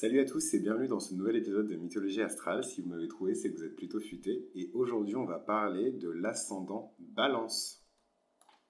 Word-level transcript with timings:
Salut 0.00 0.20
à 0.20 0.24
tous 0.24 0.54
et 0.54 0.60
bienvenue 0.60 0.88
dans 0.88 0.98
ce 0.98 1.12
nouvel 1.12 1.36
épisode 1.36 1.68
de 1.68 1.76
Mythologie 1.76 2.22
Astrale. 2.22 2.64
Si 2.64 2.80
vous 2.80 2.88
m'avez 2.88 3.06
trouvé, 3.06 3.34
c'est 3.34 3.52
que 3.52 3.58
vous 3.58 3.64
êtes 3.64 3.76
plutôt 3.76 4.00
futé. 4.00 4.48
Et 4.54 4.70
aujourd'hui, 4.72 5.14
on 5.14 5.26
va 5.26 5.38
parler 5.38 5.90
de 5.90 6.08
l'ascendant 6.08 6.94
Balance. 6.98 7.84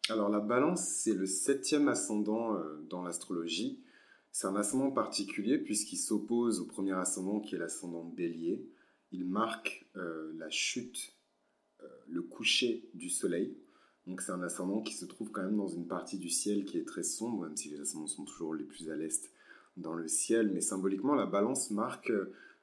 Alors, 0.09 0.29
la 0.29 0.41
Balance, 0.41 0.85
c'est 0.89 1.15
le 1.15 1.27
septième 1.27 1.87
ascendant 1.87 2.57
euh, 2.57 2.85
dans 2.89 3.05
l'astrologie. 3.05 3.81
C'est 4.33 4.49
un 4.49 4.57
ascendant 4.57 4.91
particulier 4.91 5.59
puisqu'il 5.59 5.99
s'oppose 5.99 6.59
au 6.59 6.67
premier 6.67 6.95
ascendant 6.95 7.39
qui 7.39 7.55
est 7.55 7.59
l'ascendant 7.59 8.03
Bélier. 8.03 8.69
Il 9.13 9.25
marque 9.25 9.89
euh, 9.95 10.33
la 10.37 10.51
chute, 10.51 11.15
euh, 11.81 11.87
le 12.09 12.23
coucher 12.23 12.91
du 12.95 13.09
soleil. 13.09 13.57
Donc, 14.09 14.21
c'est 14.21 14.33
un 14.33 14.43
ascendant 14.43 14.83
qui 14.83 14.95
se 14.95 15.05
trouve 15.05 15.31
quand 15.31 15.45
même 15.45 15.59
dans 15.59 15.69
une 15.69 15.87
partie 15.87 16.19
du 16.19 16.29
ciel 16.29 16.65
qui 16.65 16.77
est 16.77 16.89
très 16.89 17.05
sombre, 17.05 17.45
même 17.45 17.57
si 17.57 17.69
les 17.69 17.79
ascendants 17.79 18.09
sont 18.09 18.25
toujours 18.25 18.53
les 18.53 18.65
plus 18.65 18.91
à 18.91 18.97
l'est 18.97 19.31
dans 19.81 19.95
le 19.95 20.09
ciel, 20.09 20.51
mais 20.53 20.61
symboliquement, 20.61 21.15
la 21.15 21.27
balance 21.27 21.71
marque 21.71 22.13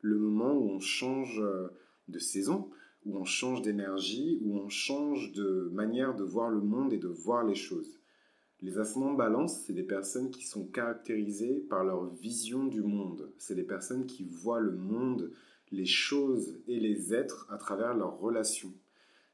le 0.02 0.18
moment 0.18 0.54
où 0.54 0.70
on 0.70 0.80
change 0.80 1.40
euh, 1.40 1.68
de 2.08 2.20
saison, 2.20 2.70
où 3.06 3.18
on 3.18 3.26
change 3.26 3.62
d'énergie, 3.62 4.40
où 4.44 4.58
on 4.58 4.70
change 4.70 5.32
de 5.34 5.70
manière 5.74 6.16
de 6.16 6.24
voir 6.24 6.50
le 6.50 6.62
monde 6.62 6.94
et 6.94 6.98
de 6.98 7.08
voir 7.08 7.44
les 7.44 7.56
choses. 7.56 8.00
Les 8.62 8.80
ascendants 8.80 9.14
balance, 9.14 9.62
c'est 9.66 9.74
des 9.74 9.84
personnes 9.84 10.32
qui 10.32 10.46
sont 10.46 10.66
caractérisées 10.66 11.66
par 11.70 11.84
leur 11.84 12.06
vision 12.06 12.66
du 12.66 12.82
monde. 12.82 13.30
C'est 13.38 13.56
des 13.56 13.64
personnes 13.64 14.08
qui 14.08 14.24
voient 14.24 14.60
le 14.60 14.76
monde, 14.76 15.32
les 15.72 15.86
choses 15.86 16.58
et 16.68 16.80
les 16.80 17.14
êtres 17.14 17.48
à 17.52 17.58
travers 17.58 17.94
leurs 17.94 18.18
relations. 18.20 18.74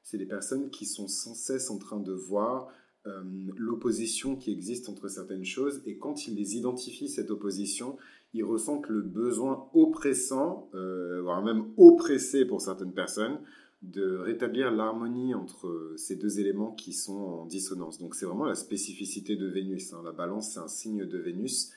C'est 0.03 0.17
des 0.17 0.25
personnes 0.25 0.69
qui 0.69 0.85
sont 0.85 1.07
sans 1.07 1.35
cesse 1.35 1.71
en 1.71 1.77
train 1.77 1.99
de 1.99 2.11
voir 2.11 2.69
euh, 3.05 3.21
l'opposition 3.57 4.37
qui 4.37 4.51
existe 4.51 4.87
entre 4.87 5.09
certaines 5.09 5.43
choses 5.43 5.81
et 5.85 5.97
quand 5.97 6.25
ils 6.25 6.35
les 6.35 6.55
identifient, 6.55 7.09
cette 7.09 7.31
opposition, 7.31 7.97
ils 8.33 8.45
ressentent 8.45 8.87
le 8.87 9.01
besoin 9.01 9.67
oppressant, 9.73 10.69
euh, 10.73 11.21
voire 11.21 11.43
même 11.43 11.65
oppressé 11.75 12.45
pour 12.45 12.61
certaines 12.61 12.93
personnes, 12.93 13.39
de 13.81 14.15
rétablir 14.15 14.71
l'harmonie 14.71 15.33
entre 15.33 15.93
ces 15.97 16.15
deux 16.15 16.39
éléments 16.39 16.71
qui 16.71 16.93
sont 16.93 17.17
en 17.17 17.45
dissonance. 17.45 17.99
Donc 17.99 18.15
c'est 18.15 18.25
vraiment 18.25 18.45
la 18.45 18.55
spécificité 18.55 19.35
de 19.35 19.47
Vénus. 19.47 19.91
Hein. 19.91 20.01
La 20.05 20.13
balance, 20.13 20.53
c'est 20.53 20.59
un 20.61 20.69
signe 20.69 21.05
de 21.05 21.17
Vénus. 21.17 21.71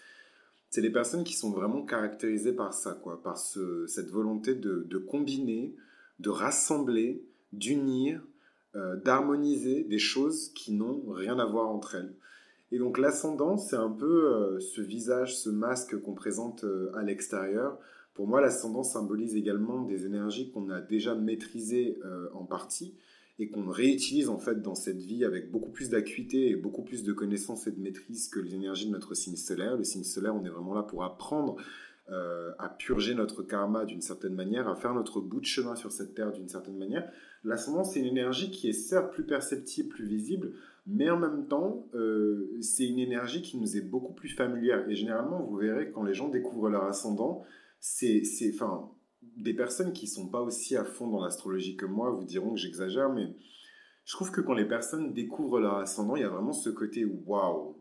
C'est 0.70 0.80
les 0.80 0.92
personnes 0.92 1.24
qui 1.24 1.34
sont 1.34 1.50
vraiment 1.50 1.84
caractérisées 1.84 2.52
par 2.52 2.72
ça, 2.72 2.92
quoi, 2.92 3.20
par 3.20 3.36
cette 3.36 4.10
volonté 4.10 4.54
de 4.54 4.98
combiner, 4.98 5.74
de 6.20 6.30
rassembler, 6.30 7.24
d'unir, 7.52 8.22
euh, 8.76 8.96
d'harmoniser 8.96 9.84
des 9.84 9.98
choses 9.98 10.50
qui 10.50 10.72
n'ont 10.72 11.02
rien 11.08 11.38
à 11.38 11.46
voir 11.46 11.70
entre 11.70 11.94
elles. 11.94 12.14
Et 12.72 12.78
donc 12.78 12.98
l'ascendant, 12.98 13.56
c'est 13.56 13.76
un 13.76 13.90
peu 13.90 14.34
euh, 14.34 14.60
ce 14.60 14.82
visage, 14.82 15.34
ce 15.34 15.48
masque 15.48 15.98
qu'on 16.02 16.12
présente 16.12 16.64
euh, 16.64 16.90
à 16.94 17.02
l'extérieur. 17.02 17.78
Pour 18.12 18.26
moi, 18.26 18.42
l'ascendant 18.42 18.82
symbolise 18.82 19.34
également 19.34 19.80
des 19.82 20.04
énergies 20.04 20.50
qu'on 20.50 20.68
a 20.68 20.82
déjà 20.82 21.14
maîtrisées 21.14 21.98
en 22.32 22.44
partie 22.44 22.94
et 23.38 23.50
qu'on 23.50 23.68
réutilise 23.68 24.30
en 24.30 24.38
fait 24.38 24.62
dans 24.62 24.74
cette 24.74 25.02
vie 25.02 25.24
avec 25.24 25.50
beaucoup 25.50 25.70
plus 25.70 25.90
d'acuité 25.90 26.48
et 26.48 26.56
beaucoup 26.56 26.82
plus 26.82 27.02
de 27.04 27.12
connaissances 27.12 27.66
et 27.66 27.72
de 27.72 27.80
maîtrise 27.80 28.28
que 28.28 28.40
les 28.40 28.54
énergies 28.54 28.86
de 28.86 28.92
notre 28.92 29.14
signe 29.14 29.36
solaire. 29.36 29.76
Le 29.76 29.84
signe 29.84 30.04
solaire, 30.04 30.34
on 30.34 30.44
est 30.46 30.50
vraiment 30.50 30.72
là 30.72 30.82
pour 30.82 31.04
apprendre 31.04 31.56
à 32.08 32.68
purger 32.68 33.14
notre 33.14 33.42
karma 33.42 33.84
d'une 33.84 34.00
certaine 34.00 34.34
manière, 34.34 34.68
à 34.68 34.76
faire 34.76 34.94
notre 34.94 35.20
bout 35.20 35.40
de 35.40 35.46
chemin 35.46 35.74
sur 35.74 35.90
cette 35.90 36.14
terre 36.14 36.32
d'une 36.32 36.48
certaine 36.48 36.78
manière. 36.78 37.10
L'ascendant, 37.44 37.84
c'est 37.84 38.00
une 38.00 38.06
énergie 38.06 38.50
qui 38.50 38.68
est 38.68 38.72
certes 38.72 39.12
plus 39.12 39.24
perceptible, 39.24 39.88
plus 39.88 40.06
visible, 40.06 40.52
mais 40.86 41.10
en 41.10 41.18
même 41.18 41.46
temps, 41.48 41.88
euh, 41.94 42.56
c'est 42.60 42.86
une 42.86 42.98
énergie 42.98 43.42
qui 43.42 43.58
nous 43.58 43.76
est 43.76 43.80
beaucoup 43.80 44.12
plus 44.12 44.28
familière. 44.28 44.88
Et 44.88 44.94
généralement, 44.94 45.42
vous 45.42 45.56
verrez, 45.56 45.90
quand 45.90 46.04
les 46.04 46.14
gens 46.14 46.28
découvrent 46.28 46.68
leur 46.68 46.84
ascendant, 46.84 47.44
c'est, 47.80 48.22
enfin, 48.54 48.90
des 49.36 49.54
personnes 49.54 49.92
qui 49.92 50.06
sont 50.06 50.28
pas 50.28 50.40
aussi 50.40 50.76
à 50.76 50.84
fond 50.84 51.08
dans 51.08 51.22
l'astrologie 51.22 51.76
que 51.76 51.86
moi 51.86 52.10
vous 52.10 52.24
diront 52.24 52.54
que 52.54 52.60
j'exagère, 52.60 53.12
mais 53.12 53.34
je 54.04 54.12
trouve 54.12 54.30
que 54.30 54.40
quand 54.40 54.54
les 54.54 54.64
personnes 54.64 55.12
découvrent 55.12 55.60
leur 55.60 55.76
ascendant, 55.76 56.14
il 56.14 56.22
y 56.22 56.24
a 56.24 56.28
vraiment 56.28 56.52
ce 56.52 56.70
côté 56.70 57.04
waouh, 57.04 57.76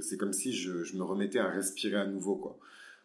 c'est 0.00 0.16
comme 0.16 0.32
si 0.32 0.52
je, 0.52 0.82
je, 0.82 0.96
me 0.96 1.04
remettais 1.04 1.38
à 1.38 1.48
respirer 1.48 1.96
à 1.96 2.06
nouveau, 2.06 2.36
quoi. 2.36 2.58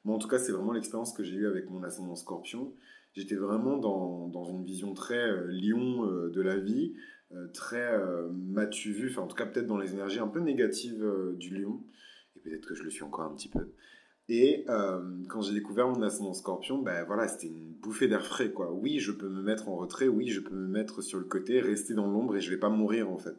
Moi, 0.06 0.16
en 0.16 0.20
tout 0.20 0.28
cas, 0.28 0.40
c'est 0.40 0.52
vraiment 0.52 0.74
l'expérience 0.74 1.14
que 1.14 1.24
j'ai 1.24 1.36
eue 1.36 1.48
avec 1.48 1.70
mon 1.70 1.84
ascendant 1.84 2.16
scorpion 2.16 2.74
j'étais 3.14 3.36
vraiment 3.36 3.78
dans, 3.78 4.28
dans, 4.28 4.46
une 4.46 4.64
vision 4.64 4.94
très 4.94 5.30
euh, 5.30 5.48
lion 5.48 6.06
euh, 6.06 6.30
de 6.30 6.42
la 6.42 6.58
vie, 6.58 6.94
euh, 7.34 7.48
très 7.54 8.00
m'as-tu 8.32 8.92
vu, 8.92 9.10
enfin 9.10 9.24
en 9.24 9.28
tout 9.28 9.36
cas 9.36 9.46
peut-être 9.46 9.68
dans 9.68 9.78
les 9.78 9.94
énergies 9.94 10.20
un 10.20 10.28
peu 10.28 10.40
négatives 10.40 11.06
du 11.38 11.56
lion, 11.58 11.82
et 12.36 12.40
peut-être 12.40 12.68
que 12.68 12.76
je 12.76 12.84
le 12.84 12.90
suis 12.90 13.04
encore 13.04 13.26
un 13.26 13.34
petit 13.34 13.50
peu. 13.50 13.72
Et 14.30 14.66
quand 15.28 15.42
j'ai 15.42 15.54
découvert 15.54 15.88
mon 15.90 16.02
ascendant 16.02 16.34
scorpion, 16.34 16.82
ben 16.82 17.04
voilà, 17.04 17.28
c'était 17.28 17.48
une 17.48 17.74
bouffée 17.82 18.08
d'air 18.08 18.26
frais, 18.26 18.52
quoi. 18.52 18.72
Oui, 18.72 19.00
je 19.00 19.12
peux 19.12 19.28
me 19.28 19.42
mettre 19.42 19.68
en 19.68 19.76
retrait, 19.76 20.08
oui, 20.08 20.30
je 20.30 20.40
peux 20.40 20.56
me 20.56 20.68
mettre 20.68 21.02
sur 21.02 21.20
le 21.20 21.26
côté, 21.26 21.60
rester 21.60 21.94
dans 21.94 22.08
l'ombre 22.08 22.38
et 22.38 22.42
je 22.42 22.50
vais 22.50 22.58
pas 22.58 22.70
mourir 22.70 23.10
en 23.10 23.18
fait. 23.18 23.36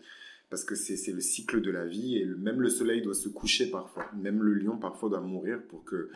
Parce 0.50 0.62
que 0.64 0.74
c'est 0.74 1.12
le 1.12 1.20
cycle 1.20 1.62
de 1.62 1.70
la 1.70 1.86
vie 1.86 2.18
et 2.18 2.26
même 2.26 2.60
le 2.60 2.68
soleil 2.68 3.00
doit 3.00 3.14
se 3.14 3.28
coucher 3.28 3.70
parfois. 3.70 4.10
Même 4.14 4.42
le 4.42 4.54
lion 4.54 4.76
parfois 4.76 5.08
doit 5.08 5.20
mourir 5.20 5.62
pour 5.68 5.84
que 5.84 6.10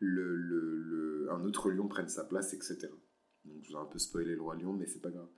le, 0.00 1.28
un 1.30 1.44
autre 1.44 1.70
lion 1.70 1.88
prenne 1.88 2.08
sa 2.08 2.24
place, 2.24 2.54
etc. 2.54 2.88
Donc 3.44 3.62
je 3.62 3.72
vais 3.72 3.78
un 3.78 3.86
peu 3.86 3.98
spoiler 3.98 4.34
le 4.34 4.42
roi 4.42 4.56
lion, 4.56 4.72
mais 4.72 4.86
c'est 4.86 5.02
pas 5.02 5.10
grave. 5.10 5.28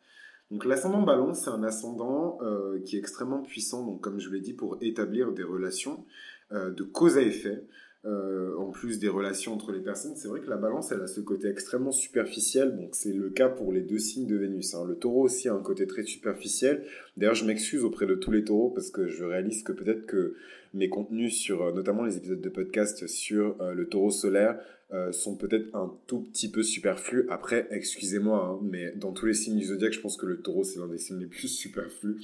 Donc 0.50 0.64
l'ascendant 0.64 1.02
ballon, 1.02 1.32
c'est 1.32 1.50
un 1.50 1.62
ascendant 1.62 2.38
euh, 2.42 2.80
qui 2.80 2.96
est 2.96 2.98
extrêmement 2.98 3.42
puissant, 3.42 3.86
donc 3.86 4.00
comme 4.00 4.18
je 4.18 4.30
l'ai 4.30 4.40
dit, 4.40 4.52
pour 4.52 4.78
établir 4.80 5.32
des 5.32 5.44
relations 5.44 6.04
euh, 6.52 6.70
de 6.70 6.82
cause 6.82 7.16
à 7.16 7.22
effet. 7.22 7.64
Euh, 8.06 8.56
en 8.56 8.70
plus 8.70 8.98
des 8.98 9.10
relations 9.10 9.52
entre 9.52 9.72
les 9.72 9.80
personnes, 9.80 10.16
c'est 10.16 10.26
vrai 10.26 10.40
que 10.40 10.48
la 10.48 10.56
balance, 10.56 10.90
elle 10.90 11.02
a 11.02 11.06
ce 11.06 11.20
côté 11.20 11.48
extrêmement 11.48 11.92
superficiel, 11.92 12.74
donc 12.74 12.94
c'est 12.94 13.12
le 13.12 13.28
cas 13.28 13.50
pour 13.50 13.74
les 13.74 13.82
deux 13.82 13.98
signes 13.98 14.26
de 14.26 14.36
Vénus. 14.36 14.74
Hein. 14.74 14.86
Le 14.88 14.94
taureau 14.94 15.24
aussi 15.24 15.50
a 15.50 15.54
un 15.54 15.60
côté 15.60 15.86
très 15.86 16.04
superficiel. 16.04 16.86
D'ailleurs, 17.18 17.34
je 17.34 17.44
m'excuse 17.44 17.84
auprès 17.84 18.06
de 18.06 18.14
tous 18.14 18.30
les 18.30 18.42
taureaux 18.42 18.70
parce 18.70 18.90
que 18.90 19.06
je 19.06 19.22
réalise 19.22 19.62
que 19.62 19.72
peut-être 19.72 20.06
que 20.06 20.34
mes 20.74 20.88
contenus 20.88 21.36
sur, 21.36 21.62
euh, 21.62 21.72
notamment 21.72 22.04
les 22.04 22.16
épisodes 22.16 22.40
de 22.40 22.48
podcast 22.48 23.06
sur 23.06 23.56
euh, 23.60 23.74
le 23.74 23.88
taureau 23.88 24.10
solaire, 24.10 24.58
euh, 24.92 25.12
sont 25.12 25.36
peut-être 25.36 25.72
un 25.74 25.92
tout 26.08 26.20
petit 26.20 26.50
peu 26.50 26.64
superflus. 26.64 27.24
Après, 27.30 27.68
excusez-moi, 27.70 28.44
hein, 28.44 28.58
mais 28.68 28.92
dans 28.96 29.12
tous 29.12 29.26
les 29.26 29.34
signes 29.34 29.56
du 29.56 29.66
zodiaque, 29.66 29.92
je 29.92 30.00
pense 30.00 30.16
que 30.16 30.26
le 30.26 30.40
taureau, 30.40 30.64
c'est 30.64 30.80
l'un 30.80 30.88
des 30.88 30.98
signes 30.98 31.20
les 31.20 31.26
plus 31.26 31.46
superflus, 31.46 32.16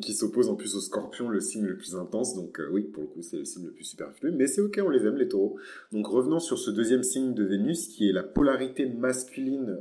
qui 0.00 0.12
s'oppose 0.12 0.48
en 0.48 0.54
plus 0.54 0.76
au 0.76 0.80
scorpion, 0.80 1.28
le 1.28 1.40
signe 1.40 1.64
le 1.64 1.76
plus 1.76 1.96
intense. 1.96 2.36
Donc 2.36 2.60
oui, 2.70 2.82
pour 2.82 3.02
le 3.02 3.08
coup, 3.08 3.22
c'est 3.22 3.38
le 3.38 3.44
signe 3.44 3.64
le 3.64 3.72
plus 3.72 3.84
superflu. 3.84 4.30
Mais 4.30 4.46
c'est 4.46 4.60
ok, 4.60 4.78
on 4.84 4.90
les 4.90 5.04
aime, 5.04 5.16
les 5.16 5.26
taureaux. 5.26 5.56
Donc 5.90 6.06
revenons 6.06 6.38
sur 6.38 6.58
ce 6.58 6.70
deuxième 6.70 7.02
signe 7.02 7.34
de 7.34 7.42
Vénus, 7.42 7.88
qui 7.88 8.08
est 8.08 8.12
la 8.12 8.22
polarité 8.22 8.86
masculine 8.86 9.78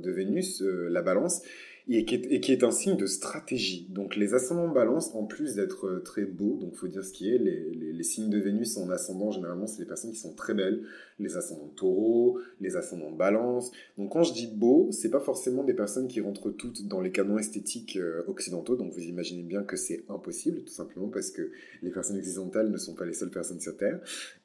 de 0.00 0.10
Vénus, 0.12 0.62
la 0.62 1.02
balance 1.02 1.42
et 1.90 2.04
qui, 2.04 2.52
est, 2.52 2.64
un 2.64 2.70
signe 2.70 2.96
de 2.96 3.06
stratégie. 3.06 3.86
Donc 3.88 4.14
les 4.14 4.34
ascendants 4.34 4.68
balance, 4.68 5.14
en 5.14 5.24
plus 5.24 5.54
d'être 5.54 5.86
euh, 5.86 6.00
très 6.00 6.24
beaux, 6.24 6.58
donc 6.60 6.74
faut 6.74 6.86
dire 6.86 7.02
ce 7.02 7.12
qui 7.12 7.34
est, 7.34 7.38
les, 7.38 7.70
les, 7.70 7.92
les 7.92 8.02
signes 8.02 8.28
de 8.28 8.38
Vénus 8.38 8.76
en 8.76 8.90
ascendant, 8.90 9.30
généralement, 9.30 9.66
c'est 9.66 9.78
des 9.78 9.88
personnes 9.88 10.10
qui 10.10 10.18
sont 10.18 10.34
très 10.34 10.52
belles, 10.52 10.82
les 11.18 11.36
ascendants 11.36 11.72
taureau, 11.76 12.40
les 12.60 12.76
ascendants 12.76 13.10
balance. 13.10 13.72
Donc 13.96 14.12
quand 14.12 14.22
je 14.22 14.34
dis 14.34 14.46
beau, 14.46 14.88
c'est 14.92 15.10
pas 15.10 15.20
forcément 15.20 15.64
des 15.64 15.72
personnes 15.72 16.08
qui 16.08 16.20
rentrent 16.20 16.50
toutes 16.50 16.86
dans 16.86 17.00
les 17.00 17.10
canons 17.10 17.38
esthétiques 17.38 17.96
euh, 17.96 18.22
occidentaux, 18.28 18.76
donc 18.76 18.92
vous 18.92 19.04
imaginez 19.04 19.42
bien 19.42 19.62
que 19.62 19.76
c'est 19.76 20.04
impossible, 20.10 20.62
tout 20.64 20.72
simplement 20.72 21.08
parce 21.08 21.30
que 21.30 21.50
les 21.82 21.90
personnes 21.90 22.18
occidentales 22.18 22.70
ne 22.70 22.76
sont 22.76 22.94
pas 22.94 23.06
les 23.06 23.14
seules 23.14 23.30
personnes 23.30 23.60
sur 23.60 23.76
Terre, 23.76 23.98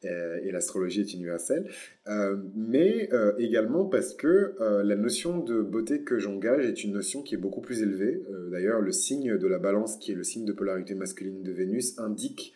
et 0.05 0.51
l'astrologie 0.51 1.01
est 1.01 1.13
universelle, 1.13 1.69
euh, 2.07 2.37
mais 2.55 3.09
euh, 3.13 3.33
également 3.37 3.85
parce 3.85 4.13
que 4.13 4.55
euh, 4.59 4.83
la 4.83 4.95
notion 4.95 5.39
de 5.39 5.61
beauté 5.61 6.01
que 6.01 6.19
j'engage 6.19 6.65
est 6.65 6.83
une 6.83 6.93
notion 6.93 7.21
qui 7.21 7.35
est 7.35 7.37
beaucoup 7.37 7.61
plus 7.61 7.81
élevée. 7.81 8.23
D'ailleurs, 8.51 8.81
le 8.81 8.91
signe 8.91 9.37
de 9.37 9.47
la 9.47 9.59
balance, 9.59 9.97
qui 9.97 10.11
est 10.11 10.15
le 10.15 10.23
signe 10.23 10.45
de 10.45 10.53
polarité 10.53 10.95
masculine 10.95 11.43
de 11.43 11.51
Vénus, 11.51 11.97
indique 11.99 12.53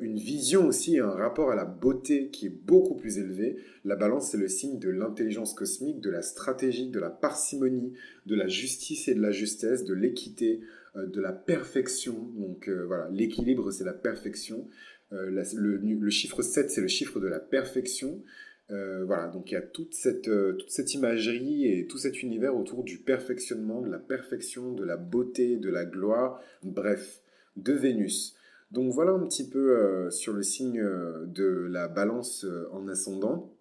une 0.00 0.16
vision 0.16 0.66
aussi, 0.66 0.98
un 0.98 1.10
rapport 1.10 1.52
à 1.52 1.54
la 1.54 1.64
beauté 1.64 2.30
qui 2.30 2.46
est 2.46 2.64
beaucoup 2.66 2.96
plus 2.96 3.18
élevé. 3.18 3.58
La 3.84 3.94
balance, 3.94 4.32
c'est 4.32 4.36
le 4.36 4.48
signe 4.48 4.80
de 4.80 4.88
l'intelligence 4.88 5.54
cosmique, 5.54 6.00
de 6.00 6.10
la 6.10 6.20
stratégie, 6.20 6.90
de 6.90 6.98
la 6.98 7.10
parcimonie, 7.10 7.92
de 8.26 8.34
la 8.34 8.48
justice 8.48 9.06
et 9.06 9.14
de 9.14 9.22
la 9.22 9.30
justesse, 9.30 9.84
de 9.84 9.94
l'équité, 9.94 10.62
de 10.96 11.20
la 11.20 11.30
perfection. 11.30 12.28
Donc 12.36 12.68
voilà, 12.68 13.08
l'équilibre, 13.12 13.70
c'est 13.70 13.84
la 13.84 13.92
perfection. 13.92 14.66
Le, 15.10 15.76
le, 15.76 16.10
chiffre 16.10 16.42
7, 16.42 16.70
c'est 16.70 16.80
le 16.80 16.88
chiffre 16.88 17.20
de 17.20 17.26
la 17.26 17.40
perfection. 17.40 18.22
Euh, 18.70 19.04
voilà, 19.06 19.28
donc 19.28 19.50
il 19.50 19.54
y 19.54 19.56
a 19.56 19.62
toute 19.62 19.94
cette, 19.94 20.28
euh, 20.28 20.52
toute 20.52 20.70
cette 20.70 20.92
imagerie 20.92 21.66
et 21.66 21.86
tout 21.86 21.96
cet 21.96 22.22
univers 22.22 22.54
autour 22.54 22.84
du 22.84 22.98
perfectionnement, 22.98 23.80
de 23.80 23.90
la 23.90 23.98
perfection, 23.98 24.72
de 24.72 24.84
la 24.84 24.98
beauté, 24.98 25.56
de 25.56 25.70
la 25.70 25.86
gloire, 25.86 26.40
bref, 26.62 27.22
de 27.56 27.72
Vénus. 27.72 28.34
Donc 28.70 28.92
voilà 28.92 29.12
un 29.12 29.26
petit 29.26 29.48
peu 29.48 29.78
euh, 29.78 30.10
sur 30.10 30.34
le 30.34 30.42
signe 30.42 30.82
de 30.82 31.66
la 31.70 31.88
balance 31.88 32.44
en 32.72 32.86
ascendant. 32.88 33.54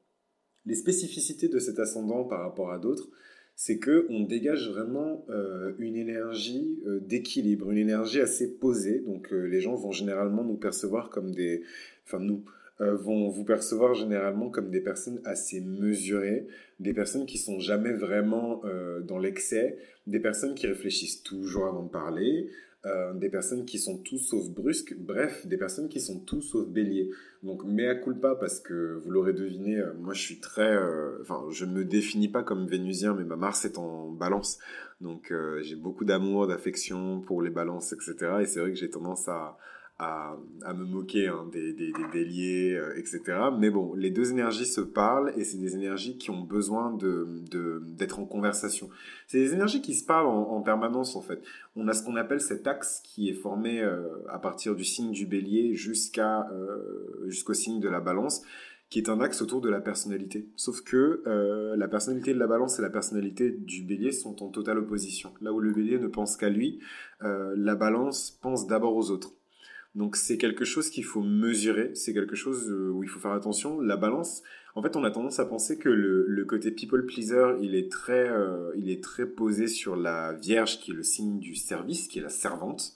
Les 0.66 0.76
spécificités 0.76 1.48
de 1.48 1.60
cet 1.60 1.80
ascendant 1.80 2.26
par 2.26 2.42
rapport 2.42 2.74
à 2.74 2.78
d'autres, 2.78 3.10
c'est 3.58 3.80
que 3.80 4.06
on 4.10 4.22
dégage 4.22 4.70
vraiment 4.70 5.26
une 5.80 5.96
énergie 5.96 6.80
d'équilibre, 7.02 7.72
une 7.72 7.80
énergie 7.80 8.22
assez 8.22 8.54
posée. 8.54 9.00
Donc 9.00 9.32
les 9.32 9.62
gens 9.62 9.74
vont 9.74 9.92
généralement 9.92 10.44
nous 10.44 10.58
percevoir 10.58 11.10
comme 11.10 11.34
des, 11.34 11.64
nous, 12.20 12.44
euh, 12.80 12.96
vont 12.96 13.28
vous 13.30 13.44
percevoir 13.44 13.96
généralement 13.96 14.50
comme 14.50 14.70
des 14.70 14.82
personnes 14.82 15.20
assez 15.26 15.62
mesurées, 15.62 16.46
des 16.80 16.94
personnes 16.94 17.26
qui 17.26 17.40
sont 17.40 17.60
jamais 17.60 17.92
vraiment 17.92 18.62
euh, 18.66 19.00
dans 19.02 19.18
l'excès, 19.18 19.80
des 20.06 20.20
personnes 20.20 20.54
qui 20.54 20.68
réfléchissent 20.68 21.24
toujours 21.24 21.66
avant 21.66 21.82
de 21.82 21.90
parler, 21.90 22.50
euh, 22.88 23.14
des 23.14 23.30
personnes 23.30 23.66
qui 23.66 23.78
sont 23.80 23.98
tout 23.98 24.18
sauf 24.18 24.50
brusques, 24.50 24.96
bref, 24.98 25.46
des 25.46 25.58
personnes 25.58 25.90
qui 25.90 26.00
sont 26.00 26.20
tout 26.20 26.42
sauf 26.42 26.68
béliers. 26.68 27.12
Donc, 27.44 27.64
mea 27.64 27.96
culpa, 27.96 28.36
parce 28.36 28.60
que 28.60 29.00
vous 29.04 29.12
l'aurez 29.12 29.34
deviné, 29.34 29.82
moi 30.00 30.14
je 30.14 30.22
suis 30.22 30.40
très. 30.40 30.76
Enfin, 31.22 31.46
je 31.52 31.66
ne 31.66 31.74
me 31.74 31.86
définis 31.86 32.30
pas 32.30 32.44
comme 32.44 32.66
vénusien, 32.68 33.14
mais 33.14 33.24
ma 33.24 33.36
Mars 33.36 33.64
est 33.66 33.78
en 33.78 34.10
balance. 34.10 34.58
Donc, 35.02 35.32
j'ai 35.62 35.76
beaucoup 35.76 36.04
d'amour, 36.04 36.48
d'affection 36.48 37.22
pour 37.22 37.44
les 37.44 37.52
balances, 37.52 37.94
etc. 37.94 38.16
Et 38.42 38.46
c'est 38.48 38.60
vrai 38.60 38.72
que 38.72 38.78
j'ai 38.78 38.90
tendance 38.90 39.28
à, 39.28 39.58
à, 40.00 40.36
me 40.76 40.86
moquer 40.86 41.28
hein, 41.28 41.48
des, 41.52 41.74
des, 41.74 41.92
des, 41.92 42.08
béliers, 42.12 42.76
euh, 42.76 43.00
etc. 43.00 43.22
Mais 43.58 43.72
bon, 43.72 43.96
les 43.96 44.12
deux 44.12 44.32
énergies 44.32 44.68
se 44.68 44.82
parlent 44.82 45.34
et 45.36 45.44
c'est 45.44 45.58
des 45.58 45.74
énergies 45.74 46.18
qui 46.18 46.30
ont 46.30 46.42
besoin 46.42 46.94
de, 46.94 47.28
d'être 47.82 48.20
en 48.20 48.26
conversation. 48.26 48.90
C'est 49.26 49.40
des 49.40 49.54
énergies 49.54 49.82
qui 49.82 49.96
se 49.96 50.06
parlent 50.06 50.28
en, 50.28 50.62
permanence 50.62 51.16
en 51.16 51.22
fait. 51.22 51.42
On 51.76 51.88
a 51.88 51.94
ce 51.94 52.04
qu'on 52.04 52.16
appelle 52.16 52.42
cet 52.42 52.68
axe 52.68 53.02
qui 53.04 53.30
est 53.30 53.34
formé 53.34 53.82
euh, 53.82 54.04
à 54.30 54.38
partir 54.38 54.76
du 54.76 54.84
signe 54.84 55.12
du 55.12 55.26
bélier 55.26 55.74
jusqu'à, 55.74 56.48
euh, 56.52 57.26
jusqu'au 57.28 57.54
signe 57.54 57.80
de 57.80 57.90
la 57.90 58.00
balance 58.00 58.44
qui 58.90 59.00
est 59.00 59.10
un 59.10 59.20
axe 59.20 59.42
autour 59.42 59.60
de 59.62 59.70
la 59.70 59.82
personnalité. 59.82 60.48
Sauf 60.56 60.82
que 60.82 61.22
la 61.76 61.90
personnalité 61.90 62.34
de 62.34 62.40
la 62.40 62.48
balance 62.48 62.80
et 62.80 62.82
la 62.82 62.90
personnalité 62.90 63.52
du 63.52 63.84
bélier 63.84 64.14
sont 64.14 64.42
en 64.42 64.48
totale 64.48 64.78
opposition. 64.78 65.34
Là 65.42 65.52
où 65.52 65.60
le 65.60 65.74
bélier 65.74 66.00
ne 66.00 66.08
pense 66.08 66.38
qu'à 66.38 66.48
lui, 66.48 66.80
la 67.20 67.76
balance 67.76 68.40
pense 68.42 68.66
d'abord 68.66 68.96
aux 68.96 69.12
autres. 69.12 69.37
Donc 69.98 70.16
c'est 70.16 70.38
quelque 70.38 70.64
chose 70.64 70.92
qu'il 70.92 71.04
faut 71.04 71.24
mesurer, 71.24 71.90
c'est 71.96 72.14
quelque 72.14 72.36
chose 72.36 72.70
euh, 72.70 72.92
où 72.92 73.04
il 73.04 73.10
faut 73.10 73.20
faire 73.20 73.32
attention. 73.32 73.82
La 73.82 73.98
balance, 73.98 74.44
en 74.76 74.84
fait, 74.84 74.96
on 74.96 75.04
a 75.04 75.10
tendance 75.10 75.40
à 75.40 75.46
penser 75.46 75.80
que 75.80 75.90
le, 75.90 76.46
côté 76.46 76.70
people 76.70 77.04
pleaser, 77.08 77.56
il 77.62 77.74
est 77.74 77.92
très, 77.92 78.30
euh, 78.30 78.72
il 78.76 78.92
est 78.92 79.04
très 79.04 79.26
posé 79.26 79.68
sur 79.68 79.96
la 79.96 80.34
Vierge, 80.34 80.80
qui 80.80 80.92
est 80.92 80.94
le 80.94 81.02
signe 81.02 81.40
du 81.40 81.56
service, 81.56 82.08
qui 82.08 82.20
est 82.20 82.22
la 82.22 82.30
servante, 82.30 82.96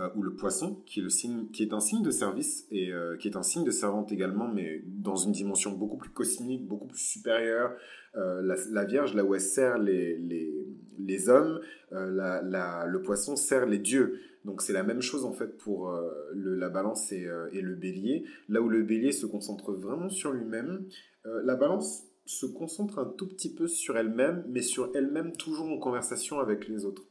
euh, 0.00 0.08
ou 0.16 0.24
le 0.24 0.34
Poisson, 0.34 0.82
qui 0.86 0.98
est 0.98 1.02
le 1.04 1.08
signe, 1.08 1.46
qui 1.52 1.62
est 1.62 1.72
un 1.72 1.78
signe 1.78 2.02
de 2.02 2.10
service 2.10 2.66
et 2.72 2.90
qui 3.20 3.28
est 3.28 3.36
un 3.36 3.44
signe 3.44 3.62
de 3.62 3.70
servante 3.70 4.10
également, 4.10 4.48
mais 4.48 4.82
dans 4.84 5.14
une 5.14 5.30
dimension 5.30 5.70
beaucoup 5.70 5.98
plus 5.98 6.10
cosmique, 6.10 6.66
beaucoup 6.66 6.88
plus 6.88 6.98
supérieure. 6.98 7.76
La, 8.14 8.84
Vierge, 8.84 9.14
là 9.14 9.22
où 9.22 9.36
elle 9.36 9.40
sert 9.40 9.78
les, 9.78 10.18
les, 10.18 10.66
les 10.98 11.28
hommes, 11.28 11.60
la, 11.92 12.86
le 12.88 13.02
Poisson 13.02 13.36
sert 13.36 13.66
les 13.66 13.78
dieux. 13.78 14.18
Donc 14.44 14.62
c'est 14.62 14.72
la 14.72 14.82
même 14.82 15.02
chose 15.02 15.24
en 15.24 15.32
fait 15.32 15.58
pour 15.58 15.90
euh, 15.90 16.10
la 16.34 16.70
balance 16.70 17.12
euh, 17.12 17.48
et, 17.52 17.60
le 17.60 17.74
bélier. 17.74 18.24
Là 18.48 18.62
où 18.62 18.68
le 18.68 18.82
bélier 18.82 19.12
se 19.12 19.26
concentre 19.26 19.72
vraiment 19.72 20.08
sur 20.08 20.32
lui-même, 20.32 20.86
euh, 21.26 21.42
la 21.44 21.56
balance 21.56 22.04
se 22.24 22.46
concentre 22.46 22.98
un 22.98 23.06
tout 23.06 23.28
petit 23.28 23.52
peu 23.52 23.66
sur 23.66 23.98
elle-même, 23.98 24.44
mais 24.48 24.62
sur 24.62 24.90
elle-même 24.94 25.32
toujours 25.32 25.68
en 25.68 25.78
conversation 25.78 26.38
avec 26.38 26.68
les 26.68 26.84
autres. 26.84 27.04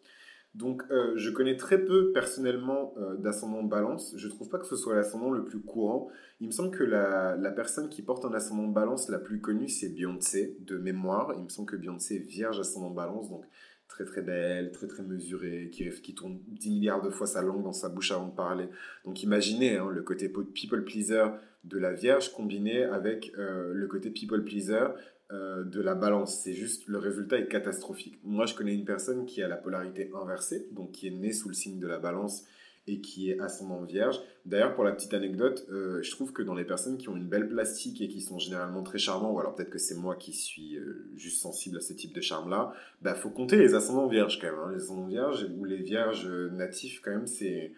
Donc 0.56 0.82
je 0.90 1.30
connais 1.30 1.58
très 1.58 1.86
peu 1.86 2.12
personnellement 2.12 2.96
d'ascendant 3.20 3.62
balance. 3.62 4.16
Je 4.18 4.28
ne 4.28 4.32
trouve 4.32 4.50
pas 4.50 4.58
que 4.58 4.66
ce 4.66 4.76
soit 4.76 4.96
l'ascendant 4.96 5.30
le 5.30 5.46
plus 5.46 5.60
courant. 5.60 6.10
Il 6.40 6.48
me 6.48 6.52
semble 6.52 6.72
que 6.72 6.84
la, 6.84 7.36
la 7.36 7.52
personne 7.52 7.88
qui 7.88 8.02
porte 8.02 8.26
un 8.26 8.34
ascendant 8.34 8.68
balance 8.68 9.10
la 9.10 9.20
plus 9.20 9.42
connue, 9.42 9.70
c'est 9.70 9.90
Beyoncé, 9.90 10.58
de 10.62 10.78
mémoire. 10.78 11.34
Il 11.38 11.44
me 11.44 11.50
semble 11.50 11.70
que 11.70 11.76
Beyoncé 11.76 12.16
est 12.16 12.28
vierge 12.28 12.60
ascendant 12.60 12.90
balance, 12.90 13.30
donc 13.30 13.46
très 13.90 14.06
très 14.06 14.22
belle, 14.22 14.72
très 14.72 14.88
très 14.88 15.04
mesurée, 15.04 15.70
qui, 15.72 16.14
tourne 16.14 16.40
10 16.48 16.70
milliards 16.70 17.02
de 17.02 17.10
fois 17.10 17.28
sa 17.28 17.42
langue 17.42 17.64
dans 17.64 17.74
sa 17.74 17.90
bouche 17.90 18.12
avant 18.12 18.28
de 18.28 18.36
parler. 18.36 18.70
Donc 19.04 19.22
imaginez 19.24 19.78
hein, 19.78 19.90
le 19.92 20.02
côté 20.02 20.30
people 20.30 20.86
pleaser 20.86 21.26
de 21.66 21.78
la 21.78 21.92
Vierge 21.92 22.32
combiné 22.32 22.84
avec 22.84 23.34
euh, 23.38 23.74
le 23.74 23.88
côté 23.88 24.12
people 24.12 24.46
pleaser 24.46 24.88
euh, 25.32 25.64
de 25.64 25.82
la 25.82 25.96
balance. 25.96 26.40
C'est 26.44 26.54
juste, 26.54 26.88
le 26.88 27.00
résultat 27.00 27.40
est 27.40 27.48
catastrophique. 27.48 28.20
Moi, 28.24 28.46
je 28.46 28.56
connais 28.56 28.74
une 28.74 28.86
personne 28.86 29.26
qui 29.26 29.44
a 29.44 29.48
la 29.48 29.58
polarité 29.58 30.10
inversée, 30.16 30.68
donc 30.72 30.92
qui 30.92 31.08
est 31.08 31.12
née 31.12 31.34
sous 31.34 31.50
le 31.50 31.56
signe 31.56 31.80
de 31.80 31.88
la 31.88 32.00
balance 32.00 32.46
et 32.90 33.00
qui 33.02 33.30
est 33.30 33.40
ascendant 33.40 33.82
vierge. 33.84 34.20
D'ailleurs, 34.46 34.74
pour 34.74 34.84
la 34.84 34.92
petite 34.92 35.14
anecdote, 35.14 35.68
euh, 35.72 36.02
je 36.02 36.12
trouve 36.12 36.34
que 36.34 36.42
dans 36.42 36.56
les 36.56 36.64
personnes 36.64 36.98
qui 36.98 37.10
ont 37.10 37.16
une 37.16 37.28
belle 37.28 37.48
plastique 37.48 38.02
et 38.02 38.08
qui 38.08 38.22
sont 38.22 38.40
généralement 38.40 38.84
très 38.84 38.98
charmants, 38.98 39.32
ou 39.32 39.40
alors 39.40 39.56
peut-être 39.56 39.70
que 39.70 39.78
c'est 39.78 39.96
moi 39.96 40.16
qui 40.16 40.34
suis 40.34 40.78
euh, 40.78 41.06
juste 41.16 41.42
sensible 41.42 41.78
à 41.78 41.82
ce 41.82 41.94
type 41.94 42.14
de 42.14 42.22
charme-là, 42.22 42.74
bah 43.02 43.14
faut 43.14 43.30
compter 43.30 43.58
les 43.58 43.76
ascendants 43.76 44.08
vierges 44.08 44.40
quand 44.42 44.48
même. 44.48 44.60
Hein. 44.60 44.72
Les 44.74 44.84
ascendants 44.84 45.08
vierges 45.08 45.48
ou 45.58 45.66
les 45.66 45.78
vierges 45.78 46.28
natifs 46.52 47.02
quand 47.04 47.12
même, 47.12 47.28
c'est 47.28 47.72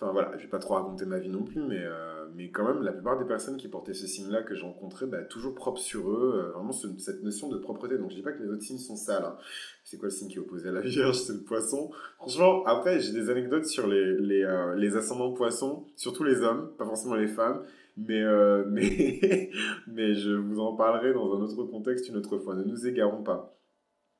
Enfin 0.00 0.12
voilà, 0.12 0.32
je 0.38 0.44
vais 0.44 0.48
pas 0.48 0.58
trop 0.58 0.74
raconter 0.74 1.04
ma 1.04 1.18
vie 1.18 1.28
non 1.28 1.42
plus, 1.42 1.60
mais, 1.60 1.78
euh, 1.78 2.24
mais 2.34 2.50
quand 2.50 2.64
même, 2.64 2.82
la 2.82 2.92
plupart 2.92 3.18
des 3.18 3.26
personnes 3.26 3.58
qui 3.58 3.68
portaient 3.68 3.92
ce 3.92 4.06
signe-là 4.06 4.42
que 4.42 4.54
j'ai 4.54 4.62
rencontré, 4.62 5.04
bah, 5.04 5.22
toujours 5.24 5.54
propres 5.54 5.78
sur 5.78 6.10
eux, 6.10 6.42
euh, 6.42 6.52
vraiment 6.52 6.72
cette 6.72 7.22
notion 7.22 7.50
de 7.50 7.58
propreté. 7.58 7.98
Donc 7.98 8.10
je 8.10 8.16
dis 8.16 8.22
pas 8.22 8.32
que 8.32 8.42
les 8.42 8.48
autres 8.48 8.62
signes 8.62 8.78
sont 8.78 8.96
sales. 8.96 9.22
Hein. 9.22 9.36
C'est 9.84 9.98
quoi 9.98 10.06
le 10.06 10.10
signe 10.10 10.28
qui 10.28 10.36
est 10.36 10.40
opposé 10.40 10.70
à 10.70 10.72
la 10.72 10.80
Vierge? 10.80 11.18
C'est 11.18 11.34
le 11.34 11.42
poisson. 11.42 11.90
Franchement, 12.16 12.64
après, 12.64 12.98
j'ai 13.00 13.12
des 13.12 13.28
anecdotes 13.28 13.66
sur 13.66 13.86
les, 13.86 14.16
les, 14.16 14.42
euh, 14.42 14.74
les 14.74 14.96
ascendants 14.96 15.32
poissons, 15.32 15.84
surtout 15.96 16.24
les 16.24 16.40
hommes, 16.40 16.72
pas 16.78 16.86
forcément 16.86 17.14
les 17.14 17.28
femmes. 17.28 17.62
Mais, 17.98 18.24
mais, 18.68 19.50
mais 19.86 20.14
je 20.14 20.30
vous 20.30 20.60
en 20.60 20.76
parlerai 20.76 21.12
dans 21.12 21.36
un 21.36 21.42
autre 21.42 21.64
contexte 21.64 22.08
une 22.08 22.16
autre 22.16 22.38
fois. 22.38 22.54
Ne 22.54 22.64
nous 22.64 22.86
égarons 22.86 23.22
pas. 23.22 23.54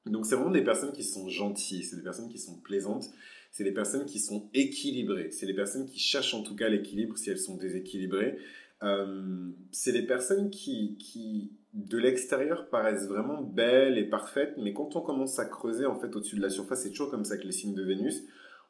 Donc 0.05 0.27
c'est 0.27 0.35
vraiment 0.35 0.51
des 0.51 0.65
personnes 0.65 0.93
qui 0.93 1.05
sont 1.05 1.29
gentilles, 1.29 1.85
c'est 1.85 1.97
des 1.97 2.03
personnes 2.03 2.29
qui 2.29 2.39
sont 2.39 2.59
plaisantes 2.61 3.11
c'est 3.51 3.65
les 3.65 3.73
personnes 3.73 4.07
qui 4.07 4.21
sont 4.21 4.49
équilibrées. 4.55 5.31
C'est 5.31 5.47
les 5.47 5.55
personnes 5.55 5.87
qui 5.87 5.99
cherchent 5.99 6.35
en 6.35 6.43
tout 6.43 6.55
cas 6.55 6.69
l'équilibre 6.69 7.17
si 7.17 7.31
elles 7.31 7.39
sont 7.39 7.57
déséquilibrées. 7.57 8.39
Euh, 8.83 9.51
c'est 9.73 9.93
les 9.93 10.07
personnes 10.07 10.51
qui, 10.51 10.97
qui 10.99 11.53
de 11.75 11.99
l'extérieur 11.99 12.69
paraissent 12.71 13.07
vraiment 13.07 13.43
belles 13.43 13.99
et 13.99 14.09
parfaites, 14.09 14.55
mais 14.57 14.73
quand 14.73 14.97
on 14.97 15.01
commence 15.01 15.39
à 15.39 15.45
creuser 15.45 15.87
en 15.87 15.99
fait 15.99 16.15
au-dessus 16.17 16.37
de 16.37 16.43
la 16.43 16.51
surface, 16.51 16.83
c'est 16.83 16.91
toujours 16.91 17.11
comme 17.11 17.25
ça 17.25 17.37
que 17.37 17.45
les 17.45 17.53
signes 17.53 17.75
de 17.75 17.83
Vénus, 17.83 18.23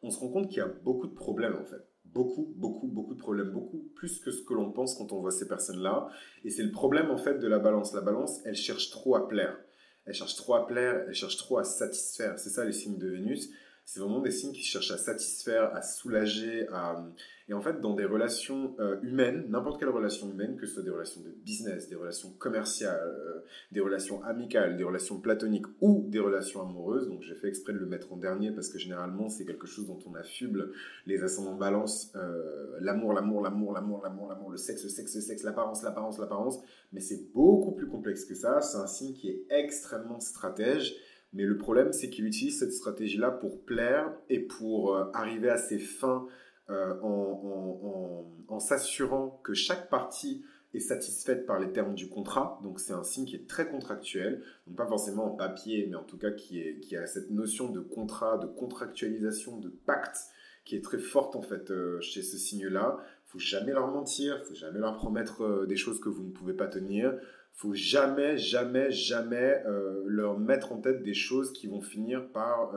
on 0.03 0.11
se 0.11 0.19
rend 0.19 0.29
compte 0.29 0.49
qu'il 0.49 0.59
y 0.59 0.63
a 0.63 0.67
beaucoup 0.67 1.07
de 1.07 1.15
problèmes 1.15 1.57
en 1.57 1.65
fait. 1.65 1.87
Beaucoup, 2.07 2.53
beaucoup, 2.57 2.89
beaucoup 2.89 3.15
de 3.15 3.21
problèmes, 3.21 3.51
beaucoup 3.51 3.89
plus 3.95 4.19
que 4.19 4.33
ce 4.33 4.43
que 4.43 4.53
l'on 4.53 4.73
pense 4.73 4.97
quand 4.97 5.13
on 5.13 5.21
voit 5.21 5.31
ces 5.31 5.47
personnes-là. 5.47 6.09
Et 6.45 6.51
c'est 6.51 6.65
le 6.65 6.73
problème 6.73 7.11
en 7.11 7.19
fait 7.19 7.39
de 7.39 7.47
la 7.47 7.61
balance. 7.61 7.95
La 7.95 8.01
balance, 8.01 8.41
elle 8.45 8.57
cherche 8.57 8.91
trop 8.91 9.15
à 9.15 9.29
plaire. 9.29 9.57
Elle 10.07 10.15
cherche 10.15 10.35
trop 10.35 10.55
à 10.55 10.67
plaire, 10.67 11.05
elle 11.07 11.15
cherche 11.15 11.37
trop 11.37 11.59
à 11.59 11.65
satisfaire. 11.65 12.37
C'est 12.37 12.51
ça 12.51 12.65
les 12.65 12.73
signes 12.73 12.99
de 12.99 13.09
Vénus 13.09 13.51
c'est 13.93 13.99
vraiment 13.99 14.21
des 14.21 14.31
signes 14.31 14.53
qui 14.53 14.63
cherchent 14.63 14.93
à 14.93 14.99
satisfaire, 14.99 15.75
à 15.75 15.83
soulager, 15.83 16.69
à, 16.69 17.05
et 17.49 17.55
en 17.55 17.61
fait, 17.61 17.81
dans 17.81 17.95
des 17.95 18.05
relations 18.05 18.77
euh, 18.79 19.01
humaines, 19.03 19.47
n'importe 19.49 19.81
quelle 19.81 19.89
relation 19.89 20.31
humaine, 20.31 20.57
que 20.57 20.65
ce 20.65 20.75
soit 20.75 20.85
des 20.85 20.91
relations 20.91 21.21
de 21.23 21.31
business, 21.45 21.89
des 21.89 21.97
relations 21.97 22.31
commerciales, 22.39 23.01
euh, 23.03 23.41
des 23.73 23.81
relations 23.81 24.23
amicales, 24.23 24.77
des 24.77 24.85
relations 24.85 25.19
platoniques 25.19 25.67
ou 25.81 26.05
des 26.07 26.21
relations 26.21 26.63
amoureuses, 26.63 27.09
donc 27.09 27.23
j'ai 27.23 27.35
fait 27.35 27.49
exprès 27.49 27.73
de 27.73 27.79
le 27.79 27.87
mettre 27.87 28.13
en 28.13 28.17
dernier 28.17 28.53
parce 28.53 28.69
que 28.69 28.79
généralement 28.79 29.29
c'est 29.29 29.45
quelque 29.45 29.67
chose 29.67 29.89
dont 29.89 29.99
on 30.07 30.15
affuble 30.15 30.71
les 31.07 31.25
ascendants 31.25 31.57
balance, 31.57 32.13
euh, 32.15 32.77
l'amour, 32.79 33.13
l'amour, 33.13 33.43
l'amour, 33.43 33.73
l'amour, 33.73 34.03
l'amour, 34.05 34.29
l'amour, 34.29 34.51
le 34.51 34.57
sexe, 34.57 34.85
le 34.85 34.89
sexe, 34.89 35.17
le 35.17 35.21
sexe, 35.21 35.43
l'apparence, 35.43 35.83
l'apparence, 35.83 36.21
l'apparence, 36.21 36.61
mais 36.93 37.01
c'est 37.01 37.33
beaucoup 37.35 37.73
plus 37.73 37.89
complexe 37.89 38.25
que 38.25 38.37
ça, 38.37 38.61
c'est 38.61 38.79
un 38.79 38.87
signe 38.87 39.15
qui 39.15 39.29
est 39.29 39.47
extrêmement 39.51 40.21
stratège, 40.21 40.95
mais 41.33 41.45
le 41.45 41.57
problème 41.57 41.93
c'est 41.93 42.11
qu'il 42.11 42.27
utilise 42.27 42.59
cette 42.59 42.73
stratégie-là 42.73 43.31
pour 43.31 43.65
plaire 43.65 44.13
et 44.29 44.41
pour 44.41 44.97
arriver 45.15 45.49
à 45.49 45.57
ses 45.57 45.79
fins 45.79 46.27
euh, 46.71 46.95
en, 47.03 48.61
s'assurant 48.61 49.41
que 49.43 49.55
chaque 49.55 49.89
partie 49.89 50.45
est 50.75 50.81
satisfaite 50.81 51.47
par 51.47 51.59
les 51.59 51.73
termes 51.73 51.95
du 51.95 52.09
contrat. 52.09 52.61
Donc 52.63 52.79
c'est 52.79 52.93
un 52.93 53.03
signe 53.03 53.25
qui 53.25 53.35
est 53.35 53.49
très 53.49 53.67
contractuel, 53.67 54.45
donc 54.67 54.77
pas 54.77 54.87
forcément 54.87 55.33
en 55.33 55.37
papier, 55.37 55.87
mais 55.89 55.97
en 55.97 56.05
tout 56.05 56.19
cas 56.19 56.31
qui, 56.31 56.63
a 56.95 57.07
cette 57.07 57.31
notion 57.31 57.71
de 57.71 57.81
contrat, 57.81 58.37
de 58.37 58.47
contractualisation, 58.47 59.57
de 59.57 59.71
pacte 59.71 60.19
qui 60.67 60.77
est 60.77 60.85
très 60.85 60.99
forte 60.99 61.37
en 61.37 61.43
fait 61.43 61.71
euh, 61.71 62.01
chez 62.03 62.23
ce 62.23 62.37
signe-là. 62.37 62.99
Faut 63.25 63.39
jamais 63.39 63.73
leur 63.73 63.89
mentir, 63.89 64.45
faut 64.45 64.55
jamais 64.55 64.79
leur 64.79 64.95
promettre 64.95 65.43
euh, 65.43 65.67
des 65.67 65.77
choses 65.77 66.01
que 66.01 66.11
vous 66.11 66.23
ne 66.23 66.31
pouvez 66.31 66.55
pas 66.55 66.69
tenir. 66.69 67.19
Faut 67.61 67.75
jamais, 67.75 68.39
jamais, 68.39 68.91
jamais 68.91 69.63
leur 70.07 70.39
mettre 70.39 70.73
en 70.73 70.79
tête 70.79 71.03
des 71.03 71.13
choses 71.13 71.53
qui 71.53 71.67
vont 71.67 71.83
finir 71.83 72.27
par 72.29 72.75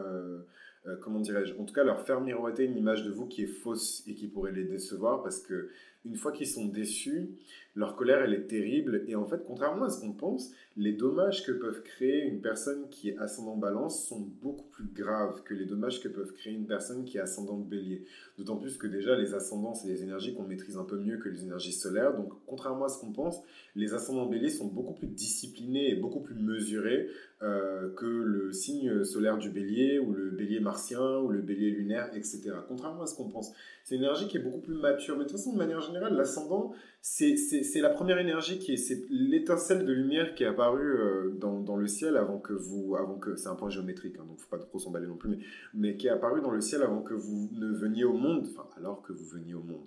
euh, 0.86 0.98
comment 0.98 1.20
dirais-je, 1.20 1.54
en 1.58 1.64
tout 1.64 1.74
cas 1.74 1.84
leur 1.84 2.02
faire 2.02 2.20
miroiter 2.20 2.66
une 2.66 2.76
image 2.76 3.04
de 3.04 3.12
vous 3.12 3.26
qui 3.26 3.44
est 3.44 3.48
fausse 3.48 4.04
et 4.06 4.16
qui 4.16 4.28
pourrait 4.28 4.52
les 4.52 4.66
décevoir 4.66 5.24
parce 5.24 5.40
que 5.40 5.70
une 6.06 6.16
fois 6.16 6.32
qu'ils 6.32 6.48
sont 6.48 6.66
déçus, 6.66 7.30
leur 7.76 7.96
colère 7.96 8.22
elle 8.22 8.34
est 8.34 8.48
terrible 8.48 9.04
et 9.08 9.16
en 9.16 9.26
fait 9.26 9.44
contrairement 9.48 9.86
à 9.86 9.90
ce 9.90 10.00
qu'on 10.00 10.14
pense, 10.14 10.52
les 10.78 10.94
dommages 10.94 11.46
que 11.46 11.52
peuvent 11.52 11.82
créer 11.82 12.24
une 12.24 12.42
personne 12.42 12.88
qui 12.90 13.10
est 13.10 13.18
ascendant 13.18 13.58
balance 13.58 14.06
sont 14.08 14.28
beaucoup 14.42 14.68
plus 14.70 14.86
graves 14.86 15.44
que 15.44 15.54
les 15.54 15.66
dommages 15.66 16.02
que 16.02 16.08
peuvent 16.08 16.34
créer 16.34 16.54
une 16.54 16.68
personne 16.68 17.04
qui 17.06 17.18
est 17.18 17.22
ascendant 17.22 17.58
bélier. 17.58 18.06
D'autant 18.38 18.58
plus 18.58 18.78
que 18.78 18.88
déjà 18.88 19.16
les 19.16 19.34
ascendants, 19.34 19.74
c'est 19.74 19.88
des 19.88 20.04
énergies 20.04 20.36
qu'on 20.36 20.44
maîtrise 20.44 20.78
un 20.78 20.84
peu 20.84 20.98
mieux 20.98 21.18
que 21.18 21.30
les 21.30 21.44
énergies 21.44 21.74
solaires. 21.74 22.16
Donc 22.16 22.34
contrairement 22.46 22.86
à 22.86 22.90
ce 22.90 23.00
qu'on 23.00 23.12
pense, 23.12 23.42
les 23.76 23.94
ascendants 23.94 24.28
bélier 24.28 24.50
sont 24.50 24.68
beaucoup 24.68 24.94
plus 24.94 25.08
disciplinés 25.08 25.90
et 25.90 25.96
beaucoup 25.96 26.22
plus 26.22 26.36
mesurés 26.36 27.08
euh, 27.42 27.92
que 27.96 28.06
le 28.06 28.52
signe 28.54 29.04
solaire 29.04 29.38
du 29.38 29.50
bélier 29.50 30.00
ou 30.00 30.14
le 30.14 30.30
bélier 30.30 30.60
martien 30.60 31.18
ou 31.20 31.30
le 31.30 31.42
bélier 31.42 31.72
lunaire, 31.72 32.10
etc. 32.16 32.52
Contrairement 32.68 33.04
à 33.04 33.08
ce 33.08 33.16
qu'on 33.16 33.30
pense. 33.30 33.52
C'est 33.84 33.96
une 33.96 34.02
énergie 34.02 34.28
qui 34.28 34.38
est 34.38 34.42
beaucoup 34.42 34.62
plus 34.62 34.76
mature. 34.76 35.18
Mais 35.18 35.26
de 35.26 35.30
toute 35.30 35.38
façon, 35.38 35.52
de 35.52 35.58
manière 35.58 35.82
générale, 35.82 35.93
général, 35.94 36.16
l'ascendant, 36.16 36.74
c'est 37.02 37.82
la 37.82 37.90
première 37.90 38.18
énergie 38.18 38.60
qui 38.60 38.74
est, 38.74 38.78
c'est 38.78 39.06
l'étincelle 39.10 39.86
de 39.86 39.92
lumière 39.92 40.36
qui 40.36 40.44
est 40.44 40.48
apparue 40.48 40.82
euh, 40.82 41.32
dans, 41.40 41.60
dans, 41.60 41.76
le 41.76 41.88
ciel 41.88 42.18
avant 42.18 42.40
que 42.40 42.54
vous, 42.54 42.96
avant 42.96 43.18
que, 43.18 43.36
c'est 43.36 43.50
un 43.50 43.56
point 43.56 43.70
géométrique, 43.70 44.16
hein, 44.20 44.26
donc 44.28 44.40
faut 44.40 44.50
pas 44.50 44.58
trop 44.58 44.80
s'emballer 44.80 45.08
non 45.08 45.18
plus, 45.18 45.30
mais, 45.30 45.40
mais 45.74 45.98
qui 45.98 46.08
est 46.08 46.12
apparue 46.12 46.42
dans 46.42 46.52
le 46.52 46.62
ciel 46.62 46.82
avant 46.82 47.02
que 47.02 47.14
vous 47.14 47.50
ne 47.54 47.68
veniez 47.68 48.04
au 48.04 48.14
monde, 48.14 48.48
enfin, 48.50 48.68
alors 48.78 49.02
que 49.02 49.14
vous 49.14 49.26
veniez 49.26 49.54
au 49.54 49.64
monde. 49.64 49.84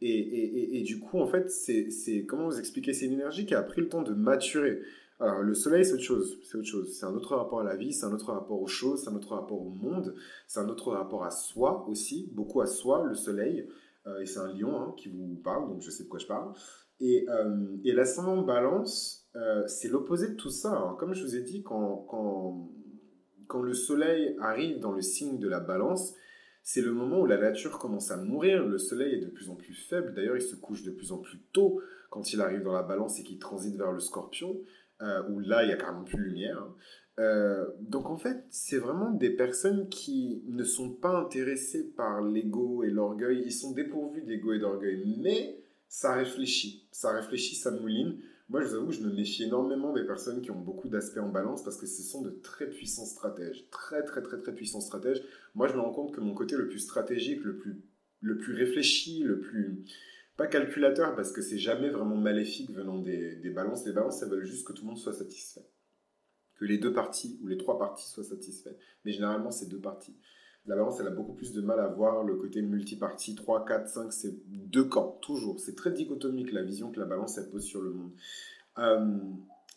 Et, 0.00 0.10
et, 0.10 0.78
et, 0.78 0.82
du 0.82 1.00
coup, 1.00 1.18
en 1.18 1.26
fait, 1.26 1.50
c'est, 1.50 2.24
comment 2.26 2.46
vous 2.46 2.58
expliquer 2.58 2.92
C'est 2.92 3.06
une 3.06 3.14
énergie 3.14 3.46
qui 3.46 3.54
a 3.54 3.62
pris 3.62 3.80
le 3.80 3.88
temps 3.88 4.02
de 4.02 4.14
maturer. 4.14 4.80
Alors, 5.20 5.42
le 5.42 5.54
soleil, 5.54 5.84
c'est 5.84 5.94
autre 5.94 6.04
chose. 6.04 6.38
C'est 6.44 6.56
autre 6.56 6.68
chose. 6.68 6.96
C'est 6.96 7.04
un 7.04 7.14
autre 7.14 7.34
rapport 7.34 7.60
à 7.60 7.64
la 7.64 7.74
vie, 7.74 7.92
c'est 7.92 8.06
un 8.06 8.12
autre 8.12 8.32
rapport 8.32 8.62
aux 8.62 8.68
choses, 8.68 9.02
c'est 9.02 9.10
un 9.10 9.16
autre 9.16 9.34
rapport 9.34 9.60
au 9.60 9.70
monde, 9.70 10.14
c'est 10.46 10.60
un 10.60 10.68
autre 10.68 10.92
rapport 10.92 11.24
à 11.24 11.32
soi 11.32 11.84
aussi, 11.88 12.30
beaucoup 12.32 12.60
à 12.60 12.66
soi, 12.66 13.04
le 13.08 13.14
soleil. 13.16 13.66
Euh, 14.08 14.20
et 14.20 14.26
c'est 14.26 14.40
un 14.40 14.52
lion 14.52 14.80
hein, 14.80 14.94
qui 14.96 15.08
vous 15.08 15.40
parle, 15.42 15.68
donc 15.68 15.82
je 15.82 15.90
sais 15.90 16.04
de 16.04 16.08
quoi 16.08 16.18
je 16.18 16.26
parle. 16.26 16.52
Et, 17.00 17.26
euh, 17.28 17.76
et 17.84 17.92
l'ascendant 17.92 18.42
balance, 18.42 19.28
euh, 19.36 19.66
c'est 19.66 19.88
l'opposé 19.88 20.30
de 20.30 20.34
tout 20.34 20.50
ça. 20.50 20.72
Hein. 20.72 20.96
Comme 20.98 21.14
je 21.14 21.22
vous 21.22 21.36
ai 21.36 21.42
dit, 21.42 21.62
quand, 21.62 22.06
quand, 22.08 22.70
quand 23.46 23.62
le 23.62 23.74
soleil 23.74 24.36
arrive 24.40 24.80
dans 24.80 24.92
le 24.92 25.00
signe 25.00 25.38
de 25.38 25.48
la 25.48 25.60
balance, 25.60 26.14
c'est 26.62 26.82
le 26.82 26.92
moment 26.92 27.20
où 27.20 27.26
la 27.26 27.38
nature 27.38 27.78
commence 27.78 28.10
à 28.10 28.16
mourir. 28.16 28.66
Le 28.66 28.78
soleil 28.78 29.14
est 29.14 29.24
de 29.24 29.30
plus 29.30 29.48
en 29.48 29.54
plus 29.54 29.74
faible. 29.74 30.12
D'ailleurs, 30.14 30.36
il 30.36 30.42
se 30.42 30.56
couche 30.56 30.82
de 30.82 30.90
plus 30.90 31.12
en 31.12 31.18
plus 31.18 31.40
tôt 31.52 31.80
quand 32.10 32.32
il 32.32 32.40
arrive 32.40 32.62
dans 32.62 32.72
la 32.72 32.82
balance 32.82 33.18
et 33.20 33.22
qu'il 33.22 33.38
transite 33.38 33.76
vers 33.76 33.92
le 33.92 34.00
scorpion, 34.00 34.60
où 35.30 35.38
là, 35.38 35.62
il 35.62 35.70
y 35.70 35.72
a 35.72 35.76
carrément 35.76 36.04
plus 36.04 36.18
de 36.18 36.22
lumière. 36.22 36.62
Euh, 37.18 37.66
donc 37.80 38.10
en 38.10 38.16
fait, 38.16 38.44
c'est 38.50 38.78
vraiment 38.78 39.10
des 39.10 39.30
personnes 39.30 39.88
qui 39.88 40.42
ne 40.46 40.62
sont 40.62 40.90
pas 40.90 41.18
intéressées 41.18 41.84
par 41.96 42.22
l'ego 42.22 42.84
et 42.84 42.90
l'orgueil. 42.90 43.42
Ils 43.44 43.52
sont 43.52 43.72
dépourvus 43.72 44.22
d'ego 44.22 44.52
et 44.52 44.58
d'orgueil, 44.58 45.16
mais 45.18 45.58
ça 45.88 46.14
réfléchit, 46.14 46.86
ça 46.92 47.12
réfléchit, 47.12 47.56
ça 47.56 47.70
mouline. 47.70 48.18
Moi, 48.48 48.62
je 48.62 48.68
vous 48.68 48.74
avoue 48.76 48.92
je 48.92 49.00
me 49.00 49.12
méfie 49.12 49.44
énormément 49.44 49.92
des 49.92 50.04
personnes 50.04 50.40
qui 50.40 50.50
ont 50.50 50.60
beaucoup 50.60 50.88
d'aspects 50.88 51.18
en 51.18 51.28
balance 51.28 51.62
parce 51.62 51.76
que 51.76 51.86
ce 51.86 52.02
sont 52.02 52.22
de 52.22 52.30
très 52.30 52.70
puissants 52.70 53.04
stratèges, 53.04 53.68
très 53.70 54.04
très 54.04 54.22
très 54.22 54.38
très 54.38 54.54
puissants 54.54 54.80
stratèges. 54.80 55.22
Moi, 55.54 55.66
je 55.68 55.74
me 55.74 55.80
rends 55.80 55.92
compte 55.92 56.14
que 56.14 56.20
mon 56.20 56.34
côté 56.34 56.56
le 56.56 56.68
plus 56.68 56.78
stratégique, 56.78 57.42
le 57.44 57.56
plus 57.56 57.82
le 58.20 58.38
plus 58.38 58.54
réfléchi, 58.54 59.22
le 59.22 59.40
plus 59.40 59.84
pas 60.36 60.46
calculateur 60.46 61.16
parce 61.16 61.32
que 61.32 61.42
c'est 61.42 61.58
jamais 61.58 61.90
vraiment 61.90 62.16
maléfique 62.16 62.70
venant 62.70 62.98
des, 62.98 63.36
des 63.36 63.50
balances. 63.50 63.84
Les 63.84 63.92
balances, 63.92 64.22
elles 64.22 64.28
veulent 64.28 64.46
juste 64.46 64.66
que 64.66 64.72
tout 64.72 64.82
le 64.82 64.88
monde 64.88 64.98
soit 64.98 65.12
satisfait 65.12 65.66
que 66.58 66.64
les 66.64 66.78
deux 66.78 66.92
parties 66.92 67.38
ou 67.42 67.46
les 67.46 67.56
trois 67.56 67.78
parties 67.78 68.08
soient 68.08 68.24
satisfaites. 68.24 68.78
Mais 69.04 69.12
généralement, 69.12 69.50
c'est 69.50 69.68
deux 69.68 69.80
parties. 69.80 70.16
La 70.66 70.76
balance, 70.76 71.00
elle 71.00 71.06
a 71.06 71.10
beaucoup 71.10 71.32
plus 71.32 71.52
de 71.52 71.62
mal 71.62 71.80
à 71.80 71.86
voir 71.86 72.24
le 72.24 72.34
côté 72.34 72.60
multipartie, 72.60 73.34
3, 73.34 73.64
4, 73.64 73.88
5, 73.88 74.12
c'est 74.12 74.34
deux 74.46 74.84
camps, 74.84 75.18
toujours. 75.22 75.58
C'est 75.60 75.74
très 75.74 75.92
dichotomique 75.92 76.52
la 76.52 76.62
vision 76.62 76.90
que 76.90 77.00
la 77.00 77.06
balance, 77.06 77.38
elle 77.38 77.48
pose 77.48 77.64
sur 77.64 77.80
le 77.80 77.90
monde. 77.90 78.10
Euh, 78.78 79.16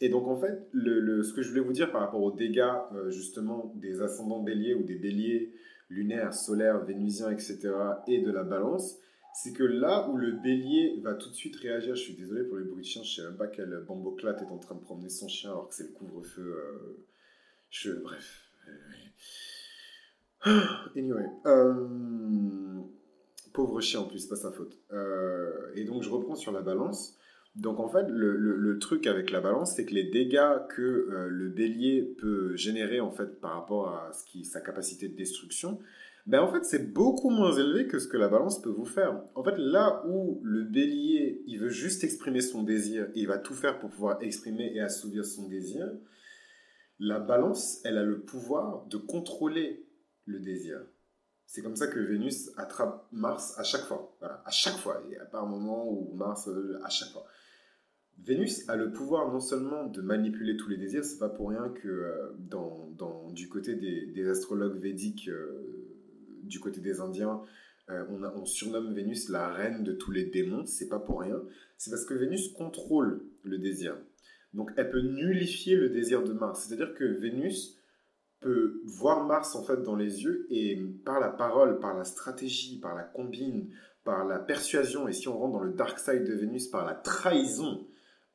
et 0.01 0.09
donc, 0.09 0.27
en 0.27 0.35
fait, 0.35 0.67
ce 0.73 1.33
que 1.33 1.41
je 1.41 1.49
voulais 1.49 1.61
vous 1.61 1.71
dire 1.71 1.91
par 1.91 2.01
rapport 2.01 2.21
aux 2.21 2.31
dégâts, 2.31 2.73
euh, 2.93 3.09
justement, 3.09 3.71
des 3.75 4.01
ascendants 4.01 4.41
béliers 4.41 4.73
ou 4.73 4.83
des 4.83 4.95
béliers 4.95 5.53
lunaires, 5.89 6.33
solaires, 6.33 6.83
vénusiens, 6.83 7.29
etc., 7.29 7.71
et 8.07 8.21
de 8.21 8.31
la 8.31 8.43
balance, 8.43 8.97
c'est 9.33 9.53
que 9.53 9.63
là 9.63 10.09
où 10.09 10.17
le 10.17 10.33
bélier 10.33 10.99
va 11.01 11.13
tout 11.13 11.29
de 11.29 11.35
suite 11.35 11.55
réagir, 11.55 11.95
je 11.95 12.01
suis 12.01 12.13
désolé 12.13 12.43
pour 12.43 12.57
les 12.57 12.63
bruits 12.63 12.83
de 12.83 12.87
chien, 12.87 13.03
je 13.03 13.15
sais 13.15 13.23
même 13.23 13.37
pas 13.37 13.47
quel 13.47 13.83
bamboclate 13.87 14.41
est 14.41 14.51
en 14.51 14.57
train 14.57 14.75
de 14.75 14.81
promener 14.81 15.09
son 15.09 15.27
chien 15.27 15.51
alors 15.51 15.69
que 15.69 15.75
c'est 15.75 15.83
le 15.83 15.93
couvre-feu. 15.93 16.41
Euh, 16.41 17.05
je, 17.69 17.91
bref. 17.91 18.49
Anyway. 20.95 21.25
Euh, 21.45 22.81
pauvre 23.53 23.79
chien 23.79 24.01
en 24.01 24.05
plus, 24.05 24.19
c'est 24.19 24.29
pas 24.29 24.35
sa 24.35 24.51
faute. 24.51 24.77
Euh, 24.91 25.71
et 25.75 25.85
donc 25.85 26.03
je 26.03 26.09
reprends 26.09 26.35
sur 26.35 26.51
la 26.51 26.61
balance. 26.61 27.17
Donc 27.55 27.79
en 27.79 27.87
fait, 27.87 28.07
le, 28.09 28.35
le, 28.37 28.79
truc 28.79 29.07
avec 29.07 29.29
la 29.29 29.41
balance, 29.41 29.75
c'est 29.75 29.85
que 29.85 29.93
les 29.93 30.05
dégâts 30.05 30.67
que 30.69 31.27
le 31.27 31.49
bélier 31.49 32.01
peut 32.01 32.55
générer 32.55 33.01
en 33.01 33.11
fait 33.11 33.41
par 33.41 33.55
rapport 33.55 33.89
à 33.89 34.13
ce 34.13 34.25
qui, 34.25 34.45
sa 34.45 34.61
capacité 34.61 35.09
de 35.09 35.15
destruction, 35.17 35.79
ben 36.27 36.41
en 36.41 36.51
fait, 36.51 36.63
c'est 36.63 36.91
beaucoup 36.93 37.29
moins 37.29 37.55
élevé 37.57 37.87
que 37.87 37.99
ce 37.99 38.07
que 38.07 38.17
la 38.17 38.29
balance 38.29 38.61
peut 38.61 38.69
vous 38.69 38.85
faire. 38.85 39.23
En 39.35 39.43
fait, 39.43 39.55
là 39.57 40.03
où 40.07 40.39
le 40.43 40.63
bélier, 40.63 41.43
il 41.47 41.59
veut 41.59 41.69
juste 41.69 42.03
exprimer 42.03 42.41
son 42.41 42.63
désir 42.63 43.07
et 43.15 43.21
il 43.21 43.27
va 43.27 43.37
tout 43.37 43.53
faire 43.53 43.79
pour 43.79 43.89
pouvoir 43.89 44.21
exprimer 44.21 44.71
et 44.75 44.81
assouvir 44.81 45.25
son 45.25 45.47
désir, 45.47 45.91
la 46.99 47.19
balance, 47.19 47.81
elle 47.83 47.97
a 47.97 48.03
le 48.03 48.21
pouvoir 48.21 48.85
de 48.85 48.97
contrôler 48.97 49.87
le 50.25 50.39
désir. 50.39 50.79
C'est 51.47 51.63
comme 51.63 51.75
ça 51.75 51.87
que 51.87 51.99
Vénus 51.99 52.51
attrape 52.55 53.07
Mars 53.11 53.57
à 53.57 53.63
chaque 53.63 53.81
fois. 53.81 54.15
Voilà, 54.19 54.41
à 54.45 54.51
chaque 54.51 54.77
fois. 54.77 55.01
Il 55.05 55.09
n'y 55.09 55.17
a 55.17 55.25
pas 55.25 55.39
un 55.39 55.47
moment 55.47 55.89
où 55.89 56.13
Mars, 56.13 56.47
euh, 56.47 56.79
à 56.83 56.89
chaque 56.89 57.09
fois. 57.09 57.25
Vénus 58.19 58.69
a 58.69 58.75
le 58.75 58.91
pouvoir 58.91 59.31
non 59.33 59.39
seulement 59.39 59.85
de 59.87 60.01
manipuler 60.01 60.55
tous 60.55 60.69
les 60.69 60.77
désirs, 60.77 61.03
c'est 61.03 61.17
pas 61.17 61.29
pour 61.29 61.49
rien 61.49 61.69
que 61.69 61.87
euh, 61.87 62.35
dans, 62.37 62.91
dans, 62.97 63.31
du 63.31 63.49
côté 63.49 63.75
des, 63.75 64.29
astrologues 64.29 64.79
védiques, 64.79 65.27
euh, 65.27 65.80
du 66.43 66.59
côté 66.59 66.81
des 66.81 66.99
Indiens, 66.99 67.41
euh, 67.89 68.05
on, 68.35 68.45
surnomme 68.45 68.93
Vénus 68.93 69.29
la 69.29 69.49
reine 69.49 69.83
de 69.83 69.91
tous 69.91 70.11
les 70.11 70.25
démons, 70.25 70.65
c'est 70.65 70.87
pas 70.87 70.99
pour 70.99 71.21
rien. 71.21 71.41
C'est 71.77 71.89
parce 71.91 72.05
que 72.05 72.13
Vénus 72.13 72.49
contrôle 72.49 73.23
le 73.43 73.57
désir. 73.57 73.97
Donc 74.53 74.71
elle 74.77 74.89
peut 74.89 75.01
nullifier 75.01 75.75
le 75.75 75.89
désir 75.89 76.23
de 76.23 76.33
Mars. 76.33 76.65
C'est-à-dire 76.65 76.93
que 76.93 77.03
Vénus 77.03 77.77
peut 78.39 78.81
voir 78.85 79.25
Mars 79.25 79.55
en 79.55 79.63
fait 79.63 79.81
dans 79.81 79.95
les 79.95 80.23
yeux 80.23 80.47
et 80.49 80.77
par 81.05 81.19
la 81.19 81.29
parole, 81.29 81.79
par 81.79 81.95
la 81.95 82.03
stratégie, 82.03 82.79
par 82.79 82.95
la 82.95 83.03
combine, 83.03 83.69
par 84.03 84.25
la 84.25 84.39
persuasion, 84.39 85.07
et 85.07 85.13
si 85.13 85.27
on 85.27 85.37
rentre 85.37 85.53
dans 85.53 85.63
le 85.63 85.73
dark 85.73 85.99
side 85.99 86.23
de 86.23 86.33
Vénus, 86.33 86.67
par 86.67 86.85
la 86.85 86.95
trahison, 86.95 87.85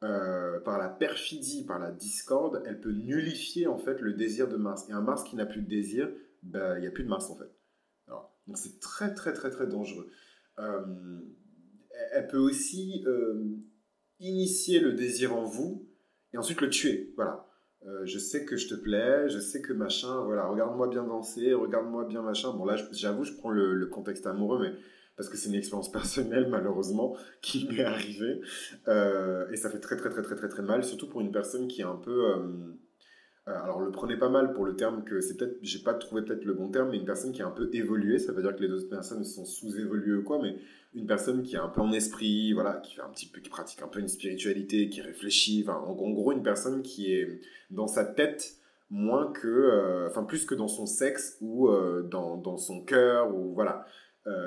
euh, 0.03 0.61
par 0.61 0.79
la 0.79 0.89
perfidie, 0.89 1.65
par 1.65 1.79
la 1.79 1.91
discorde, 1.91 2.63
elle 2.67 2.81
peut 2.81 2.93
nullifier 2.93 3.67
en 3.67 3.79
fait 3.79 4.01
le 4.01 4.13
désir 4.13 4.49
de 4.49 4.57
Mars. 4.57 4.87
Et 4.89 4.93
un 4.93 5.01
Mars 5.01 5.25
qui 5.25 5.37
n'a 5.37 5.47
plus 5.47 5.63
de 5.63 5.69
désir, 5.69 6.09
ben, 6.43 6.77
il 6.77 6.83
n'y 6.83 6.87
a 6.87 6.91
plus 6.91 7.05
de 7.05 7.09
Mars 7.09 7.31
en 7.31 7.37
fait. 7.37 7.51
Donc 8.47 8.59
c'est 8.59 8.81
très 8.81 9.13
très 9.15 9.33
très 9.33 9.51
très 9.51 9.67
dangereux. 9.67 10.09
Euh, 10.59 11.21
elle 12.13 12.29
peut 12.29 12.39
aussi 12.39 13.03
euh, 13.07 13.57
initier 14.21 14.81
le 14.81 14.93
désir 14.93 15.35
en 15.35 15.45
vous 15.45 15.89
et 16.33 16.39
ensuite 16.39 16.61
le 16.61 16.71
tuer. 16.71 17.13
Voilà. 17.17 17.47
Euh, 17.87 18.05
je 18.05 18.19
sais 18.19 18.45
que 18.45 18.57
je 18.57 18.69
te 18.69 18.75
plais, 18.75 19.29
je 19.29 19.39
sais 19.39 19.61
que 19.61 19.73
machin, 19.73 20.25
voilà, 20.25 20.47
regarde-moi 20.47 20.89
bien 20.89 21.05
danser, 21.05 21.55
regarde-moi 21.55 22.05
bien 22.07 22.23
machin. 22.23 22.53
Bon 22.53 22.65
là, 22.65 22.77
j'avoue, 22.93 23.25
je 23.25 23.33
prends 23.33 23.51
le, 23.51 23.75
le, 23.75 23.87
contexte 23.87 24.27
amoureux, 24.27 24.61
mais 24.61 24.73
parce 25.17 25.29
que 25.29 25.37
c'est 25.37 25.49
une 25.49 25.55
expérience 25.55 25.91
personnelle 25.91 26.49
malheureusement 26.49 27.17
qui 27.43 27.69
m'est 27.69 27.85
arrivée 27.85 28.41
et 28.89 29.57
ça 29.57 29.71
fait 29.71 29.81
très 29.81 29.97
très 29.97 30.11
très 30.11 30.23
très 30.23 30.35
très 30.35 30.49
très 30.49 30.63
mal, 30.63 30.85
surtout 30.85 31.09
pour 31.09 31.21
une 31.21 31.33
personne 31.33 31.69
qui 31.69 31.83
est 31.83 31.85
un 31.85 31.97
peu 31.97 32.73
alors 33.47 33.81
le 33.81 33.93
prenez 33.93 34.17
pas 34.17 34.29
mal 34.29 34.53
pour 34.53 34.65
le 34.65 34.75
terme 34.75 35.05
que 35.05 35.21
c'est 35.21 35.37
peut-être, 35.37 35.59
j'ai 35.63 35.79
pas 35.79 35.95
trouvé 35.95 36.23
peut-être 36.23 36.45
le 36.45 36.55
bon 36.55 36.69
terme, 36.69 36.91
mais 36.91 36.97
une 36.97 37.05
personne 37.05 37.33
qui 37.33 37.41
est 37.41 37.45
un 37.45 37.51
peu 37.51 37.71
évoluée, 37.73 38.19
ça 38.19 38.33
veut 38.33 38.43
dire 38.43 38.57
que 38.57 38.63
les 38.63 38.73
autres 38.73 38.89
personnes 38.89 39.25
sont 39.25 39.45
sous-évoluées 39.45 40.17
ou 40.17 40.25
quoi, 40.25 40.41
mais 40.43 40.57
une 40.95 41.07
personne 41.07 41.43
qui 41.43 41.57
a 41.57 41.63
un 41.63 41.69
peu 41.69 41.81
en 41.81 41.93
esprit, 41.93 42.53
voilà, 42.55 42.75
qui 42.75 42.97
fait 42.97 43.03
un 43.03 43.09
petit 43.11 43.27
peu, 43.27 43.41
qui 43.41 43.51
pratique 43.51 43.83
un 43.83 43.89
peu 43.89 44.01
une 44.01 44.09
spiritualité, 44.09 44.89
qui 44.89 45.01
réfléchit, 45.01 45.65
en, 45.69 45.95
gros 45.95 46.33
une 46.33 46.43
personne 46.43 46.83
qui 46.83 47.13
est 47.13 47.41
dans 47.71 47.87
sa 47.87 48.05
tête 48.05 48.57
moins 48.91 49.31
que, 49.33 49.47
euh, 49.47 50.09
enfin 50.09 50.25
plus 50.25 50.45
que 50.45 50.55
dans 50.55 50.69
son 50.69 50.87
sexe 50.87 51.37
ou 51.41 51.69
euh, 51.69 52.03
dans, 52.03 52.37
dans, 52.37 52.57
son 52.57 52.81
cœur 52.81 53.35
ou 53.35 53.53
voilà. 53.53 53.87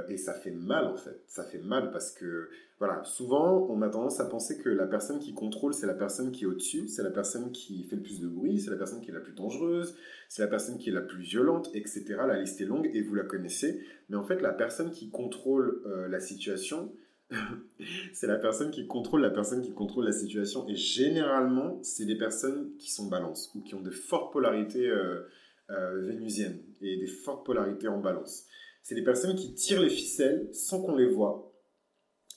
Et 0.10 0.18
ça 0.18 0.34
fait 0.34 0.52
mal 0.52 0.86
en 0.86 0.98
fait, 0.98 1.22
ça 1.28 1.44
fait 1.44 1.60
mal 1.60 1.92
parce 1.92 2.12
que 2.12 2.50
voilà, 2.80 3.04
souvent, 3.04 3.68
on 3.70 3.82
a 3.82 3.90
tendance 3.90 4.22
à 4.22 4.26
penser 4.26 4.58
que 4.58 4.70
la 4.70 4.88
personne 4.88 5.20
qui 5.20 5.34
contrôle, 5.34 5.74
c'est 5.74 5.86
la 5.86 5.94
personne 5.94 6.32
qui 6.32 6.46
est 6.46 6.48
au-dessus, 6.48 6.88
c'est 6.88 7.04
la 7.04 7.12
personne 7.12 7.52
qui 7.52 7.84
fait 7.84 7.98
le 7.98 8.02
plus 8.02 8.22
de 8.22 8.28
bruit, 8.28 8.62
c'est 8.62 8.72
la 8.72 8.78
personne 8.78 9.02
qui 9.02 9.10
est 9.10 9.14
la 9.14 9.20
plus 9.20 9.34
dangereuse, 9.34 9.98
c'est 10.30 10.42
la 10.42 10.48
personne 10.48 10.78
qui 10.78 10.90
est 10.90 10.94
la 10.94 11.02
plus 11.02 11.22
violente, 11.22 11.70
etc. 11.74 12.06
La 12.26 12.40
liste 12.40 12.62
est 12.62 12.66
longue 12.66 12.90
et 12.94 13.02
vous 13.02 13.16
la 13.16 13.26
connaissez. 13.26 13.84
Mais 14.08 14.16
en 14.16 14.24
fait, 14.24 14.42
la 14.42 14.54
personne 14.54 14.92
qui 14.92 15.10
contrôle 15.10 15.82
euh, 15.88 16.08
la 16.08 16.22
situation, 16.22 16.94
c'est 18.14 18.28
la 18.28 18.38
personne 18.38 18.72
qui 18.72 18.88
contrôle 18.88 19.22
la 19.22 19.30
personne 19.30 19.62
qui 19.62 19.74
contrôle 19.74 20.06
la 20.06 20.14
situation. 20.14 20.66
Et 20.70 20.76
généralement, 20.76 21.80
c'est 21.84 22.06
des 22.06 22.18
personnes 22.18 22.78
qui 22.78 22.94
sont 22.94 23.08
balance 23.08 23.52
ou 23.56 23.62
qui 23.62 23.76
ont 23.76 23.82
de 23.82 23.92
fortes 23.92 24.32
polarités 24.32 24.88
euh, 24.88 25.28
euh, 25.70 26.02
vénusiennes 26.06 26.60
et 26.82 26.96
des 26.96 27.08
fortes 27.08 27.46
polarités 27.46 27.90
en 27.90 28.00
balance. 28.00 28.46
C'est 28.90 28.96
des 28.96 29.04
personnes 29.04 29.36
qui 29.36 29.54
tirent 29.54 29.84
les 29.84 29.90
ficelles 29.92 30.50
sans 30.52 30.82
qu'on 30.82 30.96
les 30.96 31.06
voit 31.06 31.54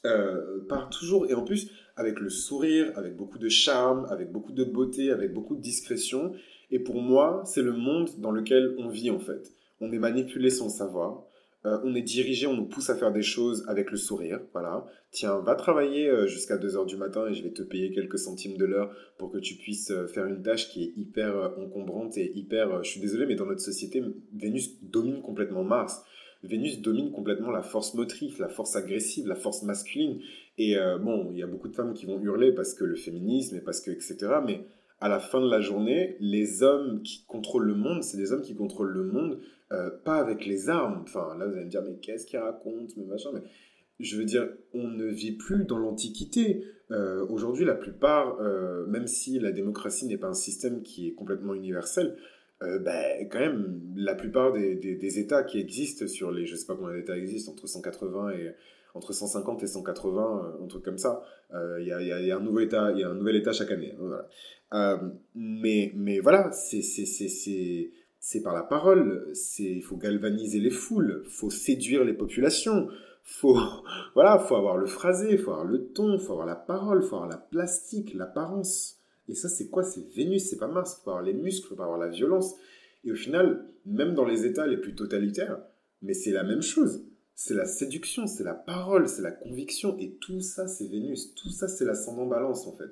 euh, 0.04 0.60
toujours, 0.90 1.24
et 1.30 1.32
en 1.32 1.44
plus 1.44 1.70
avec 1.96 2.20
le 2.20 2.28
sourire, 2.28 2.92
avec 2.94 3.16
beaucoup 3.16 3.38
de 3.38 3.48
charme, 3.48 4.06
avec 4.10 4.30
beaucoup 4.30 4.52
de 4.52 4.62
beauté, 4.62 5.10
avec 5.10 5.32
beaucoup 5.32 5.56
de 5.56 5.62
discrétion. 5.62 6.34
Et 6.70 6.78
pour 6.78 7.00
moi, 7.00 7.42
c'est 7.46 7.62
le 7.62 7.72
monde 7.72 8.10
dans 8.18 8.32
lequel 8.32 8.74
on 8.76 8.90
vit 8.90 9.10
en 9.10 9.18
fait. 9.18 9.50
On 9.80 9.92
est 9.92 9.98
manipulé 9.98 10.50
sans 10.50 10.68
savoir. 10.68 11.24
Euh, 11.64 11.80
on 11.84 11.94
est 11.94 12.02
dirigé, 12.02 12.46
on 12.46 12.54
nous 12.54 12.66
pousse 12.66 12.90
à 12.90 12.96
faire 12.96 13.12
des 13.12 13.22
choses 13.22 13.64
avec 13.66 13.90
le 13.90 13.96
sourire. 13.96 14.38
Voilà. 14.52 14.86
Tiens, 15.10 15.38
va 15.38 15.54
travailler 15.54 16.10
euh, 16.10 16.26
jusqu'à 16.26 16.58
2h 16.58 16.84
du 16.84 16.98
matin 16.98 17.28
et 17.28 17.32
je 17.32 17.42
vais 17.42 17.52
te 17.52 17.62
payer 17.62 17.92
quelques 17.92 18.18
centimes 18.18 18.58
de 18.58 18.66
l'heure 18.66 18.94
pour 19.16 19.32
que 19.32 19.38
tu 19.38 19.54
puisses 19.54 19.90
faire 20.12 20.26
une 20.26 20.42
tâche 20.42 20.68
qui 20.68 20.82
est 20.82 20.92
hyper 20.98 21.54
encombrante 21.56 22.18
et 22.18 22.30
hyper... 22.36 22.84
je 22.84 22.90
suis 22.90 23.00
désolé, 23.00 23.24
mais 23.24 23.36
dans 23.36 23.46
notre 23.46 23.62
société, 23.62 24.04
Vénus 24.34 24.82
domine 24.82 25.22
complètement 25.22 25.64
Mars. 25.64 26.02
Vénus 26.42 26.80
domine 26.80 27.12
complètement 27.12 27.50
la 27.50 27.62
force 27.62 27.94
motrice, 27.94 28.38
la 28.38 28.48
force 28.48 28.76
agressive, 28.76 29.26
la 29.28 29.36
force 29.36 29.62
masculine. 29.62 30.20
Et 30.58 30.76
bon, 31.00 31.30
il 31.30 31.38
y 31.38 31.42
a 31.42 31.46
beaucoup 31.46 31.68
de 31.68 31.74
femmes 31.74 31.94
qui 31.94 32.04
vont 32.04 32.20
hurler 32.20 32.52
parce 32.52 32.74
que 32.74 32.84
le 32.84 32.96
féminisme 32.96 33.56
et 33.56 33.60
parce 33.60 33.80
que, 33.80 33.90
etc. 33.90 34.16
Mais 34.44 34.64
à 35.00 35.08
la 35.08 35.20
fin 35.20 35.40
de 35.40 35.48
la 35.48 35.60
journée, 35.60 36.16
les 36.18 36.62
hommes 36.62 37.02
qui 37.02 37.24
contrôlent 37.26 37.66
le 37.66 37.74
monde, 37.74 38.02
c'est 38.02 38.16
des 38.16 38.32
hommes 38.32 38.42
qui 38.42 38.54
contrôlent 38.56 38.92
le 38.92 39.04
monde, 39.04 39.40
pas 40.04 40.16
avec 40.16 40.44
les 40.44 40.68
armes. 40.68 41.02
Enfin, 41.04 41.36
là, 41.38 41.46
vous 41.46 41.54
allez 41.54 41.64
me 41.64 41.70
dire, 41.70 41.82
mais 41.86 41.94
qu'est-ce 42.02 42.26
qu'ils 42.26 42.40
racontent, 42.40 42.92
mais 42.96 43.04
machin, 43.04 43.30
mais 43.32 43.42
je 44.02 44.16
veux 44.16 44.24
dire, 44.24 44.48
on 44.74 44.88
ne 44.88 45.06
vit 45.06 45.32
plus 45.32 45.64
dans 45.64 45.78
l'Antiquité. 45.78 46.64
Euh, 46.90 47.24
aujourd'hui, 47.28 47.64
la 47.64 47.74
plupart, 47.74 48.38
euh, 48.40 48.84
même 48.86 49.06
si 49.06 49.38
la 49.38 49.52
démocratie 49.52 50.06
n'est 50.06 50.18
pas 50.18 50.28
un 50.28 50.34
système 50.34 50.82
qui 50.82 51.08
est 51.08 51.12
complètement 51.12 51.54
universel, 51.54 52.16
euh, 52.62 52.78
ben, 52.78 53.28
quand 53.30 53.40
même, 53.40 53.80
la 53.96 54.14
plupart 54.14 54.52
des, 54.52 55.18
États 55.18 55.42
qui 55.42 55.58
existent 55.58 56.06
sur 56.06 56.30
les, 56.30 56.46
je 56.46 56.56
sais 56.56 56.66
pas 56.66 56.76
combien 56.76 56.94
d'États 56.94 57.16
existent, 57.16 57.52
entre 57.52 57.66
180 57.66 58.30
et 58.30 58.50
entre 58.94 59.12
150 59.12 59.62
et 59.62 59.66
180, 59.66 60.58
un 60.62 60.66
truc 60.66 60.84
comme 60.84 60.98
ça. 60.98 61.22
Il 61.52 61.86
y, 61.86 61.92
a, 61.92 62.36
un 62.36 62.40
nouveau 62.40 62.60
État, 62.60 62.92
il 62.92 63.00
y 63.00 63.04
a 63.04 63.08
un 63.08 63.14
nouvel 63.14 63.36
État 63.36 63.52
chaque 63.52 63.70
année. 63.70 63.94
Hein, 64.70 65.12
mais, 65.34 65.92
mais 65.94 66.20
voilà, 66.20 66.50
c'est 66.52 68.42
par 68.42 68.54
la 68.54 68.62
parole. 68.62 69.32
Il 69.58 69.82
faut 69.82 69.96
galvaniser 69.96 70.60
les 70.60 70.70
foules, 70.70 71.24
faut 71.26 71.50
séduire 71.50 72.04
les 72.04 72.12
populations 72.14 72.88
faut 73.22 73.58
voilà, 74.14 74.38
faut 74.38 74.56
avoir 74.56 74.76
le 74.76 74.86
phrasé, 74.86 75.36
faut 75.38 75.52
avoir 75.52 75.66
le 75.66 75.88
ton, 75.92 76.18
faut 76.18 76.32
avoir 76.32 76.46
la 76.46 76.56
parole, 76.56 77.02
faut 77.02 77.16
avoir 77.16 77.30
la 77.30 77.38
plastique, 77.38 78.14
l'apparence. 78.14 79.01
Et 79.28 79.34
ça, 79.34 79.48
c'est 79.48 79.68
quoi? 79.68 79.82
C'est 79.82 80.06
Vénus, 80.14 80.48
c'est 80.48 80.58
pas 80.58 80.68
Mars. 80.68 81.00
Faut 81.02 81.10
avoir 81.10 81.22
les 81.22 81.32
muscles, 81.32 81.68
faut 81.68 81.76
pas 81.76 81.84
avoir 81.84 81.98
la 81.98 82.08
violence. 82.08 82.54
Et 83.04 83.12
au 83.12 83.16
final, 83.16 83.66
même 83.86 84.14
dans 84.14 84.24
les 84.24 84.46
états 84.46 84.66
les 84.66 84.76
plus 84.76 84.94
totalitaires, 84.94 85.58
mais 86.02 86.14
c'est 86.14 86.32
la 86.32 86.44
même 86.44 86.62
chose. 86.62 87.04
C'est 87.34 87.54
la 87.54 87.66
séduction, 87.66 88.26
c'est 88.26 88.44
la 88.44 88.54
parole, 88.54 89.08
c'est 89.08 89.22
la 89.22 89.32
conviction. 89.32 89.96
Et 89.98 90.16
tout 90.20 90.40
ça, 90.40 90.68
c'est 90.68 90.86
Vénus. 90.86 91.34
Tout 91.34 91.50
ça, 91.50 91.68
c'est 91.68 91.84
l'ascendant 91.84 92.26
balance, 92.26 92.66
en 92.66 92.76
fait. 92.76 92.90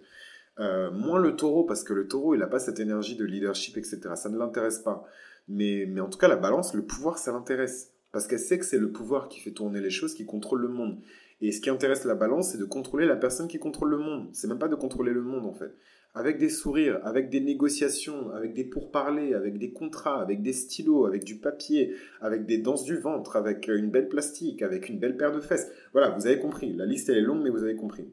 Euh, 0.58 0.90
moins 0.90 1.20
le 1.20 1.36
taureau, 1.36 1.64
parce 1.64 1.84
que 1.84 1.92
le 1.92 2.08
taureau, 2.08 2.34
il 2.34 2.38
n'a 2.38 2.46
pas 2.46 2.58
cette 2.58 2.80
énergie 2.80 3.16
de 3.16 3.24
leadership, 3.24 3.76
etc. 3.76 4.00
Ça 4.14 4.28
ne 4.28 4.38
l'intéresse 4.38 4.80
pas. 4.80 5.04
Mais, 5.48 5.86
mais 5.88 6.00
en 6.00 6.08
tout 6.08 6.18
cas, 6.18 6.28
la 6.28 6.36
balance, 6.36 6.74
le 6.74 6.84
pouvoir, 6.84 7.18
ça 7.18 7.32
l'intéresse. 7.32 7.92
Parce 8.12 8.26
qu'elle 8.26 8.40
sait 8.40 8.58
que 8.58 8.64
c'est 8.64 8.78
le 8.78 8.90
pouvoir 8.90 9.28
qui 9.28 9.40
fait 9.40 9.52
tourner 9.52 9.80
les 9.80 9.90
choses, 9.90 10.14
qui 10.14 10.26
contrôle 10.26 10.62
le 10.62 10.68
monde. 10.68 10.98
Et 11.40 11.52
ce 11.52 11.60
qui 11.60 11.70
intéresse 11.70 12.04
la 12.04 12.14
balance, 12.14 12.52
c'est 12.52 12.58
de 12.58 12.64
contrôler 12.64 13.06
la 13.06 13.16
personne 13.16 13.48
qui 13.48 13.58
contrôle 13.58 13.90
le 13.90 13.98
monde. 13.98 14.28
C'est 14.32 14.48
même 14.48 14.58
pas 14.58 14.68
de 14.68 14.74
contrôler 14.74 15.12
le 15.12 15.22
monde, 15.22 15.46
en 15.46 15.54
fait. 15.54 15.72
Avec 16.12 16.38
des 16.38 16.48
sourires, 16.48 16.98
avec 17.04 17.30
des 17.30 17.40
négociations, 17.40 18.30
avec 18.30 18.52
des 18.52 18.64
pourparlers, 18.64 19.34
avec 19.34 19.58
des 19.58 19.72
contrats, 19.72 20.20
avec 20.20 20.42
des 20.42 20.52
stylos, 20.52 21.06
avec 21.06 21.22
du 21.22 21.38
papier, 21.38 21.94
avec 22.20 22.46
des 22.46 22.58
danses 22.58 22.84
du 22.84 22.96
ventre, 22.96 23.36
avec 23.36 23.68
une 23.68 23.90
belle 23.90 24.08
plastique, 24.08 24.62
avec 24.62 24.88
une 24.88 24.98
belle 24.98 25.16
paire 25.16 25.32
de 25.32 25.40
fesses. 25.40 25.70
Voilà, 25.92 26.10
vous 26.10 26.26
avez 26.26 26.40
compris. 26.40 26.72
La 26.72 26.84
liste, 26.84 27.08
elle 27.08 27.18
est 27.18 27.22
longue, 27.22 27.42
mais 27.44 27.50
vous 27.50 27.62
avez 27.62 27.76
compris. 27.76 28.12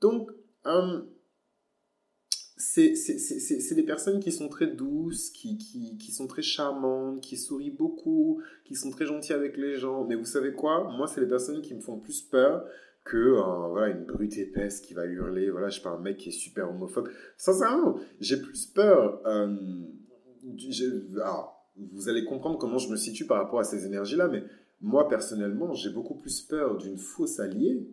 Donc, 0.00 0.30
euh, 0.66 1.02
c'est 2.60 3.74
des 3.74 3.82
personnes 3.82 4.20
qui 4.20 4.32
sont 4.32 4.48
très 4.48 4.66
douces, 4.66 5.30
qui, 5.30 5.56
qui, 5.56 6.12
sont 6.12 6.26
très 6.26 6.42
charmantes, 6.42 7.20
qui 7.22 7.36
sourient 7.36 7.70
beaucoup, 7.70 8.42
qui 8.64 8.74
sont 8.74 8.90
très 8.90 9.06
gentilles 9.06 9.34
avec 9.34 9.56
les 9.56 9.76
gens. 9.76 10.04
Mais 10.04 10.14
vous 10.14 10.24
savez 10.24 10.52
quoi? 10.52 10.90
Moi, 10.96 11.06
c'est 11.06 11.20
les 11.20 11.26
personnes 11.28 11.62
qui 11.62 11.74
me 11.74 11.80
font 11.80 11.98
plus 11.98 12.20
peur 12.20 12.64
que 13.04 13.16
euh, 13.16 13.68
voilà, 13.68 13.88
une 13.88 14.04
brute 14.04 14.36
épaisse 14.38 14.80
qui 14.80 14.94
va 14.94 15.06
hurler. 15.06 15.50
Voilà, 15.50 15.68
je 15.68 15.74
suis 15.74 15.82
pas 15.82 15.90
un 15.90 16.00
mec 16.00 16.18
qui 16.18 16.28
est 16.28 16.32
super 16.32 16.70
homophobe. 16.70 17.08
Sincèrement, 17.36 17.98
j'ai 18.20 18.40
plus 18.40 18.66
peur. 18.66 19.20
Euh, 19.26 19.56
alors, 21.16 21.70
vous 21.92 22.08
allez 22.08 22.24
comprendre 22.24 22.58
comment 22.58 22.78
je 22.78 22.90
me 22.90 22.96
situe 22.96 23.26
par 23.26 23.38
rapport 23.38 23.60
à 23.60 23.64
ces 23.64 23.86
énergies-là, 23.86 24.28
mais 24.28 24.44
moi, 24.80 25.08
personnellement, 25.08 25.72
j'ai 25.74 25.90
beaucoup 25.90 26.16
plus 26.16 26.42
peur 26.42 26.78
d'une 26.78 26.98
fausse 26.98 27.40
alliée 27.40 27.86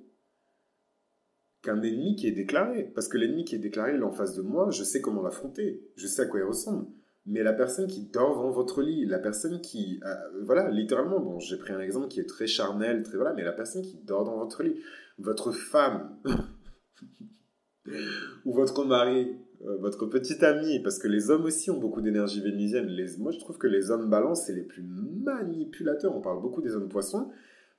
qu'un 1.61 1.81
ennemi 1.81 2.15
qui 2.15 2.27
est 2.27 2.31
déclaré. 2.31 2.91
Parce 2.95 3.07
que 3.07 3.17
l'ennemi 3.17 3.43
qui 3.43 3.55
est 3.55 3.59
déclaré, 3.59 3.93
il 3.95 3.99
est 3.99 4.03
en 4.03 4.11
face 4.11 4.35
de 4.35 4.41
moi, 4.41 4.69
je 4.71 4.83
sais 4.83 5.01
comment 5.01 5.21
l'affronter, 5.21 5.83
je 5.95 6.07
sais 6.07 6.23
à 6.23 6.25
quoi 6.25 6.39
il 6.39 6.43
ressemble. 6.43 6.87
Mais 7.27 7.43
la 7.43 7.51
personne 7.51 7.87
qui 7.87 8.03
dort 8.03 8.35
dans 8.35 8.51
votre 8.51 8.81
lit, 8.81 9.05
la 9.05 9.19
personne 9.19 9.59
qui... 9.59 9.99
Euh, 10.05 10.15
voilà, 10.43 10.69
littéralement, 10.69 11.19
bon, 11.19 11.39
j'ai 11.39 11.57
pris 11.57 11.73
un 11.73 11.81
exemple 11.81 12.07
qui 12.07 12.21
est 12.21 12.25
très 12.25 12.47
charnel, 12.47 13.03
très... 13.03 13.17
Voilà, 13.17 13.33
mais 13.33 13.43
la 13.43 13.51
personne 13.51 13.81
qui 13.81 13.97
dort 13.97 14.23
dans 14.23 14.37
votre 14.37 14.63
lit, 14.63 14.77
votre 15.19 15.51
femme, 15.51 16.15
ou 18.45 18.53
votre 18.53 18.85
mari, 18.85 19.35
euh, 19.65 19.77
votre 19.77 20.05
petit 20.05 20.43
ami, 20.45 20.81
parce 20.81 20.99
que 20.99 21.09
les 21.09 21.29
hommes 21.29 21.43
aussi 21.43 21.69
ont 21.69 21.79
beaucoup 21.79 22.01
d'énergie 22.01 22.41
vénusienne. 22.41 22.89
Moi, 23.19 23.31
je 23.31 23.39
trouve 23.39 23.57
que 23.57 23.67
les 23.67 23.91
hommes 23.91 24.09
balance, 24.09 24.45
c'est 24.45 24.55
les 24.55 24.63
plus 24.63 24.83
manipulateurs. 24.83 26.15
On 26.15 26.21
parle 26.21 26.41
beaucoup 26.41 26.61
des 26.61 26.75
hommes 26.75 26.89
poissons, 26.89 27.29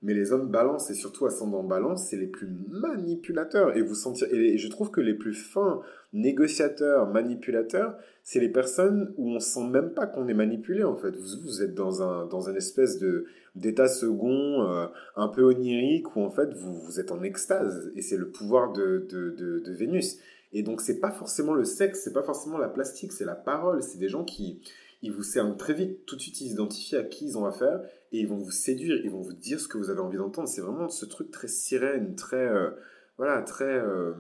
mais 0.01 0.15
les 0.15 0.33
hommes 0.33 0.49
balance 0.49 0.91
et 0.91 0.95
surtout 0.95 1.27
ascendant 1.27 1.65
balance, 1.65 2.07
c'est 2.09 2.17
les 2.17 2.29
plus 2.29 2.49
manipulateurs. 2.69 3.77
Et 3.77 3.83
vous 3.83 3.97
sentir, 3.97 4.29
et 4.33 4.57
je 4.57 4.69
trouve 4.69 4.91
que 4.91 5.01
les 5.01 5.15
plus 5.15 5.35
fins 5.35 5.81
négociateurs, 6.13 7.09
manipulateurs, 7.09 7.97
c'est 8.23 8.39
les 8.39 8.49
personnes 8.49 9.13
où 9.17 9.31
on 9.31 9.41
sent 9.41 9.67
même 9.69 9.91
pas 9.91 10.07
qu'on 10.07 10.29
est 10.29 10.35
manipulé 10.35 10.85
en 10.85 10.97
fait. 10.97 11.17
Vous, 11.17 11.63
êtes 11.63 11.75
dans 11.75 12.03
un 12.03 12.27
dans 12.27 12.49
un 12.49 12.55
espèce 12.55 12.99
de 12.99 13.27
d'état 13.57 13.89
second, 13.89 14.63
euh, 14.71 14.87
un 15.17 15.29
peu 15.29 15.43
onirique 15.43 16.15
où 16.15 16.21
en 16.21 16.31
fait 16.31 16.55
vous 16.55 16.79
vous 16.79 17.01
êtes 17.01 17.11
en 17.11 17.23
extase 17.23 17.91
et 17.97 18.03
c'est 18.03 18.17
le 18.17 18.29
pouvoir 18.29 18.73
de, 18.73 19.07
de, 19.11 19.31
de, 19.31 19.73
Vénus. 19.73 20.19
Et 20.53 20.63
donc 20.63 20.81
c'est 20.81 21.01
pas 21.01 21.11
forcément 21.11 21.55
le 21.55 21.65
sexe, 21.65 22.03
c'est 22.05 22.13
pas 22.13 22.23
forcément 22.23 22.59
la 22.59 22.69
plastique, 22.69 23.13
c'est 23.13 23.25
la 23.25 23.35
parole. 23.35 23.83
C'est 23.83 23.99
des 23.99 24.09
gens 24.09 24.25
qui 24.25 24.61
ils 25.03 25.13
vous 25.13 25.23
cernent 25.23 25.57
très 25.57 25.75
vite, 25.75 26.07
tout 26.07 26.17
de 26.17 26.21
suite 26.21 26.41
ils 26.41 26.53
identifient 26.53 26.97
à 26.97 27.03
qui 27.03 27.27
ils 27.27 27.39
ont 27.39 27.47
affaire 27.47 27.81
et 28.13 28.21
ils 28.21 28.29
vont 28.29 28.37
vous 28.37 28.51
séduire, 28.51 28.97
ils 29.05 29.11
vont 29.11 29.21
vous 29.21 29.33
dire 29.33 29.61
ce 29.61 29.69
que 29.69 29.79
vous 29.79 29.91
avez 29.91 30.01
envie 30.01 30.17
d'entendre. 30.17 30.49
C'est 30.49 30.61
vraiment 30.61 30.89
ce 30.89 31.05
truc 31.05 31.31
très 31.31 31.49
sirène, 31.49 32.15
très 32.15 32.49
euh, 32.49 32.71
voilà, 33.17 33.43
très 33.43 33.65
euh, 33.65 34.13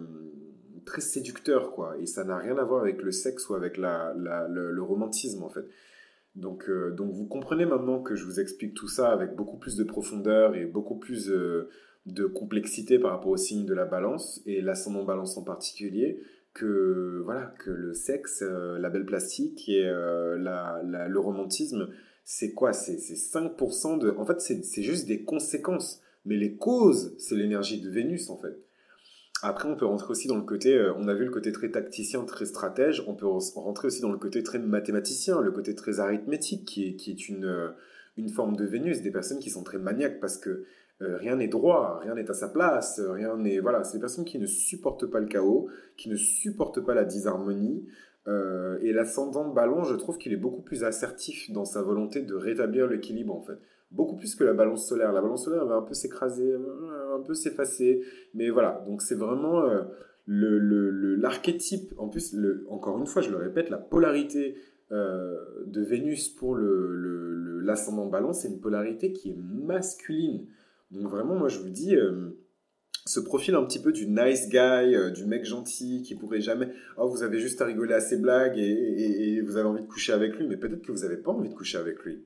très 0.84 1.00
séducteur 1.00 1.72
quoi. 1.72 1.96
Et 2.00 2.06
ça 2.06 2.24
n'a 2.24 2.36
rien 2.36 2.56
à 2.58 2.64
voir 2.64 2.82
avec 2.82 3.02
le 3.02 3.12
sexe 3.12 3.48
ou 3.48 3.54
avec 3.54 3.76
la, 3.76 4.14
le, 4.14 4.82
romantisme 4.82 5.42
en 5.42 5.48
fait. 5.48 5.64
Donc, 6.34 6.68
euh, 6.68 6.90
donc 6.92 7.12
vous 7.12 7.26
comprenez 7.26 7.66
maintenant 7.66 8.00
que 8.00 8.14
je 8.14 8.24
vous 8.24 8.40
explique 8.40 8.74
tout 8.74 8.88
ça 8.88 9.10
avec 9.10 9.34
beaucoup 9.34 9.56
plus 9.56 9.76
de 9.76 9.84
profondeur 9.84 10.54
et 10.54 10.66
beaucoup 10.66 10.96
plus 10.96 11.28
de 11.28 12.26
complexité 12.26 12.98
par 12.98 13.12
rapport 13.12 13.30
au 13.30 13.36
signe 13.36 13.66
de 13.66 13.74
la 13.74 13.84
balance 13.84 14.40
et 14.46 14.60
l'ascendant 14.60 15.04
balance 15.04 15.36
en 15.36 15.42
particulier 15.42 16.20
que 16.58 17.22
voilà 17.24 17.54
que 17.58 17.70
le 17.70 17.94
sexe, 17.94 18.42
la 18.42 18.90
belle 18.90 19.06
plastique 19.06 19.68
et 19.68 19.86
euh, 19.86 20.36
le 20.36 21.18
romantisme, 21.20 21.88
c'est 22.30 22.52
quoi? 22.52 22.74
C'est 22.74 22.98
5% 22.98 23.98
de... 23.98 24.10
En 24.10 24.26
fait, 24.26 24.42
c'est 24.42 24.82
juste 24.82 25.06
des 25.06 25.22
conséquences. 25.22 26.02
Mais 26.26 26.36
les 26.36 26.56
causes, 26.56 27.14
c'est 27.16 27.34
l'énergie 27.34 27.80
de 27.80 27.88
Vénus, 27.88 28.28
en 28.28 28.36
fait. 28.36 28.54
Après, 29.42 29.66
on 29.66 29.76
peut 29.76 29.86
rentrer 29.86 30.10
aussi 30.10 30.28
dans 30.28 30.36
le 30.36 30.42
côté, 30.42 30.76
euh, 30.76 30.92
on 30.98 31.08
a 31.08 31.14
vu 31.14 31.24
le 31.24 31.30
côté 31.30 31.52
très 31.52 31.70
tacticien, 31.70 32.22
très 32.26 32.44
stratège, 32.44 33.02
on 33.06 33.14
peut 33.14 33.24
rentrer 33.26 33.86
aussi 33.86 34.02
dans 34.02 34.12
le 34.12 34.18
côté 34.18 34.42
très 34.42 34.58
mathématicien, 34.58 35.40
le 35.40 35.52
côté 35.52 35.74
très 35.74 36.00
arithmétique, 36.00 36.66
qui 36.66 36.88
est, 36.88 36.96
qui 36.96 37.12
est 37.12 37.30
une, 37.30 37.72
une 38.18 38.28
forme 38.28 38.56
de 38.56 38.66
Vénus, 38.66 39.00
des 39.00 39.10
personnes 39.10 39.38
qui 39.38 39.48
sont 39.48 39.62
très 39.62 39.78
maniaques, 39.78 40.20
parce 40.20 40.36
que 40.36 40.66
euh, 41.00 41.16
rien 41.16 41.36
n'est 41.36 41.48
droit, 41.48 41.98
rien 42.02 42.14
n'est 42.14 42.28
à 42.28 42.34
sa 42.34 42.48
place, 42.48 43.00
rien 43.00 43.38
n'est 43.38 43.58
voilà, 43.58 43.84
c'est 43.84 43.94
des 43.94 44.00
personnes 44.00 44.26
qui 44.26 44.38
ne 44.38 44.46
supportent 44.46 45.06
pas 45.06 45.20
le 45.20 45.28
chaos, 45.28 45.70
qui 45.96 46.10
ne 46.10 46.16
supportent 46.16 46.84
pas 46.84 46.92
la 46.92 47.04
disharmonie. 47.04 47.86
Euh, 48.26 48.78
et 48.82 48.92
l'ascendant 48.92 49.48
de 49.48 49.54
Ballon, 49.54 49.84
je 49.84 49.94
trouve 49.94 50.18
qu'il 50.18 50.32
est 50.32 50.36
beaucoup 50.36 50.60
plus 50.60 50.84
assertif 50.84 51.50
dans 51.50 51.64
sa 51.64 51.82
volonté 51.82 52.22
de 52.22 52.34
rétablir 52.34 52.86
l'équilibre 52.86 53.34
en 53.34 53.40
fait, 53.40 53.58
beaucoup 53.90 54.16
plus 54.16 54.34
que 54.34 54.44
la 54.44 54.52
Balance 54.52 54.86
solaire. 54.86 55.12
La 55.12 55.22
Balance 55.22 55.44
solaire 55.44 55.64
va 55.64 55.76
un 55.76 55.82
peu 55.82 55.94
s'écraser, 55.94 56.52
euh, 56.52 57.16
un 57.16 57.22
peu 57.22 57.34
s'effacer, 57.34 58.02
mais 58.34 58.50
voilà. 58.50 58.82
Donc 58.86 59.02
c'est 59.02 59.14
vraiment 59.14 59.62
le 60.26 61.14
l'archétype. 61.16 61.94
en 61.96 62.08
plus, 62.08 62.34
le, 62.34 62.66
encore 62.68 62.98
une 62.98 63.06
fois, 63.06 63.22
je 63.22 63.30
le 63.30 63.36
répète, 63.36 63.70
la 63.70 63.78
polarité 63.78 64.56
de 64.90 65.82
Vénus 65.82 66.30
pour 66.30 66.54
le 66.54 67.60
l'ascendant 67.68 68.06
Balance, 68.06 68.40
c'est 68.40 68.48
une 68.48 68.60
polarité 68.60 69.12
qui 69.12 69.30
est 69.30 69.36
masculine. 69.36 70.46
Donc 70.90 71.08
vraiment, 71.10 71.36
moi 71.36 71.48
je 71.48 71.58
vous 71.60 71.68
dis, 71.68 71.94
euh, 71.94 72.30
ce 73.06 73.20
profil 73.20 73.54
un 73.54 73.64
petit 73.64 73.80
peu 73.80 73.92
du 73.92 74.06
nice 74.06 74.48
guy, 74.48 74.58
euh, 74.58 75.10
du 75.10 75.24
mec 75.24 75.44
gentil 75.44 76.02
qui 76.02 76.14
pourrait 76.14 76.40
jamais... 76.40 76.68
Oh, 76.96 77.08
vous 77.08 77.22
avez 77.22 77.38
juste 77.38 77.60
à 77.60 77.64
rigoler 77.64 77.94
à 77.94 78.00
ses 78.00 78.18
blagues 78.18 78.58
et, 78.58 79.40
vous 79.40 79.56
avez 79.56 79.68
envie 79.68 79.82
de 79.82 79.86
coucher 79.86 80.12
avec 80.12 80.36
lui, 80.36 80.46
mais 80.46 80.56
peut-être 80.56 80.82
que 80.82 80.92
vous 80.92 81.02
n'avez 81.02 81.16
pas 81.16 81.30
envie 81.30 81.48
de 81.48 81.54
coucher 81.54 81.78
avec 81.78 81.98
lui. 82.00 82.24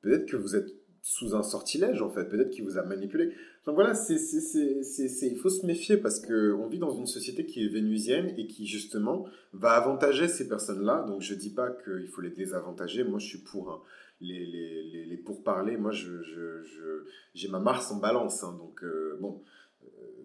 Peut-être 0.00 0.26
que 0.26 0.36
vous 0.36 0.56
êtes 0.56 0.68
sous 1.02 1.34
un 1.34 1.42
sortilège 1.42 2.00
en 2.00 2.10
fait, 2.10 2.26
peut-être 2.26 2.50
qu'il 2.50 2.64
vous 2.64 2.78
a 2.78 2.82
manipulé. 2.82 3.34
Donc 3.66 3.74
voilà, 3.74 3.92
il 4.08 5.36
faut 5.36 5.50
se 5.50 5.66
méfier 5.66 5.96
parce 5.96 6.20
qu'on 6.20 6.68
vit 6.68 6.78
dans 6.78 6.96
une 6.96 7.06
société 7.06 7.44
qui 7.44 7.64
est 7.64 7.68
vénusienne 7.68 8.32
et 8.36 8.46
qui 8.46 8.66
justement 8.66 9.26
va 9.52 9.72
avantager 9.72 10.28
ces 10.28 10.48
personnes-là. 10.48 11.04
Donc 11.08 11.22
je 11.22 11.34
dis 11.34 11.50
pas 11.50 11.70
qu'il 11.70 12.08
faut 12.08 12.20
les 12.20 12.30
désavantager, 12.30 13.04
moi 13.04 13.18
je 13.18 13.26
suis 13.26 13.38
pour 13.38 13.84
les, 14.22 14.46
les, 14.46 15.04
les, 15.04 15.16
pourparlers, 15.16 15.76
moi, 15.76 15.90
je, 15.90 16.22
je, 16.22 17.04
j'ai 17.34 17.48
ma 17.48 17.58
Mars 17.58 17.90
en 17.90 17.98
balance. 17.98 18.44
Hein, 18.44 18.56
donc, 18.58 18.82
euh, 18.84 19.18
bon, 19.20 19.42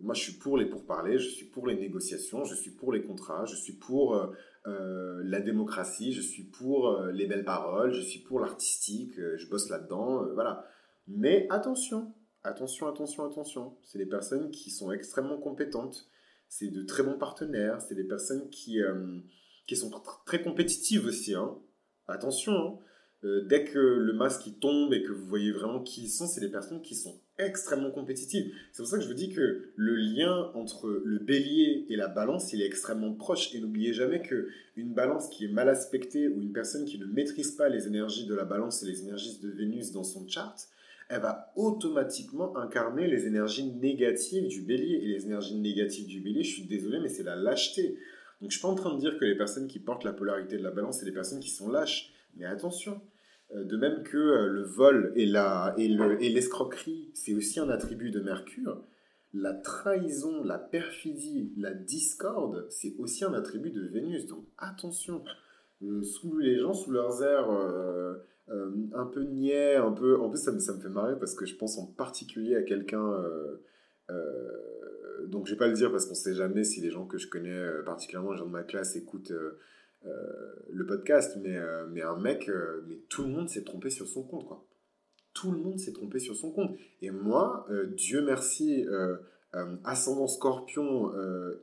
moi, 0.01 0.13
je 0.13 0.21
suis 0.21 0.33
pour 0.33 0.57
les 0.57 0.65
pourparlers, 0.65 1.17
je 1.17 1.29
suis 1.29 1.45
pour 1.45 1.67
les 1.67 1.75
négociations, 1.75 2.43
je 2.43 2.55
suis 2.55 2.71
pour 2.71 2.91
les 2.91 3.03
contrats, 3.03 3.45
je 3.45 3.55
suis 3.55 3.73
pour 3.73 4.15
euh, 4.15 5.21
la 5.23 5.39
démocratie, 5.39 6.13
je 6.13 6.21
suis 6.21 6.43
pour 6.43 6.99
les 7.13 7.25
belles 7.25 7.45
paroles, 7.45 7.93
je 7.93 8.01
suis 8.01 8.19
pour 8.19 8.39
l'artistique, 8.39 9.13
je 9.15 9.49
bosse 9.49 9.69
là-dedans, 9.69 10.25
voilà. 10.33 10.65
Mais 11.07 11.47
attention, 11.49 12.13
attention, 12.43 12.87
attention, 12.87 13.25
attention. 13.25 13.77
C'est 13.83 13.97
des 13.97 14.05
personnes 14.05 14.51
qui 14.51 14.69
sont 14.69 14.91
extrêmement 14.91 15.37
compétentes. 15.37 16.09
C'est 16.49 16.69
de 16.69 16.83
très 16.83 17.03
bons 17.03 17.17
partenaires. 17.17 17.81
C'est 17.81 17.95
des 17.95 18.03
personnes 18.03 18.49
qui, 18.49 18.81
euh, 18.81 19.19
qui 19.67 19.75
sont 19.75 19.91
très 20.25 20.41
compétitives 20.41 21.05
aussi. 21.05 21.35
Hein. 21.35 21.57
Attention, 22.07 22.53
hein. 22.53 22.79
Euh, 23.23 23.47
dès 23.47 23.63
que 23.63 23.79
le 23.79 24.13
masque 24.13 24.47
tombe 24.59 24.93
et 24.93 25.01
que 25.01 25.11
vous 25.11 25.25
voyez 25.25 25.51
vraiment 25.51 25.81
qui 25.81 26.03
ils 26.03 26.09
sont, 26.09 26.27
c'est 26.27 26.39
des 26.39 26.51
personnes 26.51 26.83
qui 26.83 26.93
sont 26.93 27.19
extrêmement 27.39 27.91
compétitives. 27.91 28.51
C'est 28.71 28.81
pour 28.81 28.89
ça 28.89 28.97
que 28.97 29.03
je 29.03 29.07
vous 29.07 29.13
dis 29.13 29.29
que 29.29 29.69
le 29.75 29.95
lien 29.95 30.51
entre 30.55 31.01
le 31.03 31.19
bélier 31.19 31.85
et 31.89 31.95
la 31.95 32.07
balance, 32.07 32.53
il 32.53 32.61
est 32.61 32.65
extrêmement 32.65 33.13
proche. 33.13 33.53
Et 33.53 33.59
n'oubliez 33.59 33.93
jamais 33.93 34.21
que 34.21 34.47
une 34.75 34.93
balance 34.93 35.29
qui 35.29 35.45
est 35.45 35.49
mal 35.49 35.69
aspectée 35.69 36.27
ou 36.27 36.41
une 36.41 36.51
personne 36.51 36.85
qui 36.85 36.97
ne 36.97 37.05
maîtrise 37.05 37.51
pas 37.51 37.69
les 37.69 37.87
énergies 37.87 38.25
de 38.25 38.35
la 38.35 38.45
balance 38.45 38.83
et 38.83 38.87
les 38.87 39.03
énergies 39.03 39.39
de 39.41 39.49
Vénus 39.49 39.91
dans 39.91 40.03
son 40.03 40.27
chart, 40.27 40.55
elle 41.09 41.21
va 41.21 41.53
automatiquement 41.55 42.57
incarner 42.57 43.07
les 43.07 43.27
énergies 43.27 43.71
négatives 43.71 44.47
du 44.47 44.61
bélier. 44.61 44.95
Et 45.03 45.07
les 45.07 45.25
énergies 45.25 45.55
négatives 45.55 46.07
du 46.07 46.19
bélier, 46.19 46.43
je 46.43 46.53
suis 46.53 46.65
désolé, 46.65 46.99
mais 46.99 47.09
c'est 47.09 47.23
la 47.23 47.35
lâcheté. 47.35 47.97
Donc 48.41 48.51
je 48.51 48.57
suis 48.57 48.61
pas 48.61 48.67
en 48.67 48.75
train 48.75 48.93
de 48.93 48.99
dire 48.99 49.17
que 49.17 49.25
les 49.25 49.35
personnes 49.35 49.67
qui 49.67 49.79
portent 49.79 50.03
la 50.03 50.13
polarité 50.13 50.57
de 50.57 50.63
la 50.63 50.71
balance, 50.71 50.99
c'est 50.99 51.05
des 51.05 51.11
personnes 51.11 51.39
qui 51.39 51.49
sont 51.49 51.69
lâches. 51.69 52.13
Mais 52.35 52.45
attention, 52.45 53.01
de 53.53 53.77
même 53.77 54.03
que 54.03 54.17
euh, 54.17 54.47
le 54.47 54.63
vol 54.63 55.11
et, 55.15 55.25
la, 55.25 55.73
et, 55.77 55.87
le, 55.87 56.21
et 56.21 56.29
l'escroquerie, 56.29 57.11
c'est 57.13 57.33
aussi 57.33 57.59
un 57.59 57.69
attribut 57.69 58.11
de 58.11 58.19
Mercure, 58.19 58.83
la 59.33 59.53
trahison, 59.53 60.43
la 60.43 60.57
perfidie, 60.57 61.53
la 61.57 61.73
discorde, 61.73 62.65
c'est 62.69 62.95
aussi 62.97 63.23
un 63.23 63.33
attribut 63.33 63.71
de 63.71 63.85
Vénus. 63.85 64.25
Donc 64.27 64.45
attention, 64.57 65.23
euh, 65.83 66.01
sous 66.03 66.37
les 66.37 66.59
gens, 66.59 66.73
sous 66.73 66.91
leurs 66.91 67.23
airs 67.23 67.49
un 68.49 69.05
peu 69.05 69.23
niais, 69.23 69.75
un 69.75 69.91
peu... 69.91 70.17
En 70.19 70.29
plus, 70.29 70.39
ça 70.39 70.51
me, 70.51 70.59
ça 70.59 70.73
me 70.73 70.79
fait 70.79 70.89
marrer 70.89 71.19
parce 71.19 71.35
que 71.35 71.45
je 71.45 71.55
pense 71.55 71.77
en 71.77 71.85
particulier 71.85 72.55
à 72.55 72.63
quelqu'un... 72.63 73.23
donc 75.25 75.45
je 75.47 75.51
vais 75.51 75.57
pas 75.57 75.67
le 75.67 75.73
dire 75.73 75.91
parce 75.91 76.05
qu'on 76.05 76.15
sait 76.15 76.33
jamais 76.33 76.63
si 76.63 76.79
les 76.79 76.89
gens 76.89 77.05
que 77.05 77.17
je 77.17 77.27
connais, 77.27 77.61
particulièrement 77.85 78.31
les 78.31 78.37
gens 78.37 78.45
de 78.45 78.51
ma 78.51 78.63
classe, 78.63 78.95
écoutent 78.95 79.31
euh, 79.31 79.59
le 80.69 80.85
podcast, 80.85 81.37
mais, 81.41 81.57
euh, 81.57 81.85
mais 81.91 82.01
un 82.01 82.17
mec, 82.17 82.49
euh, 82.49 82.83
mais 82.87 82.97
tout 83.09 83.23
le 83.23 83.29
monde 83.29 83.49
s'est 83.49 83.63
trompé 83.63 83.89
sur 83.89 84.07
son 84.07 84.23
compte, 84.23 84.47
quoi. 84.47 84.63
Tout 85.33 85.51
le 85.51 85.59
monde 85.59 85.79
s'est 85.79 85.93
trompé 85.93 86.19
sur 86.19 86.35
son 86.35 86.51
compte. 86.51 86.75
Et 87.01 87.11
moi, 87.11 87.67
Dieu 87.95 88.23
merci, 88.23 88.87
ascendant 89.83 90.25
scorpion, 90.25 91.11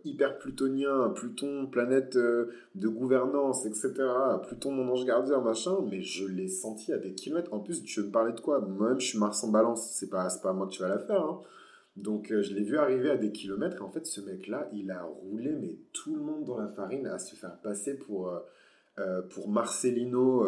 hyper 0.05 0.39
plutonien, 0.39 1.09
Pluton, 1.09 1.67
planète 1.67 2.17
de 2.17 2.89
gouvernance, 2.89 3.67
etc. 3.67 3.95
Pluton, 4.47 4.71
mon 4.71 4.93
ange 4.93 5.05
gardien, 5.05 5.41
machin, 5.41 5.79
mais 5.91 6.03
je 6.03 6.25
l'ai 6.25 6.47
senti 6.47 6.93
à 6.93 6.99
des 6.99 7.15
kilomètres. 7.15 7.53
En 7.53 7.59
plus, 7.59 7.83
tu 7.83 7.99
veux 7.99 8.07
me 8.07 8.13
parler 8.13 8.33
de 8.33 8.41
quoi? 8.41 8.61
Moi-même, 8.61 9.01
je 9.01 9.09
suis 9.09 9.19
Mars 9.19 9.43
en 9.43 9.49
balance, 9.49 9.91
c'est 9.91 10.09
pas, 10.09 10.29
pas 10.41 10.53
moi 10.53 10.69
que 10.69 10.73
tu 10.73 10.81
vas 10.81 10.89
la 10.89 11.01
faire. 11.01 11.25
Hein. 11.25 11.41
Donc 11.97 12.33
euh, 12.33 12.43
je 12.43 12.55
l'ai 12.55 12.63
vu 12.63 12.77
arriver 12.77 13.11
à 13.11 13.17
des 13.17 13.31
kilomètres 13.31 13.77
et 13.77 13.83
en 13.83 13.91
fait 13.91 14.07
ce 14.07 14.21
mec-là, 14.21 14.69
il 14.73 14.91
a 14.91 15.03
roulé 15.03 15.53
mais 15.53 15.77
tout 15.93 16.15
le 16.15 16.23
monde 16.23 16.45
dans 16.45 16.59
la 16.59 16.69
farine 16.69 17.07
à 17.07 17.19
se 17.19 17.37
faire 17.37 17.57
passer 17.59 17.95
pour, 17.95 18.29
euh, 18.29 18.41
euh, 18.99 19.23
pour 19.23 19.49
Marcelino 19.49 20.47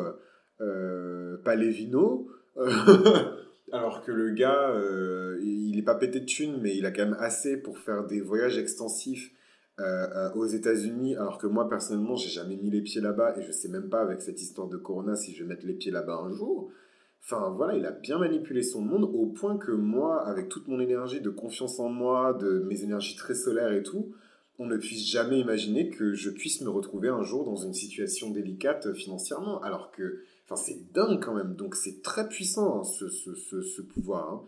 Palevino. 1.44 2.28
Alors 3.72 4.02
que 4.04 4.12
le 4.12 4.30
gars, 4.30 4.72
il 5.42 5.74
n'est 5.74 5.82
pas 5.82 5.96
pété 5.96 6.20
de 6.20 6.24
thunes, 6.24 6.60
mais 6.62 6.76
il 6.76 6.86
a 6.86 6.92
quand 6.92 7.04
même 7.04 7.16
assez 7.18 7.56
pour 7.56 7.78
faire 7.78 8.06
des 8.06 8.20
voyages 8.20 8.58
extensifs 8.58 9.32
aux 10.36 10.46
États-Unis. 10.46 11.16
Alors 11.16 11.36
que 11.36 11.48
moi, 11.48 11.68
personnellement, 11.68 12.14
j'ai 12.14 12.30
jamais 12.30 12.56
mis 12.56 12.70
les 12.70 12.80
pieds 12.80 13.00
là-bas 13.00 13.36
et 13.36 13.42
je 13.42 13.50
sais 13.50 13.68
même 13.68 13.88
pas 13.88 14.00
avec 14.00 14.22
cette 14.22 14.40
histoire 14.40 14.68
de 14.68 14.76
Corona 14.76 15.16
si 15.16 15.34
je 15.34 15.42
vais 15.42 15.48
mettre 15.48 15.66
les 15.66 15.74
pieds 15.74 15.90
là-bas 15.90 16.22
un 16.24 16.30
jour. 16.30 16.70
Enfin 17.28 17.50
voilà, 17.50 17.74
il 17.76 17.84
a 17.84 17.90
bien 17.90 18.18
manipulé 18.18 18.62
son 18.62 18.80
monde 18.80 19.02
au 19.02 19.26
point 19.26 19.58
que 19.58 19.72
moi, 19.72 20.24
avec 20.24 20.48
toute 20.48 20.68
mon 20.68 20.78
énergie 20.78 21.20
de 21.20 21.30
confiance 21.30 21.80
en 21.80 21.88
moi, 21.88 22.34
de 22.34 22.60
mes 22.68 22.84
énergies 22.84 23.16
très 23.16 23.34
solaires 23.34 23.72
et 23.72 23.82
tout, 23.82 24.14
on 24.60 24.66
ne 24.66 24.76
puisse 24.76 25.10
jamais 25.10 25.40
imaginer 25.40 25.90
que 25.90 26.14
je 26.14 26.30
puisse 26.30 26.60
me 26.60 26.70
retrouver 26.70 27.08
un 27.08 27.22
jour 27.22 27.44
dans 27.44 27.56
une 27.56 27.74
situation 27.74 28.30
délicate 28.30 28.92
financièrement. 28.92 29.60
Alors 29.62 29.90
que, 29.90 30.22
enfin 30.44 30.54
c'est 30.54 30.92
dingue 30.92 31.20
quand 31.20 31.34
même. 31.34 31.56
Donc 31.56 31.74
c'est 31.74 32.00
très 32.00 32.28
puissant 32.28 32.80
hein, 32.80 32.84
ce, 32.84 33.08
ce, 33.08 33.82
pouvoir. 33.82 34.30
Hein. 34.30 34.42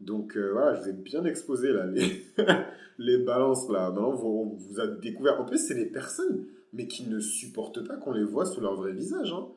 Donc 0.00 0.38
euh, 0.38 0.52
voilà, 0.52 0.74
je 0.76 0.80
vous 0.80 0.88
ai 0.88 0.94
bien 0.94 1.26
exposé 1.26 1.70
là 1.70 1.84
les, 1.84 2.24
les 2.98 3.18
balances 3.18 3.68
là. 3.68 3.90
Maintenant 3.90 4.12
vous, 4.12 4.56
vous 4.56 4.80
avez 4.80 4.98
découvert. 5.02 5.38
En 5.38 5.44
plus 5.44 5.58
c'est 5.58 5.74
des 5.74 5.84
personnes, 5.84 6.46
mais 6.72 6.86
qui 6.86 7.06
ne 7.10 7.20
supportent 7.20 7.86
pas 7.86 7.98
qu'on 7.98 8.12
les 8.12 8.24
voit 8.24 8.46
sous 8.46 8.62
leur 8.62 8.74
vrai 8.74 8.92
visage. 8.92 9.34
Hein. 9.34 9.48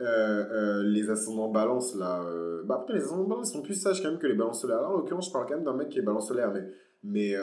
Euh, 0.00 0.04
euh, 0.06 0.82
les 0.84 1.10
ascendants 1.10 1.48
balance 1.48 1.96
là. 1.96 2.22
Euh, 2.22 2.62
bah 2.64 2.78
après, 2.80 2.94
les 2.94 3.02
ascendants 3.02 3.24
balance 3.24 3.52
sont 3.52 3.62
plus 3.62 3.74
sages 3.74 4.00
quand 4.00 4.10
même 4.10 4.20
que 4.20 4.28
les 4.28 4.34
balances 4.34 4.60
solaires. 4.60 4.88
en 4.88 4.98
l'occurrence, 4.98 5.26
je 5.26 5.32
parle 5.32 5.46
quand 5.46 5.56
même 5.56 5.64
d'un 5.64 5.74
mec 5.74 5.88
qui 5.88 5.98
est 5.98 6.02
balance 6.02 6.28
solaire, 6.28 6.52
mais, 6.52 6.62
mais, 7.02 7.34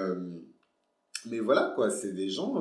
mais 1.29 1.39
voilà 1.39 1.73
quoi, 1.75 1.89
c'est 1.89 2.13
des 2.13 2.29
gens. 2.29 2.55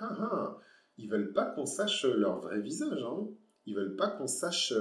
Hein, 0.00 0.16
hein, 0.20 0.56
ils 0.98 1.10
veulent 1.10 1.32
pas 1.32 1.46
qu'on 1.46 1.66
sache 1.66 2.04
leur 2.04 2.40
vrai 2.40 2.60
visage. 2.60 3.02
Hein. 3.02 3.26
Ils 3.66 3.74
veulent 3.74 3.96
pas 3.96 4.08
qu'on 4.08 4.28
sache 4.28 4.72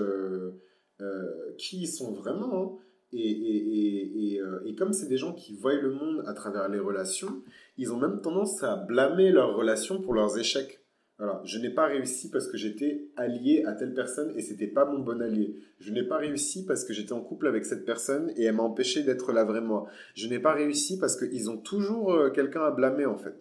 qui 1.57 1.81
ils 1.81 1.87
sont 1.87 2.13
vraiment. 2.13 2.63
Hein. 2.63 2.77
Et, 3.15 3.29
et, 3.29 4.35
et, 4.35 4.41
et, 4.65 4.75
comme 4.75 4.91
c'est 4.91 5.07
des 5.07 5.17
gens 5.17 5.33
qui 5.33 5.53
voient 5.55 5.75
le 5.75 5.91
monde 5.91 6.23
à 6.27 6.33
travers 6.33 6.67
les 6.69 6.79
relations, 6.79 7.43
ils 7.77 7.91
ont 7.91 7.97
même 7.97 8.21
tendance 8.21 8.63
à 8.63 8.75
blâmer 8.75 9.31
leurs 9.31 9.55
relations 9.55 10.01
pour 10.01 10.13
leurs 10.13 10.37
échecs. 10.37 10.82
Voilà, 11.23 11.41
je 11.45 11.57
n'ai 11.57 11.69
pas 11.69 11.85
réussi 11.85 12.29
parce 12.29 12.49
que 12.49 12.57
j'étais 12.57 13.07
allié 13.15 13.63
à 13.65 13.71
telle 13.71 13.93
personne 13.93 14.33
et 14.35 14.41
c'était 14.41 14.67
pas 14.67 14.83
mon 14.83 14.99
bon 14.99 15.21
allié. 15.21 15.55
Je 15.79 15.93
n'ai 15.93 16.03
pas 16.03 16.17
réussi 16.17 16.65
parce 16.65 16.83
que 16.83 16.91
j'étais 16.91 17.13
en 17.13 17.21
couple 17.21 17.47
avec 17.47 17.63
cette 17.63 17.85
personne 17.85 18.33
et 18.35 18.43
elle 18.43 18.55
m'a 18.55 18.63
empêché 18.63 19.03
d'être 19.03 19.31
la 19.31 19.45
vraie 19.45 19.61
moi. 19.61 19.87
Je 20.15 20.27
n'ai 20.27 20.39
pas 20.39 20.51
réussi 20.51 20.99
parce 20.99 21.15
qu'ils 21.15 21.49
ont 21.49 21.55
toujours 21.55 22.11
euh, 22.11 22.29
quelqu'un 22.29 22.63
à 22.63 22.71
blâmer 22.71 23.05
en 23.05 23.15
fait. 23.15 23.39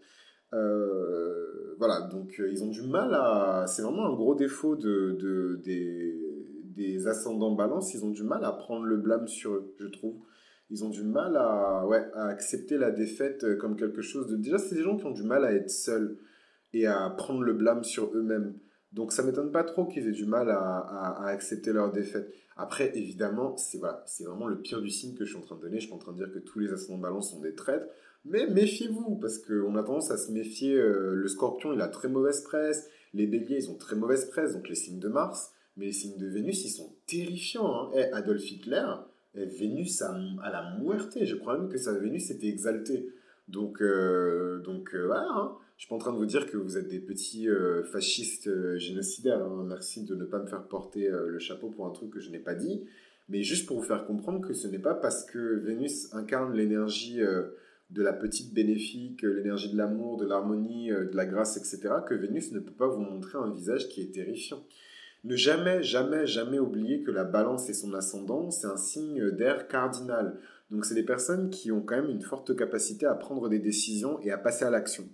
Euh, 0.53 1.75
voilà, 1.79 2.03
donc 2.03 2.39
euh, 2.39 2.53
ils 2.53 2.63
ont 2.63 2.69
du 2.69 2.83
mal 2.83 3.15
à. 3.15 3.65
C'est 3.67 3.83
vraiment 3.83 4.07
un 4.07 4.15
gros 4.15 4.37
défaut 4.37 4.77
de, 4.77 5.17
de 5.19 5.61
des, 5.65 6.47
des, 6.77 7.09
ascendants 7.09 7.57
balance. 7.57 7.95
Ils 7.95 8.05
ont 8.05 8.11
du 8.11 8.23
mal 8.23 8.45
à 8.45 8.53
prendre 8.53 8.85
le 8.85 8.97
blâme 8.97 9.27
sur 9.27 9.55
eux, 9.55 9.75
je 9.81 9.89
trouve. 9.89 10.21
Ils 10.71 10.85
ont 10.85 10.91
du 10.91 11.03
mal 11.03 11.37
à, 11.37 11.85
ouais, 11.89 12.05
à 12.15 12.27
accepter 12.27 12.79
la 12.79 12.93
défaite 12.93 13.59
comme 13.59 13.75
quelque 13.75 14.03
chose 14.03 14.29
de. 14.29 14.37
Déjà, 14.37 14.59
c'est 14.59 14.77
des 14.77 14.85
gens 14.85 14.97
qui 14.97 15.05
ont 15.05 15.11
du 15.11 15.25
mal 15.25 15.45
à 15.45 15.53
être 15.53 15.69
seuls 15.69 16.17
et 16.73 16.87
à 16.87 17.11
prendre 17.11 17.43
le 17.43 17.53
blâme 17.53 17.85
sur 17.85 18.15
eux-mêmes. 18.15 18.55
Donc 18.93 19.13
ça 19.13 19.23
m'étonne 19.23 19.51
pas 19.51 19.65
trop 19.65 19.87
qu'ils 19.87 20.07
aient 20.07 20.13
du 20.13 20.27
mal 20.27 20.51
à, 20.51 20.79
à, 20.79 21.27
accepter 21.29 21.73
leur 21.73 21.93
défaite. 21.93 22.33
Après, 22.57 22.97
évidemment, 22.97 23.57
c'est 23.57 23.79
voilà, 23.79 24.03
c'est 24.07 24.25
vraiment 24.25 24.47
le 24.47 24.61
pire 24.61 24.83
du 24.83 24.91
signe 24.91 25.15
que 25.15 25.25
je 25.25 25.31
suis 25.31 25.39
en 25.39 25.43
train 25.43 25.57
de 25.57 25.63
donner. 25.63 25.81
Je 25.81 25.87
suis 25.87 25.95
en 25.95 25.99
train 25.99 26.13
de 26.13 26.19
dire 26.19 26.33
que 26.33 26.39
tous 26.39 26.59
les 26.59 26.71
ascendants 26.73 26.99
balance 26.99 27.31
sont 27.31 27.41
des 27.41 27.55
traîtres. 27.55 27.87
Mais 28.25 28.47
méfiez-vous, 28.47 29.17
parce 29.17 29.39
qu'on 29.39 29.75
a 29.77 29.83
tendance 29.83 30.11
à 30.11 30.17
se 30.17 30.31
méfier. 30.31 30.75
Euh, 30.75 31.15
le 31.15 31.29
scorpion, 31.29 31.73
il 31.73 31.81
a 31.81 31.89
très 31.89 32.09
mauvaise 32.09 32.43
presse. 32.43 32.89
Les 33.15 33.27
béliers, 33.27 33.65
ils 33.65 33.71
ont 33.71 33.77
très 33.77 33.97
mauvaise 33.97 34.29
presse, 34.31 34.55
donc 34.55 34.69
les 34.69 34.75
signes 34.75 35.01
de 35.01 35.09
Mars. 35.09 35.53
Mais 35.77 35.87
les 35.87 35.93
signes 35.93 36.19
de 36.19 36.27
Vénus, 36.27 36.65
ils 36.65 36.71
sont 36.71 36.95
terrifiants. 37.07 37.75
Hein. 37.75 37.91
Eh, 37.95 38.13
Adolf 38.13 38.49
Hitler, 38.51 38.87
eh, 39.35 39.47
Vénus 39.47 40.03
à, 40.03 40.13
la 40.51 40.77
muerte. 40.79 41.19
Je 41.23 41.35
crois 41.35 41.59
même 41.59 41.69
que 41.69 41.79
sa 41.79 41.95
Vénus 41.95 42.31
était 42.31 42.49
exaltée. 42.49 43.09
Donc, 43.49 43.83
euh, 43.83 44.61
donc 44.61 44.95
euh, 44.95 45.07
voilà. 45.07 45.27
Hein. 45.29 45.57
Je 45.77 45.83
suis 45.83 45.89
pas 45.89 45.97
en 45.97 45.99
train 45.99 46.13
de 46.13 46.19
vous 46.19 46.27
dire 46.27 46.47
que 46.47 46.57
vous 46.57 46.79
êtes 46.79 46.89
des 46.89 47.01
petits 47.01 47.49
euh, 47.49 47.83
fascistes 47.85 48.49
génocidaires. 48.79 49.43
Hein. 49.43 49.65
Merci 49.67 50.05
de 50.05 50.15
ne 50.15 50.25
pas 50.25 50.39
me 50.39 50.47
faire 50.47 50.63
porter 50.63 51.09
le 51.11 51.39
chapeau 51.39 51.69
pour 51.69 51.87
un 51.87 51.91
truc 51.91 52.11
que 52.11 52.21
je 52.21 52.31
n'ai 52.31 52.39
pas 52.39 52.55
dit. 52.55 52.85
Mais 53.29 53.43
juste 53.43 53.67
pour 53.67 53.79
vous 53.79 53.87
faire 53.87 54.07
comprendre 54.07 54.47
que 54.47 54.53
ce 54.53 54.69
n'est 54.69 54.79
pas 54.79 54.95
parce 54.95 55.25
que 55.25 55.39
Vénus 55.39 56.13
incarne 56.13 56.55
l'énergie 56.55 57.21
de 57.21 58.03
la 58.03 58.13
petite 58.13 58.53
bénéfique, 58.53 59.23
l'énergie 59.23 59.73
de 59.73 59.77
l'amour, 59.77 60.19
de 60.19 60.27
l'harmonie, 60.27 60.91
de 60.91 61.15
la 61.15 61.25
grâce, 61.25 61.57
etc., 61.57 61.95
que 62.07 62.15
Vénus 62.15 62.53
ne 62.53 62.59
peut 62.59 62.73
pas 62.73 62.89
vous 62.89 63.01
montrer 63.01 63.39
un 63.39 63.51
visage 63.51 63.89
qui 63.89 64.03
est 64.03 64.13
terrifiant. 64.13 64.63
Ne 65.25 65.37
jamais, 65.37 65.85
jamais, 65.85 66.27
jamais 66.27 66.59
oublier 66.59 67.03
que 67.03 67.13
la 67.13 67.25
balance 67.25 67.71
et 67.71 67.75
son 67.75 67.95
ascendant, 67.95 68.51
c'est 68.51 68.67
un 68.67 68.77
signe 68.77 69.31
d'air 69.31 69.69
cardinal. 69.69 70.39
Donc 70.73 70.87
c'est 70.87 70.95
des 70.95 71.05
personnes 71.05 71.51
qui 71.51 71.71
ont 71.71 71.83
quand 71.83 71.97
même 71.97 72.11
une 72.11 72.23
forte 72.23 72.57
capacité 72.57 73.07
à 73.07 73.15
prendre 73.15 73.49
des 73.49 73.59
décisions 73.59 74.19
et 74.23 74.33
à 74.33 74.39
passer 74.39 74.65
à 74.65 74.71
l'action. 74.71 75.09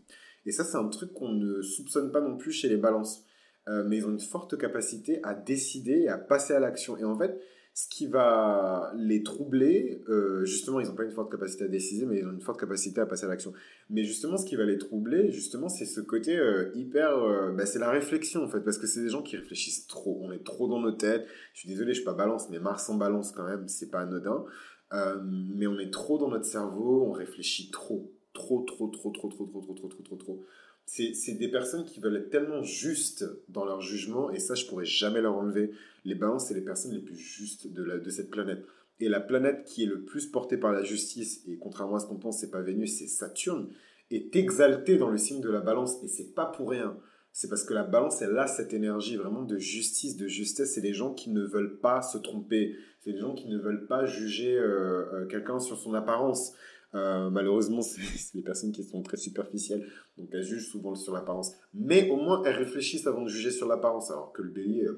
Et 0.46 0.52
ça, 0.52 0.64
c'est 0.64 0.76
un 0.76 0.88
truc 0.88 1.12
qu'on 1.12 1.32
ne 1.32 1.60
soupçonne 1.60 2.12
pas 2.12 2.20
non 2.20 2.38
plus 2.38 2.52
chez 2.52 2.68
les 2.68 2.76
balances. 2.78 3.24
Euh, 3.68 3.84
mais 3.86 3.98
ils 3.98 4.06
ont 4.06 4.10
une 4.10 4.20
forte 4.20 4.56
capacité 4.56 5.20
à 5.22 5.34
décider 5.34 6.02
et 6.04 6.08
à 6.08 6.16
passer 6.16 6.54
à 6.54 6.60
l'action. 6.60 6.96
Et 6.96 7.04
en 7.04 7.18
fait, 7.18 7.38
ce 7.74 7.86
qui 7.88 8.06
va 8.06 8.92
les 8.96 9.22
troubler, 9.22 10.02
euh, 10.08 10.44
justement, 10.44 10.80
ils 10.80 10.86
n'ont 10.86 10.94
pas 10.94 11.04
une 11.04 11.12
forte 11.12 11.30
capacité 11.30 11.64
à 11.64 11.68
décider, 11.68 12.06
mais 12.06 12.20
ils 12.20 12.26
ont 12.26 12.32
une 12.32 12.40
forte 12.40 12.58
capacité 12.58 13.00
à 13.00 13.06
passer 13.06 13.26
à 13.26 13.28
l'action. 13.28 13.52
Mais 13.90 14.04
justement, 14.04 14.38
ce 14.38 14.46
qui 14.46 14.56
va 14.56 14.64
les 14.64 14.78
troubler, 14.78 15.30
justement, 15.32 15.68
c'est 15.68 15.84
ce 15.84 16.00
côté 16.00 16.38
euh, 16.38 16.70
hyper... 16.74 17.18
Bah, 17.54 17.66
c'est 17.66 17.78
la 17.78 17.90
réflexion, 17.90 18.42
en 18.42 18.48
fait, 18.48 18.60
parce 18.60 18.78
que 18.78 18.86
c'est 18.86 19.02
des 19.02 19.10
gens 19.10 19.22
qui 19.22 19.36
réfléchissent 19.36 19.86
trop. 19.86 20.18
On 20.22 20.32
est 20.32 20.44
trop 20.44 20.66
dans 20.66 20.80
nos 20.80 20.92
têtes. 20.92 21.26
Je 21.52 21.60
suis 21.60 21.68
désolé, 21.68 21.92
je 21.92 21.96
suis 21.96 22.04
pas 22.04 22.14
balance, 22.14 22.48
mais 22.48 22.58
Mars 22.58 22.88
en 22.88 22.94
balance, 22.94 23.32
quand 23.32 23.44
même, 23.44 23.68
c'est 23.68 23.90
pas 23.90 24.00
anodin. 24.00 24.44
Mais 24.92 25.66
on 25.66 25.78
est 25.78 25.90
trop 25.90 26.18
dans 26.18 26.28
notre 26.28 26.46
cerveau, 26.46 27.04
on 27.06 27.12
réfléchit 27.12 27.70
trop 27.70 28.12
trop, 28.38 28.62
trop, 28.62 28.88
trop, 28.88 29.10
trop, 29.10 29.28
trop, 29.28 29.46
trop, 29.46 29.60
trop, 29.60 29.74
trop, 29.74 29.88
trop, 29.88 30.02
trop, 30.02 30.16
trop. 30.16 30.44
C'est 30.86 31.34
des 31.34 31.48
personnes 31.48 31.84
qui 31.84 32.00
veulent 32.00 32.16
être 32.16 32.30
tellement 32.30 32.62
justes 32.62 33.26
dans 33.48 33.64
leur 33.64 33.82
jugement, 33.82 34.30
et 34.30 34.38
ça, 34.38 34.54
je 34.54 34.64
pourrais 34.66 34.86
jamais 34.86 35.20
leur 35.20 35.36
enlever. 35.36 35.72
Les 36.04 36.14
balances, 36.14 36.46
c'est 36.46 36.54
les 36.54 36.62
personnes 36.62 36.92
les 36.92 37.02
plus 37.02 37.16
justes 37.16 37.70
de, 37.70 37.82
la, 37.82 37.98
de 37.98 38.10
cette 38.10 38.30
planète. 38.30 38.64
Et 39.00 39.08
la 39.08 39.20
planète 39.20 39.64
qui 39.64 39.84
est 39.84 39.86
le 39.86 40.02
plus 40.02 40.26
portée 40.26 40.56
par 40.56 40.72
la 40.72 40.82
justice, 40.82 41.42
et 41.46 41.56
contrairement 41.58 41.96
à 41.96 42.00
ce 42.00 42.06
qu'on 42.06 42.16
pense, 42.16 42.38
c'est 42.40 42.50
pas 42.50 42.62
Vénus, 42.62 42.98
c'est 42.98 43.06
Saturne, 43.06 43.68
est 44.10 44.34
exaltée 44.34 44.96
dans 44.96 45.10
le 45.10 45.18
signe 45.18 45.42
de 45.42 45.50
la 45.50 45.60
balance, 45.60 46.02
et 46.02 46.08
c'est 46.08 46.34
pas 46.34 46.46
pour 46.46 46.70
rien. 46.70 46.96
C'est 47.40 47.46
parce 47.46 47.62
que 47.62 47.72
la 47.72 47.84
balance, 47.84 48.20
elle 48.20 48.36
a 48.36 48.48
cette 48.48 48.74
énergie 48.74 49.14
vraiment 49.14 49.44
de 49.44 49.58
justice, 49.58 50.16
de 50.16 50.26
justesse. 50.26 50.74
C'est 50.74 50.80
des 50.80 50.92
gens 50.92 51.14
qui 51.14 51.30
ne 51.30 51.40
veulent 51.44 51.78
pas 51.78 52.02
se 52.02 52.18
tromper. 52.18 52.74
C'est 52.98 53.12
des 53.12 53.20
gens 53.20 53.32
qui 53.32 53.46
ne 53.46 53.56
veulent 53.56 53.86
pas 53.86 54.06
juger 54.06 54.58
euh, 54.58 55.04
euh, 55.12 55.26
quelqu'un 55.26 55.60
sur 55.60 55.78
son 55.78 55.94
apparence. 55.94 56.52
Euh, 56.96 57.30
malheureusement, 57.30 57.80
c'est 57.82 58.00
les 58.34 58.42
personnes 58.42 58.72
qui 58.72 58.82
sont 58.82 59.02
très 59.02 59.18
superficielles, 59.18 59.86
donc 60.16 60.30
elles 60.32 60.42
jugent 60.42 60.68
souvent 60.68 60.96
sur 60.96 61.12
l'apparence. 61.12 61.54
Mais 61.74 62.10
au 62.10 62.16
moins, 62.16 62.42
elles 62.44 62.56
réfléchissent 62.56 63.06
avant 63.06 63.22
de 63.22 63.28
juger 63.28 63.52
sur 63.52 63.68
l'apparence, 63.68 64.10
alors 64.10 64.32
que 64.32 64.42
le 64.42 64.50
bélier, 64.50 64.88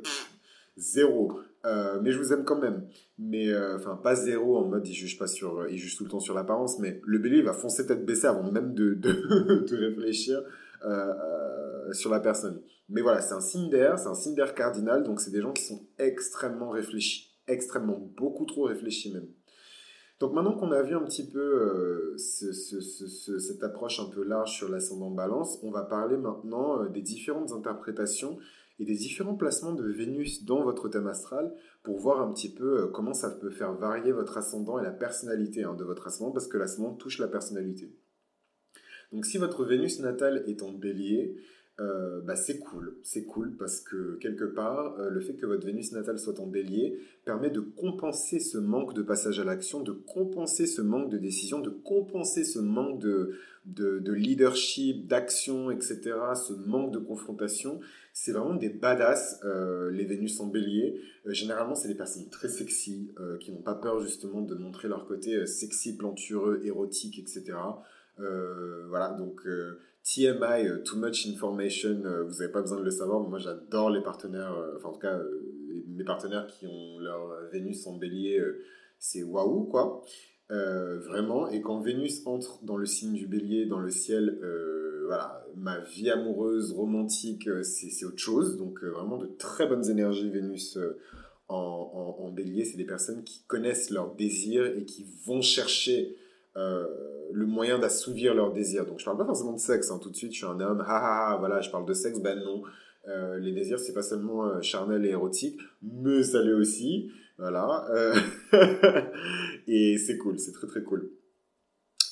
zéro. 0.79 1.43
Mais 1.63 2.11
je 2.11 2.17
vous 2.17 2.33
aime 2.33 2.45
quand 2.45 2.59
même. 2.59 2.87
Mais 3.19 3.55
enfin, 3.75 4.01
pas 4.03 4.15
zéro 4.15 4.57
en 4.57 4.65
mode 4.65 4.89
il 4.89 4.95
juge 4.95 5.19
pas 5.19 5.27
sur, 5.27 5.69
il 5.69 5.95
tout 5.95 6.05
le 6.05 6.11
temps 6.11 6.21
sur 6.21 6.33
l'apparence. 6.33 6.79
Mais 6.79 7.03
le 7.05 7.19
bélier 7.19 7.43
va 7.43 7.53
foncer 7.53 7.87
tête 7.87 8.07
baissée 8.07 8.29
avant 8.29 8.51
même 8.51 8.73
de, 8.73 8.95
de, 8.95 9.77
réfléchir 9.77 10.43
sur 11.93 12.11
la 12.11 12.21
personne. 12.21 12.63
Mais 12.89 13.03
voilà, 13.03 13.21
c'est 13.21 13.35
un 13.35 13.41
signe 13.41 13.71
d'air, 13.71 13.99
c'est 13.99 14.09
un 14.09 14.15
signe 14.15 14.35
d'air 14.35 14.55
cardinal. 14.55 15.03
Donc 15.03 15.21
c'est 15.21 15.31
des 15.31 15.41
gens 15.41 15.53
qui 15.53 15.65
sont 15.65 15.87
extrêmement 15.99 16.71
réfléchis, 16.71 17.39
extrêmement 17.47 17.99
beaucoup 18.17 18.47
trop 18.47 18.65
réfléchis 18.65 19.13
même. 19.13 19.29
Donc 20.19 20.35
maintenant 20.35 20.53
qu'on 20.53 20.73
a 20.73 20.83
vu 20.83 20.95
un 20.95 21.05
petit 21.05 21.27
peu 21.27 22.15
cette 22.19 23.63
approche 23.63 24.01
un 24.01 24.11
peu 24.11 24.23
large 24.23 24.55
sur 24.55 24.69
l'ascendant 24.69 25.11
balance, 25.11 25.59
on 25.63 25.71
va 25.71 25.83
parler 25.83 26.19
maintenant 26.19 26.85
des 26.85 27.01
différentes 27.01 27.53
interprétations 27.53 28.39
et 28.81 28.85
des 28.85 28.97
différents 28.97 29.37
placements 29.37 29.75
de 29.75 29.87
Vénus 29.87 30.45
dans 30.45 30.65
votre 30.65 30.89
thème 30.89 31.07
astral 31.07 31.55
pour 31.83 31.99
voir 31.99 32.21
un 32.23 32.33
petit 32.33 32.53
peu 32.53 32.81
euh, 32.81 32.87
comment 32.87 33.13
ça 33.13 33.31
peut 33.31 33.51
faire 33.51 33.75
varier 33.75 34.11
votre 34.11 34.39
ascendant 34.39 34.79
et 34.79 34.83
la 34.83 34.91
personnalité 34.91 35.65
hein, 35.65 35.75
de 35.75 35.85
votre 35.85 36.07
ascendant 36.07 36.33
parce 36.33 36.49
que 36.49 36.57
l'ascendant 36.57 36.95
touche 36.95 37.19
la 37.19 37.29
personnalité. 37.29 37.95
Donc 39.13 39.27
si 39.27 39.37
votre 39.37 39.65
Vénus 39.65 40.01
natale 40.01 40.45
est 40.47 40.63
en 40.63 40.73
bélier, 40.73 41.37
euh, 41.81 42.21
bah 42.21 42.37
c'est 42.37 42.59
cool, 42.59 42.95
c'est 43.03 43.25
cool 43.25 43.57
parce 43.57 43.81
que 43.81 44.17
quelque 44.21 44.45
part, 44.45 44.99
euh, 44.99 45.09
le 45.09 45.21
fait 45.21 45.33
que 45.33 45.47
votre 45.47 45.65
Vénus 45.65 45.93
natale 45.93 46.19
soit 46.19 46.39
en 46.39 46.47
bélier 46.47 46.99
permet 47.25 47.49
de 47.49 47.61
compenser 47.61 48.39
ce 48.39 48.59
manque 48.59 48.93
de 48.93 49.01
passage 49.01 49.41
à 49.41 49.45
l'action, 49.45 49.81
de 49.83 49.93
compenser 49.93 50.67
ce 50.67 50.83
manque 50.83 51.09
de 51.09 51.17
décision, 51.17 51.59
de 51.59 51.71
compenser 51.71 52.45
ce 52.45 52.59
manque 52.59 52.99
de, 52.99 53.33
de, 53.65 54.13
leadership, 54.13 55.07
d'action, 55.07 55.71
etc., 55.71 56.01
ce 56.35 56.53
manque 56.53 56.93
de 56.93 56.99
confrontation. 56.99 57.81
C'est 58.13 58.33
vraiment 58.33 58.55
des 58.55 58.69
badass, 58.69 59.41
euh, 59.45 59.91
les 59.91 60.05
Vénus 60.05 60.39
en 60.41 60.49
bélier. 60.49 61.01
généralement, 61.27 61.75
c'est 61.75 61.89
des 61.89 61.95
personnes 61.95 62.29
très 62.29 62.49
sexy, 62.49 63.11
qui 63.41 63.53
n'ont 63.53 63.63
pas 63.63 63.75
peur 63.75 64.01
justement 64.01 64.43
de 64.43 64.55
montrer 64.55 64.89
leur 64.89 65.07
côté 65.07 65.47
sexy, 65.47 65.97
plantureux, 65.97 66.61
érotique, 66.63 67.19
etc. 67.19 67.57
voilà, 68.89 69.11
donc 69.19 69.43
TMI, 70.03 70.67
euh, 70.67 70.83
Too 70.83 70.97
Much 70.97 71.27
Information, 71.27 72.03
euh, 72.05 72.25
vous 72.25 72.39
n'avez 72.39 72.53
pas 72.53 72.63
besoin 72.63 72.79
de 72.79 72.85
le 72.85 72.91
savoir, 72.91 73.21
mais 73.23 73.29
moi 73.29 73.39
j'adore 73.39 73.91
les 73.91 74.03
partenaires, 74.03 74.53
euh, 74.53 74.77
enfin 74.77 74.89
en 74.89 74.93
tout 74.93 75.01
cas 75.01 75.21
mes 75.89 76.05
partenaires 76.05 76.47
qui 76.47 76.67
ont 76.67 76.99
leur 76.99 77.49
Vénus 77.53 77.87
en 77.87 77.97
bélier, 77.97 78.43
c'est 78.99 79.23
waouh 79.23 79.65
quoi. 79.65 80.03
vraiment, 80.49 81.49
et 81.49 81.61
quand 81.61 81.81
Vénus 81.81 82.27
entre 82.27 82.65
dans 82.65 82.77
le 82.77 82.87
signe 82.87 83.13
du 83.13 83.27
bélier, 83.27 83.67
dans 83.67 83.79
le 83.79 83.91
ciel, 83.91 84.39
voilà, 85.07 85.45
ma 85.57 85.81
vie 85.81 86.11
amoureuse, 86.11 86.73
romantique, 86.73 87.49
c'est 87.63 88.05
autre 88.05 88.19
chose. 88.19 88.57
Donc 88.57 88.83
vraiment 88.83 89.19
de 89.19 89.27
très 89.27 89.67
bonnes 89.67 89.89
énergies 89.91 90.31
Vénus 90.31 90.79
en, 91.49 92.31
bélier, 92.31 92.65
c'est 92.65 92.77
des 92.77 92.85
personnes 92.85 93.23
qui 93.25 93.43
connaissent 93.47 93.91
leurs 93.91 94.15
désirs 94.15 94.67
et 94.67 94.85
qui 94.85 95.07
vont 95.27 95.43
chercher 95.43 96.17
le 96.55 97.47
moyen 97.47 97.79
d'assouvir 97.79 98.35
leurs 98.35 98.53
désirs. 98.53 98.87
Donc 98.87 98.99
je 98.99 99.05
parle 99.05 99.19
pas 99.19 99.25
forcément 99.25 99.53
de 99.53 99.59
sexe, 99.59 99.91
hein. 99.91 99.99
tout 100.03 100.11
de 100.11 100.17
suite 100.17 100.33
je 100.33 100.39
suis 100.39 100.47
un 100.47 100.61
homme, 100.61 100.85
ah, 100.87 101.37
voilà, 101.39 101.61
je 101.61 101.71
parle 101.71 101.87
de 101.87 101.95
sexe, 101.95 102.21
ben 102.21 102.39
non. 102.39 102.63
Euh, 103.09 103.39
les 103.39 103.53
désirs, 103.53 103.79
c'est 103.79 103.95
pas 103.95 104.03
seulement 104.03 104.45
euh, 104.45 104.61
charnel 104.61 105.07
et 105.07 105.11
érotique, 105.11 105.59
mais 105.83 106.23
ça 106.23 106.43
l'est 106.43 106.53
aussi, 106.53 107.11
voilà. 107.39 107.87
Euh, 107.91 108.15
et 109.67 109.97
c'est 109.99 110.19
cool, 110.19 110.39
c'est 110.39 110.53
très 110.53 110.67
très 110.67 110.83
cool. 110.83 111.11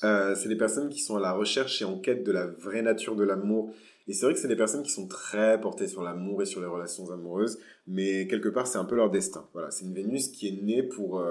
c'est 0.00 0.48
des 0.48 0.56
personnes 0.56 0.88
qui 0.88 1.00
sont 1.00 1.16
à 1.16 1.20
la 1.20 1.32
recherche 1.32 1.82
et 1.82 1.84
en 1.84 1.98
quête 1.98 2.24
de 2.24 2.32
la 2.32 2.46
vraie 2.46 2.82
nature 2.82 3.16
de 3.16 3.24
l'amour. 3.24 3.74
Et 4.06 4.14
c'est 4.14 4.24
vrai 4.24 4.32
que 4.32 4.40
c'est 4.40 4.48
des 4.48 4.56
personnes 4.56 4.82
qui 4.82 4.90
sont 4.90 5.06
très 5.06 5.60
portées 5.60 5.86
sur 5.86 6.02
l'amour 6.02 6.40
et 6.40 6.46
sur 6.46 6.62
les 6.62 6.66
relations 6.66 7.10
amoureuses, 7.10 7.58
mais 7.86 8.26
quelque 8.26 8.48
part 8.48 8.66
c'est 8.66 8.78
un 8.78 8.86
peu 8.86 8.96
leur 8.96 9.10
destin. 9.10 9.46
Voilà, 9.52 9.70
c'est 9.70 9.84
une 9.84 9.92
Vénus 9.92 10.28
qui 10.28 10.48
est 10.48 10.62
née 10.62 10.82
pour 10.82 11.22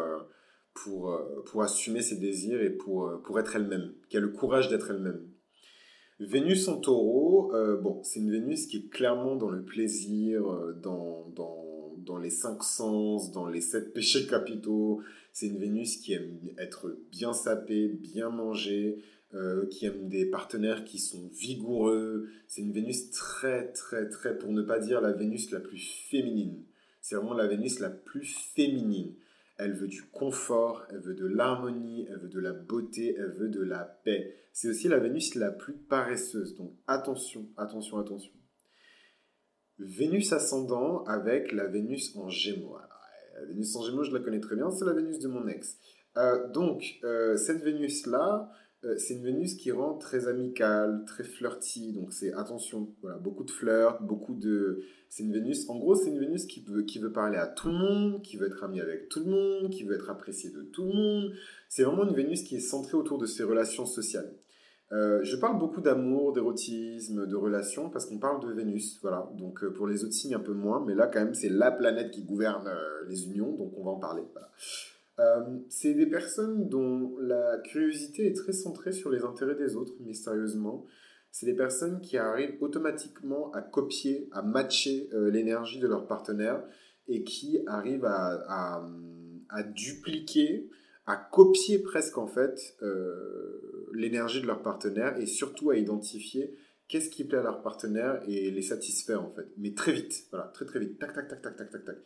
pour, 0.84 1.12
euh, 1.12 1.44
pour 1.46 1.64
assumer 1.64 2.02
ses 2.02 2.18
désirs 2.18 2.62
et 2.62 2.70
pour, 2.70 3.08
euh, 3.08 3.18
pour 3.18 3.40
être 3.40 3.56
elle-même, 3.56 3.94
qui 4.10 4.18
a 4.18 4.20
le 4.20 4.30
courage 4.30 4.70
d'être 4.70 4.92
elle-même. 4.92 5.22
Vénus 6.20 6.68
en 6.68 6.80
taureau, 6.80 7.54
euh, 7.54 7.78
bon, 7.78 8.02
c'est 8.04 8.20
une 8.20 8.32
Vénus 8.32 8.68
qui 8.68 8.78
est 8.78 8.90
clairement 8.90 9.36
dans 9.36 9.50
le 9.50 9.64
plaisir, 9.64 10.44
dans, 10.82 11.28
dans, 11.36 11.94
dans, 11.98 12.18
les 12.18 12.32
cinq 12.32 12.64
sens, 12.64 13.32
dans 13.32 13.48
les 13.48 13.62
sept 13.62 13.94
péchés 13.94 14.26
capitaux. 14.26 15.02
C'est 15.32 15.48
une 15.48 15.60
Vénus 15.60 15.98
qui 15.98 16.14
aime 16.14 16.40
être 16.58 16.98
bien 17.12 17.34
sapée, 17.34 17.88
bien 17.88 18.30
mangée, 18.30 19.04
qui 19.70 19.86
aime 19.86 20.08
des 20.08 20.26
partenaires 20.26 20.86
qui 20.86 20.98
sont 20.98 21.30
vigoureux. 21.34 22.28
C'est 22.48 22.62
une 22.62 22.72
Vénus 22.72 23.12
très, 23.12 23.72
très, 23.72 24.10
très, 24.10 24.36
pour 24.36 24.52
ne 24.52 24.64
pas 24.64 24.80
dire 24.80 25.02
la 25.02 25.12
Vénus 25.12 25.52
la 25.52 25.60
plus 25.60 25.88
féminine. 26.10 26.64
C'est 27.02 27.16
vraiment 27.16 27.36
la 27.36 27.46
Vénus 27.46 27.80
la 27.80 27.92
plus 27.92 28.26
féminine 28.56 29.14
elle 29.58 29.74
veut 29.74 29.88
du 29.88 30.04
confort, 30.04 30.86
elle 30.90 31.00
veut 31.00 31.16
de 31.16 31.26
l'harmonie, 31.26 32.08
elle 32.10 32.20
veut 32.20 32.30
de 32.30 32.40
la 32.40 32.54
beauté, 32.54 33.16
elle 33.18 33.32
veut 33.32 33.50
de 33.50 33.62
la 33.62 33.84
paix. 33.84 34.36
C'est 34.54 34.70
aussi 34.70 34.88
la 34.88 35.00
Vénus 35.00 35.36
la 35.36 35.52
plus 35.52 35.74
paresseuse. 35.74 36.56
Donc 36.56 36.74
attention, 36.88 37.48
attention, 37.58 37.98
attention. 37.98 38.32
Vénus 39.80 40.34
ascendant 40.34 41.04
avec 41.06 41.52
la 41.52 41.66
Vénus 41.68 42.16
en 42.16 42.30
Gémeaux. 42.30 42.78
la 42.78 43.46
Vénus 43.46 43.76
en 43.76 43.84
Gémeaux, 43.84 44.04
je 44.04 44.12
la 44.12 44.20
connais 44.20 44.40
très 44.40 44.56
bien, 44.56 44.70
c'est 44.72 44.86
la 44.86 44.94
Vénus 44.94 45.20
de 45.20 45.28
mon 45.28 45.48
ex. 45.48 45.78
Euh, 46.18 46.50
donc, 46.50 47.00
euh, 47.04 47.38
cette 47.38 47.64
Vénus-là, 47.64 48.52
c'est 48.98 49.16
une 49.16 49.24
Vénus 49.24 49.56
qui 49.56 49.72
rend 49.72 49.98
très 49.98 50.28
amicale, 50.28 51.04
très 51.06 51.24
flirty, 51.24 51.94
donc 51.94 52.14
c'est 52.14 52.32
attention, 52.34 52.94
voilà, 53.02 53.18
beaucoup 53.18 53.44
de 53.44 53.52
flirt, 53.52 54.02
beaucoup 54.04 54.36
de... 54.36 54.84
C'est 55.10 55.24
une 55.24 55.34
Vénus, 55.34 55.68
en 55.70 55.78
gros, 55.78 55.96
c'est 55.96 56.10
une 56.10 56.20
Vénus 56.20 56.46
qui 56.46 56.62
veut, 56.62 56.84
qui 56.84 57.00
veut 57.00 57.12
parler 57.12 57.38
à 57.38 57.48
tout 57.48 57.70
le 57.70 57.74
monde, 57.74 58.22
qui 58.22 58.38
veut 58.38 58.48
être 58.48 58.64
amie 58.64 58.80
avec 58.80 59.10
tout 59.10 59.22
le 59.22 59.32
monde, 59.32 59.72
qui 59.72 59.84
veut 59.84 59.96
être 59.96 60.10
appréciée 60.10 60.52
de 60.52 60.62
tout 60.62 60.84
le 60.84 60.94
monde. 60.94 61.32
C'est 61.70 61.84
vraiment 61.84 62.08
une 62.08 62.16
Vénus 62.16 62.44
qui 62.44 62.58
est 62.58 62.60
centrée 62.60 62.98
autour 62.98 63.18
de 63.18 63.26
ses 63.26 63.44
relations 63.44 63.86
sociales. 63.86 64.32
Euh, 64.92 65.22
je 65.24 65.36
parle 65.36 65.60
beaucoup 65.60 65.82
d'amour, 65.82 66.34
d'érotisme, 66.34 67.26
de 67.26 67.36
relations, 67.36 67.90
parce 67.90 68.06
qu'on 68.06 68.20
parle 68.20 68.48
de 68.48 68.54
Vénus, 68.54 69.00
voilà. 69.02 69.30
Donc 69.38 69.64
euh, 69.64 69.74
pour 69.74 69.88
les 69.88 70.04
autres 70.04 70.14
signes, 70.14 70.36
un 70.36 70.40
peu 70.40 70.54
moins, 70.54 70.84
mais 70.86 70.94
là, 70.94 71.08
quand 71.08 71.20
même, 71.20 71.34
c'est 71.34 71.50
la 71.50 71.72
planète 71.72 72.12
qui 72.12 72.24
gouverne 72.24 72.70
les 73.08 73.26
unions, 73.26 73.56
donc 73.56 73.74
on 73.76 73.84
va 73.84 73.92
en 73.92 74.00
parler, 74.00 74.24
voilà. 74.34 74.50
Euh, 75.20 75.60
c'est 75.70 75.94
des 75.94 76.06
personnes 76.06 76.70
dont 76.70 77.18
la 77.20 77.58
curiosité 77.60 78.28
est 78.28 78.36
très 78.36 78.54
centrée 78.54 78.92
sur 78.92 79.10
les 79.10 79.24
intérêts 79.24 79.56
des 79.56 79.76
autres, 79.76 79.94
mystérieusement. 80.00 80.86
C'est 81.32 81.46
des 81.46 81.56
personnes 81.56 82.02
qui 82.02 82.18
arrivent 82.18 82.56
automatiquement 82.62 83.52
à 83.52 83.62
copier, 83.62 84.30
à 84.32 84.42
matcher 84.42 85.10
euh, 85.14 85.30
l'énergie 85.30 85.80
de 85.80 85.88
leur 85.88 86.08
partenaire 86.08 86.64
et 87.08 87.24
qui 87.24 87.60
arrivent 87.68 88.06
à, 88.06 88.84
à, 89.50 89.64
dupliquer, 89.64 90.70
à 91.06 91.16
copier 91.16 91.80
presque 91.80 92.18
en 92.18 92.28
fait 92.28 92.60
euh, 92.82 93.90
l'énergie 93.94 94.42
de 94.42 94.48
leur 94.48 94.62
partenaire 94.62 95.18
et 95.18 95.26
surtout 95.26 95.72
à 95.72 95.78
identifier 95.78 96.56
qu'est-ce 96.88 97.10
qui 97.10 97.24
plaît 97.24 97.40
à 97.40 97.44
leur 97.44 97.62
partenaire 97.62 98.22
et 98.28 98.52
les 98.52 98.62
satisfaire 98.62 99.24
en 99.24 99.32
fait. 99.32 99.48
Mais 99.58 99.74
très 99.74 99.94
vite, 99.94 100.26
voilà, 100.32 100.48
très 100.54 100.66
très 100.66 100.80
vite, 100.80 101.00
tac 101.00 101.14
tac 101.14 101.28
tac 101.28 101.42
tac 101.42 101.58
tac 101.58 101.72
tac 101.72 101.86
tac. 101.86 101.98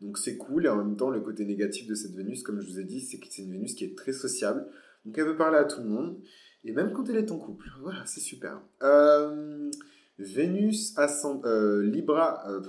Donc 0.00 0.18
c'est 0.18 0.36
cool 0.36 0.66
et 0.66 0.68
en 0.68 0.76
même 0.76 0.96
temps 0.96 1.10
le 1.10 1.20
côté 1.20 1.44
négatif 1.44 1.86
de 1.86 1.94
cette 1.94 2.12
Vénus, 2.12 2.42
comme 2.42 2.60
je 2.60 2.66
vous 2.68 2.80
ai 2.80 2.84
dit, 2.84 3.00
c'est 3.00 3.18
que 3.18 3.26
c'est 3.30 3.42
une 3.42 3.52
Vénus 3.52 3.74
qui 3.74 3.84
est 3.84 3.96
très 3.96 4.12
sociable. 4.12 4.66
Donc 5.04 5.16
elle 5.18 5.24
veut 5.24 5.36
parler 5.36 5.58
à 5.58 5.64
tout 5.64 5.80
le 5.80 5.88
monde 5.88 6.18
et 6.64 6.72
même 6.72 6.92
quand 6.92 7.08
elle 7.08 7.16
est 7.16 7.30
en 7.30 7.38
couple. 7.38 7.66
Voilà, 7.82 8.04
c'est 8.06 8.20
super. 8.20 8.60
Euh, 8.82 9.70
Vénus 10.18 10.96
ascend, 10.96 11.44
euh, 11.46 11.82
Libra, 11.82 12.48
euh, 12.48 12.60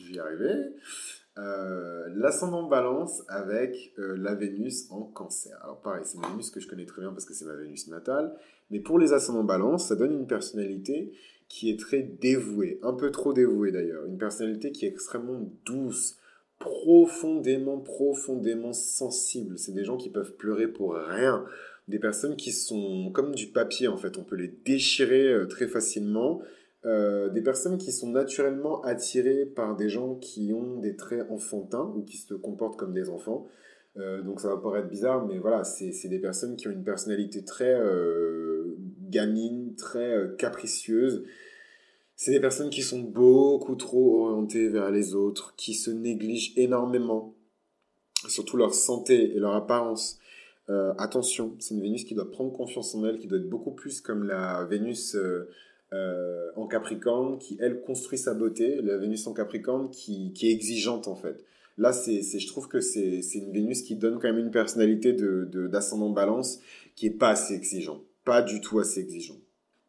je 0.00 0.08
vais 0.08 0.14
y 0.14 0.18
arriver. 0.18 0.52
L'ascendant 2.14 2.66
balance 2.66 3.22
avec 3.28 3.92
la 3.98 4.34
Vénus 4.34 4.90
en 4.90 5.02
cancer. 5.02 5.58
Alors 5.62 5.82
pareil, 5.82 6.02
c'est 6.04 6.16
une 6.16 6.24
Vénus 6.24 6.50
que 6.50 6.60
je 6.60 6.68
connais 6.68 6.86
très 6.86 7.02
bien 7.02 7.12
parce 7.12 7.26
que 7.26 7.34
c'est 7.34 7.44
ma 7.44 7.54
Vénus 7.54 7.88
natale. 7.88 8.34
Mais 8.70 8.80
pour 8.80 8.98
les 8.98 9.12
ascendants 9.12 9.44
balance, 9.44 9.88
ça 9.88 9.96
donne 9.96 10.12
une 10.12 10.26
personnalité 10.26 11.12
qui 11.48 11.70
est 11.70 11.78
très 11.78 12.02
dévouée, 12.02 12.80
un 12.82 12.94
peu 12.94 13.10
trop 13.10 13.32
dévouée 13.32 13.70
d'ailleurs. 13.70 14.04
Une 14.06 14.18
personnalité 14.18 14.72
qui 14.72 14.86
est 14.86 14.88
extrêmement 14.88 15.48
douce, 15.64 16.16
profondément, 16.58 17.78
profondément 17.78 18.72
sensibles. 18.72 19.58
C'est 19.58 19.72
des 19.72 19.84
gens 19.84 19.96
qui 19.96 20.10
peuvent 20.10 20.36
pleurer 20.36 20.68
pour 20.68 20.94
rien. 20.94 21.44
Des 21.88 21.98
personnes 21.98 22.36
qui 22.36 22.52
sont 22.52 23.10
comme 23.12 23.34
du 23.34 23.46
papier, 23.46 23.88
en 23.88 23.96
fait. 23.96 24.18
On 24.18 24.24
peut 24.24 24.36
les 24.36 24.52
déchirer 24.64 25.28
euh, 25.28 25.46
très 25.46 25.68
facilement. 25.68 26.42
Euh, 26.86 27.28
des 27.30 27.42
personnes 27.42 27.78
qui 27.78 27.90
sont 27.90 28.10
naturellement 28.10 28.80
attirées 28.82 29.44
par 29.44 29.74
des 29.74 29.88
gens 29.88 30.14
qui 30.14 30.52
ont 30.52 30.78
des 30.78 30.94
traits 30.94 31.26
enfantins 31.30 31.92
ou 31.96 32.02
qui 32.02 32.16
se 32.16 32.34
comportent 32.34 32.78
comme 32.78 32.92
des 32.92 33.08
enfants. 33.08 33.48
Euh, 33.96 34.22
donc 34.22 34.40
ça 34.40 34.48
va 34.48 34.56
paraître 34.58 34.88
bizarre, 34.88 35.26
mais 35.26 35.38
voilà, 35.38 35.64
c'est 35.64 36.08
des 36.08 36.20
personnes 36.20 36.54
qui 36.54 36.68
ont 36.68 36.70
une 36.70 36.84
personnalité 36.84 37.44
très 37.44 37.74
euh, 37.74 38.76
gamine, 39.00 39.74
très 39.74 40.30
capricieuse. 40.38 41.24
C'est 42.16 42.32
des 42.32 42.40
personnes 42.40 42.70
qui 42.70 42.82
sont 42.82 43.00
beaucoup 43.00 43.76
trop 43.76 44.26
orientées 44.26 44.68
vers 44.68 44.90
les 44.90 45.14
autres, 45.14 45.54
qui 45.56 45.74
se 45.74 45.90
négligent 45.90 46.54
énormément, 46.56 47.34
surtout 48.28 48.56
leur 48.56 48.74
santé 48.74 49.36
et 49.36 49.38
leur 49.38 49.54
apparence. 49.54 50.18
attention, 50.98 51.54
c'est 51.58 51.74
une 51.74 51.82
Vénus 51.82 52.04
qui 52.04 52.14
doit 52.14 52.30
prendre 52.30 52.52
confiance 52.52 52.94
en 52.94 53.04
elle, 53.04 53.18
qui 53.18 53.26
doit 53.26 53.38
être 53.38 53.48
beaucoup 53.48 53.72
plus 53.72 54.00
comme 54.00 54.24
la 54.24 54.64
Vénus 54.64 55.14
en 56.56 56.66
Capricorne, 56.66 57.38
qui 57.38 57.58
elle 57.60 57.82
construit 57.82 58.18
sa 58.18 58.32
beauté, 58.32 58.80
la 58.82 58.96
Vénus 58.96 59.26
en 59.26 59.34
Capricorne 59.34 59.90
qui, 59.90 60.32
qui 60.32 60.48
est 60.48 60.52
exigeante 60.52 61.08
en 61.08 61.16
fait. 61.16 61.44
Là, 61.78 61.92
c'est, 61.92 62.22
je 62.22 62.46
trouve 62.46 62.68
que 62.68 62.80
c'est, 62.80 63.20
une 63.34 63.52
Vénus 63.52 63.82
qui 63.82 63.96
donne 63.96 64.14
quand 64.14 64.28
même 64.32 64.38
une 64.38 64.50
personnalité 64.50 65.12
de, 65.12 65.66
d'ascendant 65.66 66.10
balance 66.10 66.60
qui 66.94 67.06
est 67.06 67.10
pas 67.10 67.30
assez 67.30 67.54
exigeant. 67.54 68.00
Pas 68.24 68.40
du 68.40 68.60
tout 68.60 68.78
assez 68.78 69.00
exigeant. 69.00 69.36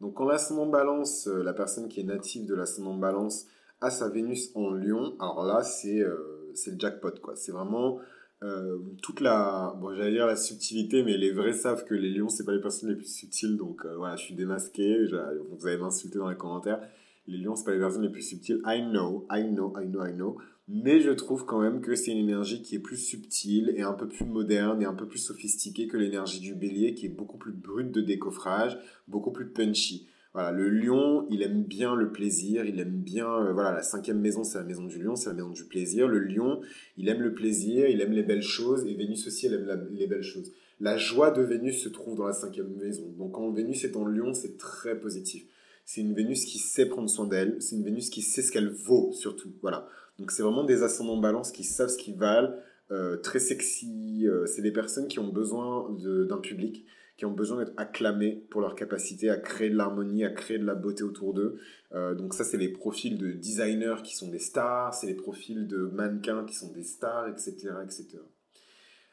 Donc, 0.00 0.14
quand 0.14 0.26
l'ascendant 0.26 0.66
balance, 0.66 1.26
euh, 1.28 1.42
la 1.42 1.52
personne 1.52 1.88
qui 1.88 2.00
est 2.00 2.04
native 2.04 2.46
de 2.46 2.54
l'ascendant 2.54 2.94
balance 2.94 3.46
a 3.80 3.90
sa 3.90 4.08
Vénus 4.08 4.50
en 4.54 4.70
lion, 4.70 5.14
alors 5.20 5.44
là, 5.44 5.62
c'est, 5.62 6.00
euh, 6.00 6.52
le 6.66 6.78
jackpot, 6.78 7.12
quoi. 7.20 7.36
C'est 7.36 7.52
vraiment 7.52 7.98
euh, 8.42 8.78
toute 9.02 9.20
la, 9.20 9.74
bon, 9.80 9.94
j'allais 9.94 10.12
dire 10.12 10.26
la 10.26 10.36
subtilité, 10.36 11.02
mais 11.02 11.16
les 11.16 11.32
vrais 11.32 11.52
savent 11.52 11.84
que 11.84 11.94
les 11.94 12.10
lions, 12.10 12.28
c'est 12.28 12.44
pas 12.44 12.52
les 12.52 12.60
personnes 12.60 12.90
les 12.90 12.96
plus 12.96 13.12
subtiles, 13.12 13.56
donc 13.56 13.84
voilà, 13.96 14.16
je 14.16 14.22
suis 14.22 14.34
démasqué, 14.34 15.06
vous 15.50 15.66
allez 15.66 15.76
m'insulter 15.76 16.18
dans 16.18 16.30
les 16.30 16.36
commentaires. 16.36 16.80
Les 17.26 17.38
lions, 17.38 17.56
c'est 17.56 17.64
pas 17.64 17.72
les 17.72 17.78
personnes 17.78 18.02
les 18.02 18.08
plus 18.08 18.22
subtiles. 18.22 18.60
I 18.64 18.80
know, 18.80 19.26
I 19.30 19.42
know, 19.44 19.74
I 19.76 19.86
know, 19.86 20.04
I 20.04 20.12
know. 20.12 20.38
Mais 20.70 21.00
je 21.00 21.10
trouve 21.10 21.46
quand 21.46 21.60
même 21.60 21.80
que 21.80 21.94
c'est 21.94 22.12
une 22.12 22.18
énergie 22.18 22.60
qui 22.60 22.74
est 22.74 22.80
plus 22.80 22.98
subtile 22.98 23.72
et 23.76 23.82
un 23.82 23.94
peu 23.94 24.06
plus 24.06 24.26
moderne 24.26 24.82
et 24.82 24.84
un 24.84 24.92
peu 24.92 25.08
plus 25.08 25.18
sophistiquée 25.18 25.88
que 25.88 25.96
l'énergie 25.96 26.40
du 26.40 26.54
bélier 26.54 26.94
qui 26.94 27.06
est 27.06 27.10
beaucoup 27.10 27.38
plus 27.38 27.52
brute 27.52 27.90
de 27.90 28.02
décoffrage, 28.02 28.78
beaucoup 29.08 29.32
plus 29.32 29.48
punchy. 29.48 30.06
Voilà, 30.34 30.52
le 30.52 30.68
lion, 30.68 31.26
il 31.30 31.42
aime 31.42 31.62
bien 31.62 31.94
le 31.94 32.12
plaisir, 32.12 32.66
il 32.66 32.78
aime 32.80 33.00
bien, 33.00 33.28
euh, 33.28 33.52
voilà, 33.54 33.72
la 33.72 33.82
cinquième 33.82 34.20
maison, 34.20 34.44
c'est 34.44 34.58
la 34.58 34.64
maison 34.64 34.84
du 34.84 35.02
lion, 35.02 35.16
c'est 35.16 35.30
la 35.30 35.34
maison 35.34 35.48
du 35.48 35.64
plaisir. 35.64 36.06
Le 36.06 36.18
lion, 36.18 36.60
il 36.98 37.08
aime 37.08 37.22
le 37.22 37.32
plaisir, 37.32 37.88
il 37.88 38.02
aime 38.02 38.12
les 38.12 38.22
belles 38.22 38.42
choses, 38.42 38.84
et 38.86 38.94
Vénus 38.94 39.26
aussi, 39.26 39.46
elle 39.46 39.54
aime 39.54 39.88
les 39.90 40.06
belles 40.06 40.22
choses. 40.22 40.52
La 40.80 40.98
joie 40.98 41.30
de 41.30 41.40
Vénus 41.40 41.82
se 41.82 41.88
trouve 41.88 42.14
dans 42.14 42.26
la 42.26 42.34
cinquième 42.34 42.74
maison. 42.76 43.08
Donc 43.18 43.32
quand 43.32 43.50
Vénus 43.50 43.84
est 43.84 43.96
en 43.96 44.04
lion, 44.04 44.34
c'est 44.34 44.58
très 44.58 45.00
positif. 45.00 45.46
C'est 45.86 46.02
une 46.02 46.14
Vénus 46.14 46.44
qui 46.44 46.58
sait 46.58 46.86
prendre 46.86 47.08
soin 47.08 47.26
d'elle, 47.26 47.56
c'est 47.60 47.74
une 47.74 47.84
Vénus 47.84 48.10
qui 48.10 48.20
sait 48.20 48.42
ce 48.42 48.52
qu'elle 48.52 48.68
vaut, 48.68 49.10
surtout. 49.14 49.50
Voilà. 49.62 49.88
Donc 50.18 50.32
c'est 50.32 50.42
vraiment 50.42 50.64
des 50.64 50.82
ascendants 50.82 51.16
balance 51.16 51.52
qui 51.52 51.64
savent 51.64 51.88
ce 51.88 51.96
qu'ils 51.96 52.16
valent, 52.16 52.54
euh, 52.90 53.16
très 53.18 53.38
sexy. 53.38 54.26
Euh, 54.26 54.46
c'est 54.46 54.62
des 54.62 54.72
personnes 54.72 55.08
qui 55.08 55.18
ont 55.18 55.28
besoin 55.28 55.88
d'un 56.00 56.38
public, 56.38 56.84
qui 57.16 57.24
ont 57.24 57.32
besoin 57.32 57.58
d'être 57.58 57.74
acclamées 57.76 58.44
pour 58.50 58.60
leur 58.60 58.74
capacité 58.74 59.30
à 59.30 59.36
créer 59.36 59.70
de 59.70 59.76
l'harmonie, 59.76 60.24
à 60.24 60.30
créer 60.30 60.58
de 60.58 60.64
la 60.64 60.74
beauté 60.74 61.04
autour 61.04 61.34
d'eux. 61.34 61.60
Euh, 61.92 62.14
donc 62.14 62.34
ça, 62.34 62.44
c'est 62.44 62.56
les 62.56 62.68
profils 62.68 63.16
de 63.16 63.32
designers 63.32 64.02
qui 64.02 64.16
sont 64.16 64.28
des 64.28 64.38
stars, 64.38 64.94
c'est 64.94 65.06
les 65.06 65.14
profils 65.14 65.66
de 65.66 65.78
mannequins 65.78 66.44
qui 66.44 66.54
sont 66.54 66.72
des 66.72 66.82
stars, 66.82 67.28
etc., 67.28 67.70
etc. 67.84 68.18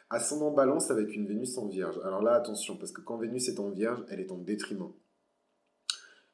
Ascendant 0.09 0.51
balance 0.51 0.91
avec 0.91 1.15
une 1.15 1.27
Vénus 1.27 1.57
en 1.57 1.67
vierge. 1.67 1.99
Alors 2.03 2.21
là, 2.21 2.33
attention, 2.33 2.77
parce 2.77 2.91
que 2.91 3.01
quand 3.01 3.17
Vénus 3.17 3.49
est 3.49 3.59
en 3.59 3.69
vierge, 3.69 4.03
elle 4.09 4.19
est 4.19 4.31
en 4.31 4.37
détriment. 4.37 4.91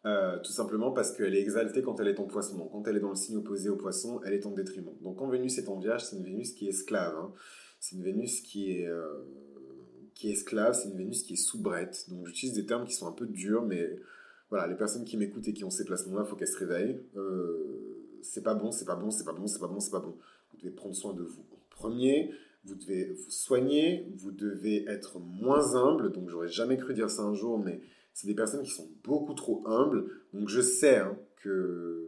Euh, 0.03 0.39
tout 0.39 0.51
simplement 0.51 0.91
parce 0.91 1.11
qu'elle 1.11 1.35
est 1.35 1.41
exaltée 1.41 1.83
quand 1.83 1.99
elle 1.99 2.07
est 2.07 2.19
en 2.19 2.25
poisson. 2.25 2.57
Donc 2.57 2.71
quand 2.71 2.87
elle 2.87 2.97
est 2.97 3.01
dans 3.01 3.09
le 3.09 3.15
signe 3.15 3.37
opposé 3.37 3.69
au 3.69 3.75
poisson, 3.75 4.19
elle 4.25 4.33
est 4.33 4.45
en 4.47 4.51
détriment. 4.51 4.93
Donc 5.01 5.17
quand 5.17 5.27
Vénus 5.29 5.59
est 5.59 5.69
en 5.69 5.77
vierge, 5.77 6.03
c'est 6.03 6.15
une 6.15 6.23
Vénus 6.23 6.53
qui 6.53 6.65
est 6.65 6.69
esclave. 6.69 7.15
Hein. 7.15 7.31
C'est 7.79 7.95
une 7.95 8.03
Vénus 8.03 8.41
qui 8.41 8.71
est, 8.71 8.87
euh, 8.87 9.25
esclave, 10.23 10.75
c'est 10.75 10.89
une 10.89 10.97
Vénus 10.97 11.23
qui 11.23 11.33
est 11.33 11.37
soubrette. 11.37 12.05
Donc 12.09 12.25
j'utilise 12.25 12.55
des 12.55 12.65
termes 12.65 12.85
qui 12.85 12.93
sont 12.93 13.07
un 13.07 13.11
peu 13.11 13.27
durs, 13.27 13.63
mais 13.63 13.99
voilà, 14.49 14.67
les 14.67 14.75
personnes 14.75 15.03
qui 15.03 15.17
m'écoutent 15.17 15.47
et 15.47 15.53
qui 15.53 15.63
ont 15.63 15.69
ces 15.69 15.85
placements-là, 15.85 16.23
il 16.25 16.29
faut 16.29 16.35
qu'elles 16.35 16.47
se 16.47 16.57
réveillent. 16.57 16.99
Euh, 17.15 18.19
c'est 18.23 18.43
pas 18.43 18.53
bon, 18.53 18.71
c'est 18.71 18.85
pas 18.85 18.95
bon, 18.95 19.11
c'est 19.11 19.23
pas 19.23 19.33
bon, 19.33 19.47
c'est 19.47 19.59
pas 19.59 19.67
bon, 19.67 19.79
c'est 19.79 19.91
pas 19.91 19.99
bon. 19.99 20.15
Vous 20.51 20.57
devez 20.57 20.71
prendre 20.71 20.95
soin 20.95 21.13
de 21.13 21.23
vous. 21.23 21.43
premier, 21.69 22.31
vous 22.65 22.75
devez 22.75 23.05
vous 23.05 23.31
soigner, 23.31 24.07
vous 24.15 24.31
devez 24.31 24.85
être 24.87 25.19
moins 25.19 25.75
humble. 25.75 26.11
Donc 26.11 26.29
j'aurais 26.29 26.49
jamais 26.49 26.77
cru 26.77 26.93
dire 26.93 27.09
ça 27.09 27.23
un 27.23 27.33
jour, 27.33 27.59
mais 27.59 27.81
c'est 28.13 28.27
des 28.27 28.35
personnes 28.35 28.63
qui 28.63 28.71
sont 28.71 28.89
beaucoup 29.03 29.33
trop 29.33 29.63
humbles. 29.65 30.05
Donc 30.33 30.49
je 30.49 30.61
sais 30.61 30.97
hein, 30.97 31.17
que 31.37 32.07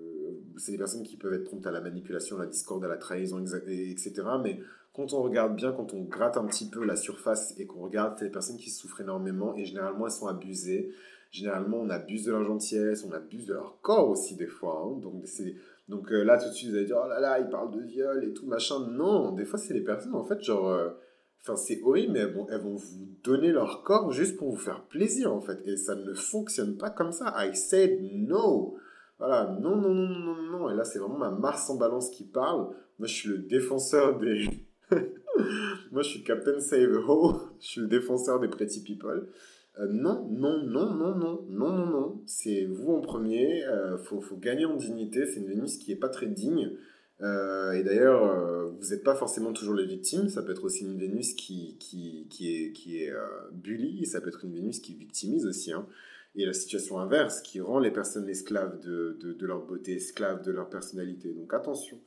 c'est 0.58 0.72
des 0.72 0.78
personnes 0.78 1.04
qui 1.04 1.18
peuvent 1.18 1.34
être 1.34 1.46
promptes 1.46 1.66
à 1.66 1.72
la 1.72 1.82
manipulation, 1.82 2.38
à 2.38 2.42
la 2.42 2.46
discorde, 2.46 2.84
à 2.86 2.88
la 2.88 2.98
trahison, 2.98 3.44
etc. 3.44 4.14
Mais 4.44 4.60
quand 4.94 5.14
on 5.14 5.22
regarde 5.22 5.56
bien, 5.56 5.72
quand 5.72 5.94
on 5.94 6.04
gratte 6.04 6.38
un 6.38 6.46
petit 6.46 6.70
peu 6.70 6.84
la 6.84 6.96
surface 6.96 7.54
et 7.58 7.66
qu'on 7.66 7.82
regarde, 7.82 8.16
c'est 8.18 8.26
des 8.26 8.32
personnes 8.32 8.58
qui 8.58 8.70
souffrent 8.70 9.02
énormément 9.02 9.56
et 9.56 9.66
généralement 9.66 10.06
elles 10.06 10.12
sont 10.12 10.28
abusées. 10.28 10.92
Généralement, 11.32 11.78
on 11.78 11.90
abuse 11.90 12.26
de 12.26 12.32
leur 12.32 12.44
gentillesse, 12.44 13.04
on 13.10 13.12
abuse 13.12 13.48
de 13.48 13.56
leur 13.56 13.82
corps 13.82 14.08
aussi 14.08 14.36
des 14.36 14.46
fois. 14.46 14.86
Hein. 14.86 15.02
Donc, 15.90 16.12
euh, 16.12 16.24
là, 16.24 16.38
tout 16.38 16.48
de 16.48 16.54
suite, 16.54 16.70
vous 16.70 16.76
allez 16.76 16.86
dire, 16.86 17.02
oh 17.04 17.08
là 17.08 17.20
là, 17.20 17.40
ils 17.40 17.50
parlent 17.50 17.72
de 17.72 17.82
viol 17.82 18.24
et 18.24 18.34
tout, 18.34 18.46
machin. 18.46 18.88
Non, 18.92 19.32
des 19.32 19.44
fois, 19.44 19.58
c'est 19.58 19.74
des 19.74 19.82
personnes, 19.82 20.14
en 20.14 20.24
fait, 20.24 20.40
genre... 20.44 20.70
Euh, 20.70 20.92
Enfin, 21.46 21.58
c'est 21.58 21.82
horrible, 21.84 22.14
mais 22.14 22.20
elles 22.20 22.34
vont, 22.34 22.48
elles 22.50 22.62
vont 22.62 22.76
vous 22.76 23.08
donner 23.22 23.52
leur 23.52 23.84
corps 23.84 24.12
juste 24.14 24.38
pour 24.38 24.50
vous 24.52 24.58
faire 24.58 24.86
plaisir, 24.86 25.34
en 25.34 25.42
fait. 25.42 25.60
Et 25.66 25.76
ça 25.76 25.94
ne 25.94 26.14
fonctionne 26.14 26.78
pas 26.78 26.90
comme 26.90 27.12
ça. 27.12 27.34
I 27.38 27.54
said 27.54 28.00
no. 28.02 28.78
Voilà, 29.20 29.58
non, 29.60 29.76
non, 29.76 29.94
non, 29.94 30.08
non, 30.08 30.36
non, 30.36 30.60
non. 30.60 30.70
Et 30.70 30.76
là, 30.76 30.86
c'est 30.86 31.00
vraiment 31.00 31.18
ma 31.18 31.32
Mars 31.32 31.70
en 31.70 31.76
balance 31.76 32.10
qui 32.12 32.24
parle. 32.24 32.70
Moi, 32.98 33.08
je 33.08 33.14
suis 33.14 33.30
le 33.30 33.40
défenseur 33.40 34.20
des... 34.20 34.48
Moi, 35.92 36.02
je 36.02 36.10
suis 36.10 36.24
Captain 36.24 36.60
Save 36.60 36.96
Ho. 37.10 37.34
je 37.60 37.68
suis 37.68 37.82
le 37.82 37.88
défenseur 37.88 38.40
des 38.40 38.48
Pretty 38.48 38.82
People. 38.82 39.28
Euh, 39.80 39.88
non, 39.90 40.28
non, 40.32 40.64
non, 40.64 40.94
non, 40.94 41.16
non, 41.16 41.46
non, 41.50 41.74
non, 41.74 41.86
non. 41.86 42.22
C'est 42.26 42.66
vous 42.66 42.94
en 42.94 43.02
premier. 43.02 43.66
Euh, 43.66 43.98
faut, 43.98 44.22
faut 44.22 44.38
gagner 44.38 44.66
en 44.66 44.76
dignité. 44.76 45.26
C'est 45.26 45.42
une 45.42 45.48
Vénus 45.48 45.78
qui 45.78 45.92
est 45.92 45.98
pas 45.98 46.10
très 46.10 46.28
digne. 46.28 46.72
Euh, 47.24 47.72
et 47.72 47.84
d'ailleurs, 47.84 48.24
euh, 48.24 48.70
vous 48.80 48.90
n'êtes 48.90 49.04
pas 49.04 49.16
forcément 49.16 49.54
toujours 49.54 49.76
les 49.76 49.86
victimes. 49.86 50.28
Ça 50.30 50.44
peut 50.44 50.52
être 50.52 50.64
aussi 50.66 50.84
une 50.84 50.98
Vénus 50.98 51.34
qui, 51.34 51.78
qui, 51.80 52.28
qui 52.30 52.56
est, 52.56 52.72
qui 52.74 53.02
est 53.02 53.12
euh, 53.12 53.26
bully. 53.54 54.06
Ça 54.06 54.20
peut 54.20 54.28
être 54.28 54.44
une 54.44 54.54
Vénus 54.54 54.80
qui 54.80 54.94
victimise 54.96 55.46
aussi. 55.46 55.72
Hein. 55.72 55.88
Et 56.36 56.46
la 56.46 56.54
situation 56.54 57.00
inverse 57.00 57.42
qui 57.42 57.62
rend 57.62 57.80
les 57.80 57.92
personnes 57.92 58.28
esclaves 58.28 58.80
de, 58.82 59.18
de, 59.22 59.34
de 59.34 59.46
leur 59.46 59.66
beauté, 59.66 59.94
esclaves 59.94 60.44
de 60.44 60.52
leur 60.52 60.70
personnalité. 60.70 61.34
Donc 61.34 61.54
attention. 61.54 62.00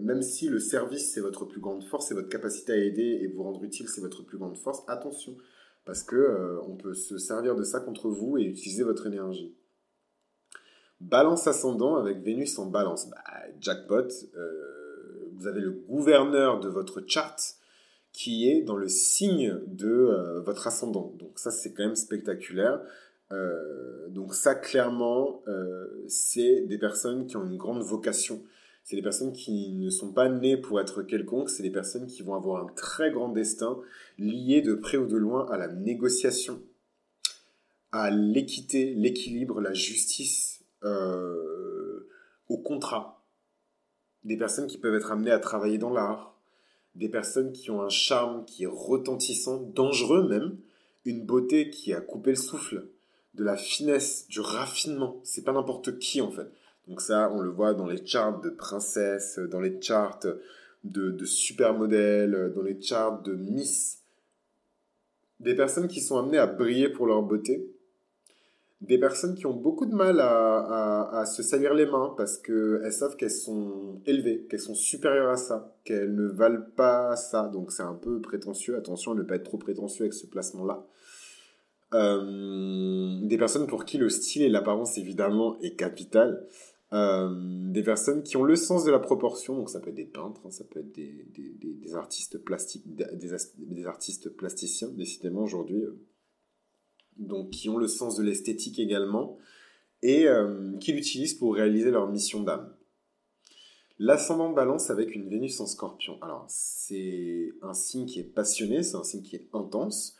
même 0.00 0.20
si 0.22 0.48
le 0.48 0.58
service 0.58 1.12
c'est 1.12 1.20
votre 1.20 1.44
plus 1.44 1.60
grande 1.60 1.84
force, 1.84 2.08
c'est 2.08 2.14
votre 2.14 2.28
capacité 2.28 2.72
à 2.72 2.76
aider 2.76 3.20
et 3.22 3.28
vous 3.28 3.44
rendre 3.44 3.62
utile, 3.62 3.86
c'est 3.88 4.00
votre 4.00 4.24
plus 4.24 4.36
grande 4.36 4.56
force, 4.56 4.82
attention. 4.88 5.36
Parce 5.84 6.02
que 6.02 6.58
on 6.66 6.74
peut 6.74 6.94
se 6.94 7.18
servir 7.18 7.54
de 7.54 7.62
ça 7.62 7.78
contre 7.78 8.10
vous 8.10 8.36
et 8.36 8.42
utiliser 8.42 8.82
votre 8.82 9.06
énergie. 9.06 9.54
Balance 11.02 11.48
ascendant 11.48 11.96
avec 11.96 12.22
Vénus 12.22 12.58
en 12.60 12.66
balance. 12.66 13.10
Bah, 13.10 13.24
jackpot. 13.60 14.08
Euh, 14.36 15.30
vous 15.34 15.48
avez 15.48 15.60
le 15.60 15.72
gouverneur 15.72 16.60
de 16.60 16.68
votre 16.68 17.02
charte 17.06 17.56
qui 18.12 18.48
est 18.48 18.62
dans 18.62 18.76
le 18.76 18.88
signe 18.88 19.58
de 19.66 19.88
euh, 19.88 20.40
votre 20.40 20.68
ascendant. 20.68 21.12
Donc 21.18 21.40
ça, 21.40 21.50
c'est 21.50 21.72
quand 21.72 21.82
même 21.82 21.96
spectaculaire. 21.96 22.80
Euh, 23.32 24.08
donc 24.10 24.34
ça, 24.34 24.54
clairement, 24.54 25.42
c'est 26.06 26.66
des 26.66 26.78
personnes 26.78 27.26
qui 27.26 27.36
ont 27.36 27.44
une 27.44 27.56
grande 27.56 27.82
vocation. 27.82 28.40
C'est 28.84 28.94
des 28.96 29.02
personnes 29.02 29.32
qui 29.32 29.72
ne 29.72 29.90
sont 29.90 30.12
pas 30.12 30.28
nées 30.28 30.56
pour 30.56 30.80
être 30.80 31.02
quelconques, 31.02 31.50
c'est 31.50 31.62
des 31.62 31.70
personnes 31.70 32.06
qui 32.06 32.22
vont 32.22 32.34
avoir 32.34 32.64
un 32.64 32.68
très 32.74 33.10
grand 33.10 33.28
destin 33.28 33.78
lié 34.18 34.60
de 34.60 34.74
près 34.74 34.98
ou 34.98 35.06
de 35.06 35.16
loin 35.16 35.48
à 35.50 35.56
la 35.56 35.68
négociation, 35.68 36.60
à 37.92 38.10
l'équité, 38.10 38.92
l'équilibre, 38.94 39.60
la 39.60 39.72
justice, 39.72 40.51
euh, 40.84 42.08
au 42.48 42.58
contrat. 42.58 43.24
Des 44.24 44.36
personnes 44.36 44.66
qui 44.66 44.78
peuvent 44.78 44.94
être 44.94 45.12
amenées 45.12 45.30
à 45.30 45.38
travailler 45.38 45.78
dans 45.78 45.92
l'art. 45.92 46.36
Des 46.94 47.08
personnes 47.08 47.52
qui 47.52 47.70
ont 47.70 47.82
un 47.82 47.88
charme 47.88 48.44
qui 48.44 48.64
est 48.64 48.70
retentissant, 48.70 49.60
dangereux 49.60 50.28
même. 50.28 50.56
Une 51.04 51.24
beauté 51.24 51.70
qui 51.70 51.92
a 51.92 52.00
coupé 52.00 52.30
le 52.30 52.36
souffle. 52.36 52.86
De 53.34 53.44
la 53.44 53.56
finesse, 53.56 54.26
du 54.28 54.40
raffinement. 54.40 55.20
C'est 55.24 55.42
pas 55.42 55.52
n'importe 55.52 55.98
qui 55.98 56.20
en 56.20 56.30
fait. 56.30 56.48
Donc 56.88 57.00
ça, 57.00 57.30
on 57.32 57.40
le 57.40 57.50
voit 57.50 57.74
dans 57.74 57.86
les 57.86 58.04
charts 58.04 58.40
de 58.40 58.50
princesses, 58.50 59.38
dans 59.38 59.60
les 59.60 59.80
charts 59.80 60.20
de, 60.84 61.10
de 61.10 61.24
supermodèles, 61.24 62.52
dans 62.54 62.62
les 62.62 62.80
charts 62.80 63.22
de 63.22 63.34
Miss. 63.34 64.02
Des 65.40 65.54
personnes 65.54 65.88
qui 65.88 66.00
sont 66.00 66.18
amenées 66.18 66.38
à 66.38 66.46
briller 66.46 66.88
pour 66.88 67.06
leur 67.06 67.22
beauté, 67.22 67.71
des 68.82 68.98
personnes 68.98 69.36
qui 69.36 69.46
ont 69.46 69.54
beaucoup 69.54 69.86
de 69.86 69.94
mal 69.94 70.18
à, 70.20 71.24
se 71.24 71.42
salir 71.42 71.72
les 71.72 71.86
mains 71.86 72.14
parce 72.16 72.36
qu'elles 72.36 72.92
savent 72.92 73.16
qu'elles 73.16 73.30
sont 73.30 74.00
élevées, 74.06 74.46
qu'elles 74.50 74.60
sont 74.60 74.74
supérieures 74.74 75.30
à 75.30 75.36
ça, 75.36 75.76
qu'elles 75.84 76.14
ne 76.14 76.26
valent 76.26 76.64
pas 76.76 77.14
ça. 77.14 77.48
Donc 77.52 77.70
c'est 77.70 77.84
un 77.84 77.94
peu 77.94 78.20
prétentieux. 78.20 78.76
Attention 78.76 79.12
à 79.12 79.14
ne 79.14 79.22
pas 79.22 79.36
être 79.36 79.44
trop 79.44 79.58
prétentieux 79.58 80.02
avec 80.02 80.14
ce 80.14 80.26
placement-là. 80.26 80.84
Euh, 81.94 83.20
des 83.22 83.38
personnes 83.38 83.66
pour 83.66 83.84
qui 83.84 83.98
le 83.98 84.08
style 84.08 84.42
et 84.42 84.48
l'apparence 84.48 84.98
évidemment 84.98 85.58
est 85.60 85.76
capital. 85.76 86.44
des 86.92 87.82
personnes 87.84 88.22
qui 88.22 88.36
ont 88.36 88.44
le 88.44 88.56
sens 88.56 88.84
de 88.84 88.90
la 88.90 88.98
proportion, 88.98 89.56
donc 89.56 89.70
ça 89.70 89.80
peut 89.80 89.90
être 89.90 89.96
des 89.96 90.04
peintres, 90.04 90.40
hein, 90.44 90.50
ça 90.50 90.64
peut 90.64 90.80
être 90.80 90.92
des, 90.92 91.24
des, 91.32 91.94
artistes 91.94 92.36
plastiques, 92.38 92.84
des, 92.86 93.86
artistes 93.86 94.28
plasticiens, 94.28 94.88
décidément 94.88 95.42
aujourd'hui, 95.42 95.84
donc 97.18 97.50
qui 97.50 97.68
ont 97.68 97.76
le 97.76 97.88
sens 97.88 98.16
de 98.16 98.22
l'esthétique 98.22 98.78
également, 98.78 99.38
et 100.02 100.26
qui 100.80 100.92
l'utilisent 100.92 101.34
pour 101.34 101.54
réaliser 101.54 101.90
leur 101.90 102.08
mission 102.08 102.42
d'âme. 102.42 102.72
L'ascendant 103.98 104.50
balance 104.50 104.90
avec 104.90 105.14
une 105.14 105.28
Vénus 105.28 105.60
en 105.60 105.66
scorpion. 105.66 106.18
Alors, 106.22 106.44
c'est 106.48 107.52
un 107.62 107.72
signe 107.72 108.06
qui 108.06 108.18
est 108.18 108.24
passionné, 108.24 108.82
c'est 108.82 108.96
un 108.96 109.04
signe 109.04 109.22
qui 109.22 109.36
est 109.36 109.48
intense, 109.52 110.16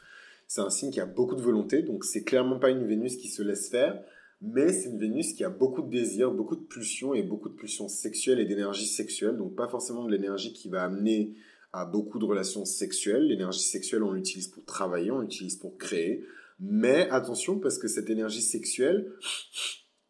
c'est 0.47 0.61
un 0.61 0.71
signe 0.71 0.93
qui 0.93 1.01
a 1.01 1.07
beaucoup 1.07 1.35
de 1.35 1.41
volonté, 1.41 1.83
donc 1.83 2.05
c'est 2.05 2.23
clairement 2.23 2.61
pas 2.61 2.71
une 2.71 2.87
Vénus 2.87 3.17
qui 3.17 3.27
se 3.27 3.43
laisse 3.43 3.71
faire, 3.71 4.01
mais 4.41 4.73
c'est 4.73 4.89
une 4.91 4.99
Vénus 4.99 5.33
qui 5.33 5.43
a 5.43 5.51
beaucoup 5.51 5.83
de 5.83 5.91
désirs, 5.91 6.31
beaucoup 6.31 6.55
de 6.55 6.63
pulsions 6.63 7.13
et 7.15 7.25
beaucoup 7.25 7.49
de 7.49 7.55
pulsions 7.55 7.89
sexuelles 7.89 8.39
et 8.39 8.45
d'énergie 8.45 8.87
sexuelle, 8.87 9.37
donc 9.37 9.57
pas 9.57 9.67
forcément 9.67 10.05
de 10.05 10.13
l'énergie 10.13 10.53
qui 10.53 10.69
va 10.69 10.85
amener 10.85 11.35
à 11.73 11.85
beaucoup 11.85 12.21
de 12.21 12.25
relations 12.25 12.65
sexuelles. 12.65 13.27
L'énergie 13.27 13.61
sexuelle, 13.61 14.05
on 14.05 14.13
l'utilise 14.13 14.47
pour 14.47 14.65
travailler, 14.65 15.11
on 15.11 15.21
l'utilise 15.21 15.57
pour 15.57 15.77
créer, 15.79 16.25
mais 16.63 17.09
attention 17.11 17.59
parce 17.59 17.77
que 17.77 17.89
cette 17.89 18.09
énergie 18.09 18.41
sexuelle, 18.41 19.13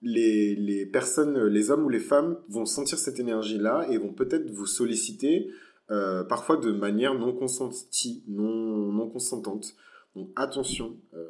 les, 0.02 0.86
personnes, 0.92 1.46
les 1.46 1.70
hommes 1.70 1.84
ou 1.84 1.88
les 1.88 2.00
femmes 2.00 2.38
vont 2.48 2.66
sentir 2.66 2.98
cette 2.98 3.18
énergie-là 3.18 3.86
et 3.90 3.98
vont 3.98 4.12
peut-être 4.12 4.50
vous 4.50 4.66
solliciter 4.66 5.48
euh, 5.90 6.24
parfois 6.24 6.56
de 6.58 6.70
manière 6.70 7.14
non 7.14 7.32
consentie, 7.32 8.22
non, 8.28 8.92
non 8.92 9.08
consentante. 9.08 9.74
Donc 10.14 10.30
attention, 10.36 10.98
euh, 11.14 11.26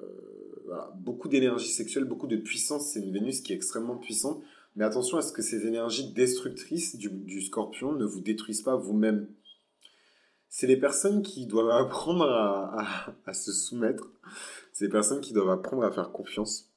beaucoup 0.97 1.29
d'énergie 1.29 1.68
sexuelle, 1.68 2.05
beaucoup 2.05 2.27
de 2.27 2.37
puissance, 2.37 2.91
c'est 2.93 3.01
une 3.01 3.12
Vénus 3.12 3.41
qui 3.41 3.53
est 3.53 3.57
extrêmement 3.57 3.97
puissante, 3.97 4.43
mais 4.77 4.85
attention 4.85 5.18
à 5.18 5.23
ce 5.23 5.33
que 5.33 5.43
ces 5.43 5.66
énergies 5.66 6.12
destructrices 6.12 6.97
du, 6.97 7.43
scorpion 7.43 7.93
ne 7.93 8.05
vous 8.05 8.20
détruisent 8.20 8.62
pas 8.62 8.77
vous-même. 8.77 9.29
C'est 10.55 10.67
les 10.67 10.77
personnes 10.77 11.23
qui 11.23 11.47
doivent 11.47 11.71
apprendre 11.71 12.25
à, 12.25 13.17
à 13.27 13.33
se 13.33 13.53
soumettre, 13.53 14.13
c'est 14.73 14.85
les 14.85 14.91
personnes 14.91 15.23
qui 15.23 15.33
doivent 15.33 15.51
apprendre 15.51 15.83
à 15.83 15.91
faire 15.91 16.13
confiance 16.13 16.73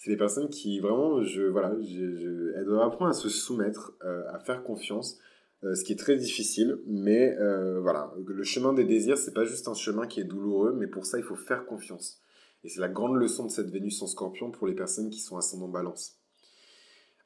c'est 0.00 0.10
des 0.10 0.16
personnes 0.16 0.48
qui 0.48 0.80
vraiment, 0.80 1.22
je, 1.22 1.42
voilà, 1.42 1.74
elles 1.78 2.64
doivent 2.64 2.86
apprendre 2.86 3.10
à 3.10 3.12
se 3.12 3.28
soumettre, 3.28 3.92
euh, 4.02 4.22
à 4.32 4.38
faire 4.38 4.62
confiance, 4.62 5.18
euh, 5.62 5.74
ce 5.74 5.84
qui 5.84 5.92
est 5.92 5.98
très 5.98 6.16
difficile. 6.16 6.78
Mais 6.86 7.36
euh, 7.38 7.80
voilà, 7.82 8.10
le 8.26 8.42
chemin 8.42 8.72
des 8.72 8.84
désirs, 8.84 9.18
c'est 9.18 9.34
pas 9.34 9.44
juste 9.44 9.68
un 9.68 9.74
chemin 9.74 10.06
qui 10.06 10.20
est 10.20 10.24
douloureux, 10.24 10.72
mais 10.72 10.86
pour 10.86 11.04
ça, 11.04 11.18
il 11.18 11.22
faut 11.22 11.36
faire 11.36 11.66
confiance. 11.66 12.18
Et 12.64 12.70
c'est 12.70 12.80
la 12.80 12.88
grande 12.88 13.16
leçon 13.16 13.44
de 13.44 13.50
cette 13.50 13.68
Vénus 13.68 14.00
en 14.00 14.06
Scorpion 14.06 14.50
pour 14.50 14.66
les 14.66 14.74
personnes 14.74 15.10
qui 15.10 15.20
sont 15.20 15.36
ascendant 15.36 15.68
Balance. 15.68 16.16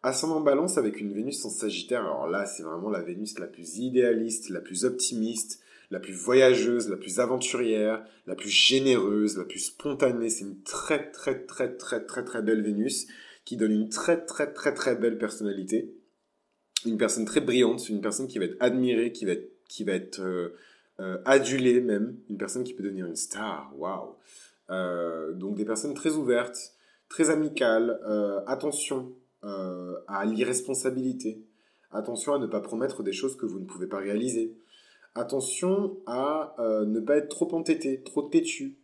Ascendant 0.03 0.41
Balance 0.41 0.77
avec 0.77 1.01
une 1.01 1.13
Vénus 1.13 1.45
en 1.45 1.51
Sagittaire, 1.51 2.01
alors 2.01 2.27
là, 2.27 2.45
c'est 2.45 2.65
vraiment 2.65 2.91
la 2.91 3.03
Vénus 3.03 3.39
la 3.39 3.47
plus 3.47 3.79
idéaliste, 3.79 4.49
la 4.49 4.61
plus 4.61 4.85
optimiste, 4.85 5.61
la 5.91 6.01
plus 6.01 6.15
voyageuse, 6.15 6.89
la 6.89 6.97
plus 6.97 7.21
aventurière, 7.21 8.05
la 8.27 8.35
plus 8.35 8.51
généreuse, 8.51 9.37
la 9.37 9.45
plus 9.45 9.61
spontanée. 9.61 10.31
C'est 10.31 10.45
une 10.45 10.63
très 10.63 11.11
très 11.11 11.45
très 11.45 11.77
très 11.77 12.05
très 12.05 12.25
très 12.25 12.43
belle 12.43 12.63
Vénus 12.63 13.07
qui 13.45 13.57
donne 13.57 13.73
une 13.73 13.89
très 13.89 14.25
très 14.25 14.53
très 14.53 14.75
très 14.75 14.97
belle 14.97 15.19
personnalité. 15.19 15.95
Une 16.87 16.99
personne 16.99 17.25
très 17.25 17.41
brillante, 17.41 17.89
une 17.89 18.01
personne 18.01 18.27
qui 18.27 18.39
va 18.39 18.47
être 18.47 18.57
admirée, 18.61 19.13
qui 19.13 19.25
va 19.25 19.33
être, 19.33 19.51
qui 19.69 19.85
va 19.85 19.93
être 19.93 20.21
euh, 20.21 20.55
euh, 21.01 21.19
adulée 21.25 21.81
même, 21.81 22.19
une 22.29 22.37
personne 22.37 22.65
qui 22.65 22.75
peut 22.75 22.83
devenir 22.83 23.07
une 23.07 23.17
star. 23.17 23.73
Waouh. 23.77 24.17
Euh, 24.71 25.33
donc 25.33 25.57
des 25.57 25.65
personnes 25.65 25.95
très 25.95 26.11
ouvertes, 26.11 26.75
très 27.09 27.31
amicales. 27.31 27.99
attention 28.47 29.13
à 29.43 30.25
l'irresponsabilité. 30.25 31.45
Attention 31.93 32.33
à 32.35 32.39
ne 32.39 32.47
pas 32.47 32.61
promettre 32.61 33.03
des 33.03 33.13
choses 33.13 33.37
que 33.37 33.45
vous 33.45 33.61
ne 33.61 33.67
pouvez 33.67 33.87
pas 33.87 33.99
réaliser. 33.99 34.57
Attention 35.17 35.97
à 36.07 36.57
euh, 36.59 36.85
ne 36.87 36.99
pas 36.99 37.17
être 37.17 37.29
trop 37.29 37.55
entêté, 37.55 38.03
trop 38.03 38.23
têtu. 38.23 38.79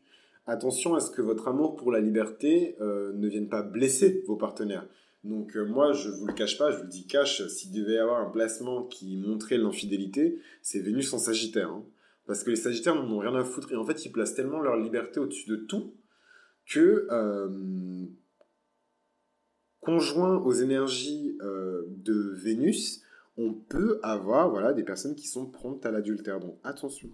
Attention 0.46 0.94
à 0.94 1.00
ce 1.00 1.10
que 1.10 1.22
votre 1.22 1.48
amour 1.48 1.74
pour 1.74 1.90
la 1.90 1.98
liberté 1.98 2.76
euh, 2.80 3.12
ne 3.14 3.26
vienne 3.28 3.48
pas 3.48 3.62
blesser 3.62 4.22
vos 4.28 4.36
partenaires. 4.36 4.86
Donc 5.24 5.56
euh, 5.56 5.64
moi, 5.64 5.92
je 5.92 6.08
vous 6.08 6.26
le 6.26 6.32
cache 6.32 6.56
pas, 6.56 6.70
je 6.70 6.76
vous 6.76 6.84
le 6.84 6.88
dis 6.88 7.08
cache, 7.08 7.44
s'il 7.48 7.72
devait 7.72 7.94
y 7.94 7.98
avoir 7.98 8.20
un 8.20 8.30
placement 8.30 8.84
qui 8.84 9.16
montrait 9.16 9.58
l'infidélité, 9.58 10.38
c'est 10.62 10.78
Vénus 10.78 11.12
en 11.12 11.18
Sagittaire. 11.18 11.70
Hein. 11.70 11.84
Parce 12.26 12.44
que 12.44 12.50
les 12.50 12.56
Sagittaires 12.56 12.94
n'en 12.94 13.10
ont 13.10 13.18
rien 13.18 13.34
à 13.34 13.42
foutre. 13.42 13.72
Et 13.72 13.76
en 13.76 13.84
fait, 13.84 14.04
ils 14.06 14.12
placent 14.12 14.34
tellement 14.34 14.60
leur 14.60 14.76
liberté 14.76 15.18
au-dessus 15.18 15.50
de 15.50 15.56
tout 15.56 15.94
que, 16.64 17.08
conjoint 19.80 20.36
aux 20.36 20.52
énergies 20.52 21.36
de 21.40 22.34
Vénus, 22.36 23.02
on 23.40 23.54
peut 23.54 23.98
avoir 24.02 24.50
voilà, 24.50 24.72
des 24.72 24.84
personnes 24.84 25.14
qui 25.14 25.26
sont 25.26 25.46
promptes 25.46 25.86
à 25.86 25.90
l'adultère. 25.90 26.40
Donc 26.40 26.58
attention. 26.62 27.10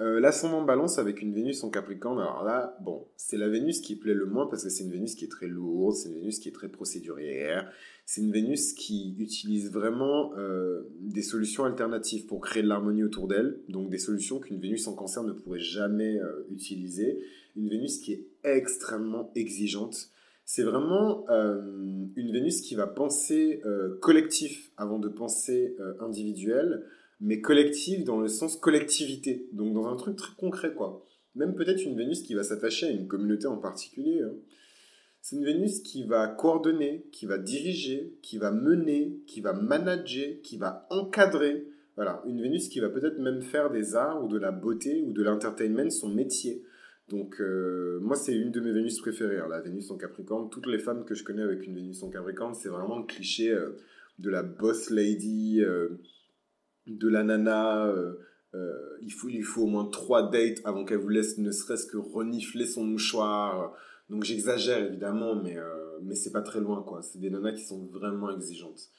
Euh, 0.00 0.18
L'ascendant 0.18 0.62
balance 0.62 0.98
avec 0.98 1.22
une 1.22 1.32
Vénus 1.32 1.62
en 1.62 1.70
Capricorne, 1.70 2.18
alors 2.18 2.42
là, 2.42 2.76
bon, 2.82 3.06
c'est 3.16 3.36
la 3.36 3.48
Vénus 3.48 3.80
qui 3.80 3.94
plaît 3.94 4.14
le 4.14 4.26
moins 4.26 4.48
parce 4.48 4.64
que 4.64 4.68
c'est 4.68 4.82
une 4.82 4.90
Vénus 4.90 5.14
qui 5.14 5.24
est 5.24 5.28
très 5.28 5.46
lourde, 5.46 5.94
c'est 5.94 6.08
une 6.08 6.16
Vénus 6.16 6.40
qui 6.40 6.48
est 6.48 6.52
très 6.52 6.68
procédurière, 6.68 7.70
c'est 8.04 8.20
une 8.20 8.32
Vénus 8.32 8.72
qui 8.72 9.14
utilise 9.20 9.70
vraiment 9.70 10.36
euh, 10.36 10.82
des 10.98 11.22
solutions 11.22 11.62
alternatives 11.64 12.26
pour 12.26 12.40
créer 12.40 12.64
de 12.64 12.68
l'harmonie 12.68 13.04
autour 13.04 13.28
d'elle, 13.28 13.60
donc 13.68 13.88
des 13.88 13.98
solutions 13.98 14.40
qu'une 14.40 14.58
Vénus 14.58 14.88
en 14.88 14.94
cancer 14.94 15.22
ne 15.22 15.32
pourrait 15.32 15.60
jamais 15.60 16.18
euh, 16.18 16.44
utiliser. 16.50 17.20
Une 17.54 17.68
Vénus 17.68 17.98
qui 17.98 18.14
est 18.14 18.26
extrêmement 18.42 19.30
exigeante, 19.36 20.10
c'est 20.44 20.62
vraiment 20.62 21.24
euh, 21.30 21.62
une 22.16 22.32
Vénus 22.32 22.60
qui 22.60 22.74
va 22.74 22.86
penser 22.86 23.62
euh, 23.64 23.98
collectif 24.00 24.70
avant 24.76 24.98
de 24.98 25.08
penser 25.08 25.74
euh, 25.80 25.94
individuel, 26.00 26.84
mais 27.20 27.40
collectif 27.40 28.04
dans 28.04 28.20
le 28.20 28.28
sens 28.28 28.56
collectivité, 28.56 29.48
donc 29.52 29.72
dans 29.72 29.86
un 29.86 29.96
truc 29.96 30.16
très 30.16 30.34
concret, 30.36 30.74
quoi. 30.74 31.04
Même 31.34 31.54
peut-être 31.54 31.82
une 31.82 31.96
Vénus 31.96 32.22
qui 32.22 32.34
va 32.34 32.44
s'attacher 32.44 32.86
à 32.86 32.90
une 32.90 33.08
communauté 33.08 33.46
en 33.46 33.56
particulier. 33.56 34.20
Hein. 34.22 34.34
C'est 35.20 35.36
une 35.36 35.44
Vénus 35.44 35.80
qui 35.80 36.04
va 36.04 36.28
coordonner, 36.28 37.06
qui 37.10 37.24
va 37.24 37.38
diriger, 37.38 38.14
qui 38.20 38.36
va 38.36 38.50
mener, 38.50 39.18
qui 39.26 39.40
va 39.40 39.54
manager, 39.54 40.42
qui 40.42 40.58
va 40.58 40.86
encadrer. 40.90 41.66
Voilà, 41.96 42.22
une 42.26 42.42
Vénus 42.42 42.68
qui 42.68 42.80
va 42.80 42.90
peut-être 42.90 43.18
même 43.18 43.40
faire 43.40 43.70
des 43.70 43.96
arts 43.96 44.22
ou 44.22 44.28
de 44.28 44.38
la 44.38 44.52
beauté 44.52 45.02
ou 45.06 45.12
de 45.12 45.22
l'entertainment 45.22 45.88
son 45.90 46.10
métier. 46.10 46.62
Donc, 47.08 47.40
euh, 47.40 47.98
moi, 48.00 48.16
c'est 48.16 48.34
une 48.34 48.50
de 48.50 48.60
mes 48.60 48.72
Vénus 48.72 48.98
préférées, 49.00 49.38
hein, 49.38 49.46
la 49.48 49.60
Vénus 49.60 49.90
en 49.90 49.96
Capricorne. 49.98 50.48
Toutes 50.50 50.66
les 50.66 50.78
femmes 50.78 51.04
que 51.04 51.14
je 51.14 51.22
connais 51.22 51.42
avec 51.42 51.66
une 51.66 51.74
Vénus 51.74 52.02
en 52.02 52.10
Capricorne, 52.10 52.54
c'est 52.54 52.70
vraiment 52.70 52.98
le 52.98 53.04
cliché 53.04 53.50
euh, 53.52 53.76
de 54.18 54.30
la 54.30 54.42
boss 54.42 54.88
lady, 54.90 55.62
euh, 55.62 55.90
de 56.86 57.08
la 57.08 57.22
nana. 57.22 57.92
il, 59.02 59.12
faut, 59.12 59.28
il 59.28 59.42
faut 59.42 59.64
au 59.64 59.66
moins 59.66 59.86
trois 59.86 60.30
dates 60.30 60.60
avant 60.64 60.84
qu'elle 60.84 60.98
vous 60.98 61.08
laisse 61.08 61.38
ne 61.38 61.50
serait-ce 61.50 61.86
que 61.86 61.98
renifler 61.98 62.66
son 62.66 62.84
mouchoir. 62.84 63.74
Donc, 64.08 64.24
j'exagère 64.24 64.78
évidemment, 64.78 65.34
mais, 65.34 65.56
mais 66.02 66.14
c'est 66.14 66.32
pas 66.32 66.42
très 66.42 66.60
loin, 66.60 66.82
quoi. 66.82 67.02
C'est 67.02 67.18
des 67.18 67.30
nanas 67.30 67.52
qui 67.52 67.64
sont 67.64 67.86
vraiment 67.86 68.30
exigeantes. 68.34 68.90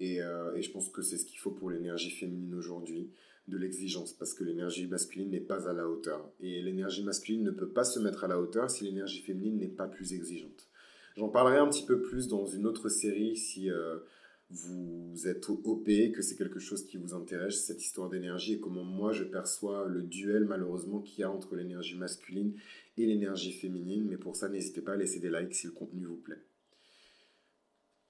Et, 0.00 0.16
et 0.16 0.62
je 0.62 0.70
pense 0.70 0.88
que 0.90 1.02
c'est 1.02 1.16
ce 1.16 1.24
qu'il 1.24 1.38
faut 1.38 1.52
pour 1.52 1.70
l'énergie 1.70 2.10
féminine 2.10 2.54
aujourd'hui 2.54 3.10
de 3.48 3.58
l'exigence 3.58 4.12
parce 4.12 4.34
que 4.34 4.44
l'énergie 4.44 4.86
masculine 4.86 5.30
n'est 5.30 5.40
pas 5.40 5.68
à 5.68 5.72
la 5.72 5.88
hauteur. 5.88 6.30
Et 6.40 6.62
l'énergie 6.62 7.04
masculine 7.04 7.42
ne 7.42 7.50
peut 7.50 7.68
pas 7.68 7.84
se 7.84 7.98
mettre 7.98 8.24
à 8.24 8.28
la 8.28 8.40
hauteur 8.40 8.70
si 8.70 8.84
l'énergie 8.84 9.20
féminine 9.20 9.58
n'est 9.58 9.68
pas 9.68 9.86
plus 9.86 10.14
exigeante. 10.14 10.68
J'en 11.16 11.28
parlerai 11.28 11.58
un 11.58 11.68
petit 11.68 11.84
peu 11.84 12.00
plus 12.00 12.28
dans 12.28 12.46
une 12.46 12.66
autre 12.66 12.88
série 12.88 13.36
si 13.36 13.70
euh, 13.70 13.98
vous 14.50 15.28
êtes 15.28 15.48
OP, 15.48 15.86
que 15.86 16.22
c'est 16.22 16.36
quelque 16.36 16.58
chose 16.58 16.84
qui 16.84 16.96
vous 16.96 17.14
intéresse, 17.14 17.64
cette 17.64 17.82
histoire 17.82 18.08
d'énergie 18.08 18.54
et 18.54 18.60
comment 18.60 18.84
moi 18.84 19.12
je 19.12 19.24
perçois 19.24 19.86
le 19.86 20.02
duel 20.02 20.44
malheureusement 20.44 21.00
qu'il 21.00 21.20
y 21.20 21.22
a 21.22 21.30
entre 21.30 21.54
l'énergie 21.54 21.96
masculine 21.96 22.54
et 22.96 23.06
l'énergie 23.06 23.52
féminine. 23.52 24.06
Mais 24.08 24.16
pour 24.16 24.36
ça, 24.36 24.48
n'hésitez 24.48 24.80
pas 24.80 24.92
à 24.92 24.96
laisser 24.96 25.20
des 25.20 25.30
likes 25.30 25.54
si 25.54 25.66
le 25.66 25.72
contenu 25.72 26.04
vous 26.04 26.16
plaît. 26.16 26.42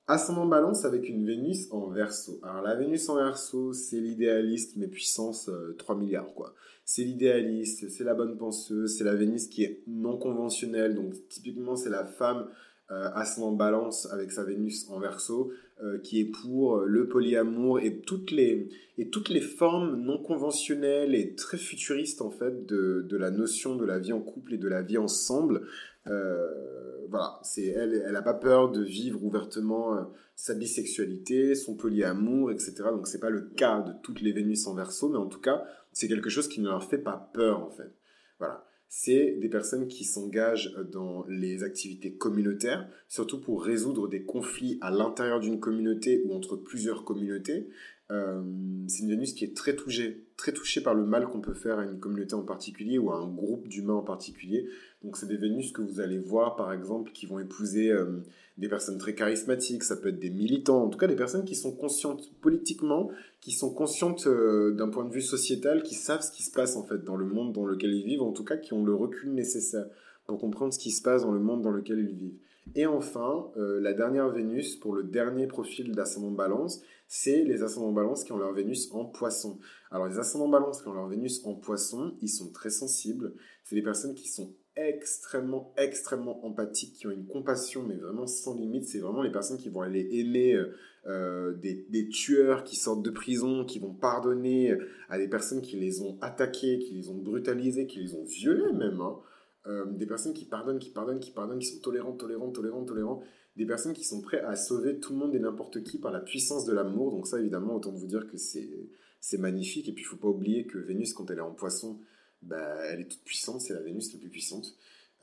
Ascendant 0.07 0.45
balance 0.45 0.85
avec 0.85 1.09
une 1.09 1.25
Vénus 1.25 1.69
en 1.71 1.89
verso. 1.89 2.39
Alors 2.43 2.61
la 2.61 2.75
Vénus 2.75 3.09
en 3.09 3.17
verso, 3.17 3.73
c'est 3.73 4.01
l'idéaliste, 4.01 4.77
mais 4.77 4.87
puissance 4.87 5.51
3 5.79 5.95
euh, 5.95 5.99
milliards, 5.99 6.35
quoi. 6.35 6.55
C'est 6.85 7.05
l'idéaliste, 7.05 7.89
c'est 7.89 8.05
la 8.05 8.13
bonne 8.13 8.37
penseuse, 8.37 8.99
c'est 8.99 9.05
la 9.05 9.15
Vénus 9.15 9.47
qui 9.47 9.65
est 9.65 9.83
non 9.87 10.19
conventionnelle. 10.19 10.95
Donc 10.95 11.15
typiquement, 11.31 11.75
c'est 11.75 11.89
la 11.89 12.05
femme 12.05 12.49
euh, 12.91 13.09
ascendant 13.15 13.53
balance 13.53 14.07
avec 14.13 14.31
sa 14.31 14.45
Vénus 14.45 14.91
en 14.91 15.01
verso, 15.01 15.53
euh, 15.83 15.99
qui 16.01 16.21
est 16.21 16.31
pour 16.31 16.81
le 16.81 17.09
polyamour 17.09 17.81
et 17.81 18.01
toutes, 18.01 18.31
les, 18.31 18.69
et 18.99 19.41
formes 19.41 19.97
non 20.03 20.23
conventionnelles 20.23 21.15
et 21.15 21.35
très 21.35 21.57
futuristes, 21.57 22.21
en 22.21 22.31
fait, 22.31 22.67
de 22.67 23.17
la 23.17 23.31
notion 23.31 23.75
de 23.75 23.87
la 23.87 23.99
vie 23.99 24.13
en 24.13 24.21
couple 24.21 24.53
et 24.53 24.59
de 24.59 24.69
la 24.69 24.83
vie 24.83 24.99
ensemble. 24.99 25.63
Euh, 26.07 27.07
voilà, 27.09 27.39
c'est 27.43 27.67
elle, 27.67 28.03
elle 28.07 28.17
a 28.17 28.23
pas 28.23 28.35
peur 28.35 28.71
de 28.71 28.83
vivre 28.83 29.25
ouvertement 29.25 29.97
euh, 29.97 30.03
sa 30.35 30.55
bisexualité, 30.55 31.55
son 31.55 31.77
polyamour, 31.77 32.51
etc. 32.51 32.75
Donc 32.91 33.07
c'est 33.07 33.21
pas 33.21 33.31
le 33.31 33.43
cas 33.43 33.81
de 33.81 33.93
toutes 34.03 34.21
les 34.21 34.33
Vénus 34.33 34.67
en 34.67 34.75
Verseau, 34.75 35.09
mais 35.09 35.19
en 35.19 35.27
tout 35.27 35.41
cas 35.41 35.65
c'est 35.93 36.09
quelque 36.09 36.31
chose 36.31 36.49
qui 36.49 36.61
ne 36.61 36.69
leur 36.69 36.85
fait 36.85 36.99
pas 36.99 37.31
peur 37.33 37.63
en 37.63 37.71
fait. 37.71 37.93
Voilà, 38.39 38.67
c'est 38.89 39.39
des 39.41 39.49
personnes 39.49 39.89
qui 39.89 40.05
s'engagent 40.05 40.75
dans 40.93 41.25
les 41.29 41.63
activités 41.63 42.15
communautaires, 42.15 42.89
surtout 43.09 43.41
pour 43.41 43.65
résoudre 43.65 44.09
des 44.09 44.25
conflits 44.25 44.79
à 44.81 44.91
l'intérieur 44.91 45.41
d'une 45.41 45.61
communauté 45.61 46.23
ou 46.25 46.35
entre 46.35 46.57
plusieurs 46.57 47.05
communautés. 47.05 47.69
Euh, 48.11 48.43
c'est 48.87 49.03
une 49.03 49.11
Vénus 49.11 49.33
qui 49.33 49.45
est 49.45 49.57
très 49.57 49.75
touchée, 49.75 50.27
très 50.37 50.53
touchée 50.53 50.83
par 50.83 50.95
le 50.95 51.05
mal 51.05 51.27
qu'on 51.27 51.41
peut 51.41 51.55
faire 51.55 51.79
à 51.79 51.85
une 51.85 51.99
communauté 51.99 52.35
en 52.35 52.43
particulier 52.43 52.99
ou 52.99 53.11
à 53.11 53.17
un 53.17 53.29
groupe 53.29 53.67
d'humains 53.67 53.95
en 53.95 54.03
particulier. 54.03 54.69
Donc 55.05 55.19
c'est 55.19 55.27
des 55.27 55.37
Vénus 55.37 55.71
que 55.71 55.83
vous 55.83 56.01
allez 56.01 56.19
voir 56.19 56.57
par 56.57 56.73
exemple 56.73 57.13
qui 57.13 57.27
vont 57.27 57.39
épouser 57.39 57.91
euh, 57.91 58.23
des 58.57 58.69
personnes 58.69 58.97
très 58.97 59.15
charismatiques, 59.15 59.85
ça 59.85 59.97
peut 59.97 60.09
être 60.09 60.19
des 60.19 60.31
militants, 60.31 60.83
en 60.83 60.89
tout 60.89 60.99
cas 60.99 61.07
des 61.07 61.15
personnes 61.15 61.45
qui 61.45 61.55
sont 61.55 61.73
conscientes 61.73 62.33
politiquement, 62.41 63.11
qui 63.43 63.53
sont 63.53 63.71
conscientes 63.71 64.27
euh, 64.27 64.73
d'un 64.73 64.89
point 64.89 65.05
de 65.05 65.13
vue 65.13 65.21
sociétal, 65.21 65.83
qui 65.83 65.95
savent 65.95 66.23
ce 66.23 66.33
qui 66.33 66.43
se 66.43 66.51
passe 66.51 66.77
en 66.77 66.85
fait 66.85 67.05
dans 67.05 67.17
le 67.17 67.27
monde 67.27 67.53
dans 67.53 67.67
lequel 67.67 67.93
ils 67.93 68.05
vivent, 68.05 68.23
en 68.23 68.33
tout 68.33 68.45
cas 68.45 68.57
qui 68.57 68.73
ont 68.73 68.83
le 68.83 68.95
recul 68.95 69.35
nécessaire 69.35 69.85
pour 70.27 70.39
comprendre 70.39 70.73
ce 70.73 70.79
qui 70.79 70.91
se 70.91 71.03
passe 71.03 71.23
dans 71.23 71.33
le 71.33 71.41
monde 71.41 71.61
dans 71.61 71.71
lequel 71.71 71.99
ils 71.99 72.17
vivent. 72.17 72.39
Et 72.75 72.87
enfin, 72.87 73.51
euh, 73.59 73.79
la 73.83 73.93
dernière 73.93 74.31
Vénus, 74.31 74.77
pour 74.77 74.95
le 74.95 75.03
dernier 75.03 75.47
profil 75.47 75.93
d'ascendant 75.93 76.31
balance, 76.31 76.81
c'est 77.09 77.45
les 77.45 77.63
ascendants 77.63 77.93
balance 77.93 78.25
qui 78.25 78.33
ont 78.33 78.39
leur 78.39 78.55
Vénus 78.55 78.89
en 78.93 79.05
poisson. 79.05 79.59
Alors 79.91 80.09
les 80.09 80.19
ascendants 80.19 80.49
balance 80.49 80.81
qui 80.81 80.89
ont 80.89 80.95
leur 80.95 81.09
Vénus 81.09 81.45
en 81.45 81.53
poisson, 81.53 82.15
ils 82.23 82.31
sont 82.31 82.51
très 82.51 82.71
sensibles. 82.71 83.35
C'est 83.65 83.77
des 83.77 83.83
personnes 83.83 84.15
qui 84.15 84.29
sont 84.29 84.55
extrêmement, 84.77 85.73
extrêmement 85.77 86.45
empathiques, 86.45 86.95
qui 86.95 87.07
ont 87.07 87.11
une 87.11 87.27
compassion, 87.27 87.85
mais 87.87 87.95
vraiment 87.95 88.27
sans 88.27 88.57
limite. 88.57 88.85
C'est 88.85 89.01
vraiment 89.01 89.23
les 89.23 89.33
personnes 89.33 89.59
qui 89.59 89.69
vont 89.69 89.83
aller 89.83 90.09
aimer 90.13 90.55
euh, 90.55 90.75
euh, 91.07 91.53
des, 91.55 91.87
des, 91.89 92.09
tueurs 92.09 92.65
qui 92.65 92.77
sortent 92.77 93.05
de 93.05 93.11
prison, 93.11 93.65
qui 93.65 93.79
vont 93.79 93.93
pardonner 93.93 94.77
à 95.09 95.19
des 95.19 95.29
personnes 95.29 95.63
qui 95.63 95.77
les 95.77 96.01
ont 96.01 96.19
attaqués, 96.21 96.79
qui 96.79 96.95
les 96.95 97.09
ont 97.09 97.19
brutalisés, 97.19 97.87
qui 97.87 98.01
les 98.01 98.15
ont 98.15 98.25
violés 98.25 98.73
même. 98.73 99.01
Hein. 99.01 99.19
Euh, 99.67 99.87
des 99.87 100.07
personnes 100.07 100.35
qui 100.35 100.45
pardonnent, 100.45 100.79
qui 100.79 100.91
pardonnent, 100.91 101.21
qui 101.21 101.31
pardonnent, 101.31 101.59
qui 101.59 101.69
sont 101.69 101.81
tolérantes, 101.81 102.19
tolérantes, 102.19 102.55
tolérantes, 102.55 102.87
tolérantes. 102.87 103.23
Des 103.57 103.65
personnes 103.65 103.95
qui 103.95 104.05
sont 104.05 104.21
prêtes 104.21 104.45
à 104.45 104.57
sauver 104.57 104.99
tout 104.99 105.13
le 105.13 105.19
monde 105.19 105.35
et 105.35 105.39
n'importe 105.39 105.83
qui 105.85 105.99
par 105.99 106.13
la 106.13 106.21
puissance 106.21 106.65
de 106.65 106.73
l'amour. 106.73 107.13
Donc 107.13 107.27
ça, 107.27 107.39
évidemment, 107.39 107.77
autant 107.77 107.93
vous 107.93 108.07
dire 108.07 108.27
que 108.27 108.37
c'est 108.37 109.39
magnifique. 109.39 109.89
Et 109.89 109.93
puis, 109.93 110.03
il 110.03 110.07
faut 110.07 110.17
pas 110.17 110.29
oublier 110.29 110.67
que 110.67 110.77
Vénus, 110.77 111.15
quand 111.15 111.31
elle 111.31 111.39
est 111.39 111.43
en 111.43 111.53
poisson, 111.53 111.99
bah, 112.47 112.77
elle 112.91 113.01
est 113.01 113.09
toute 113.09 113.25
puissante. 113.25 113.61
C'est 113.61 113.75
la 113.75 113.81
Vénus 113.81 114.13
la 114.13 114.19
plus 114.19 114.29
puissante. 114.29 114.75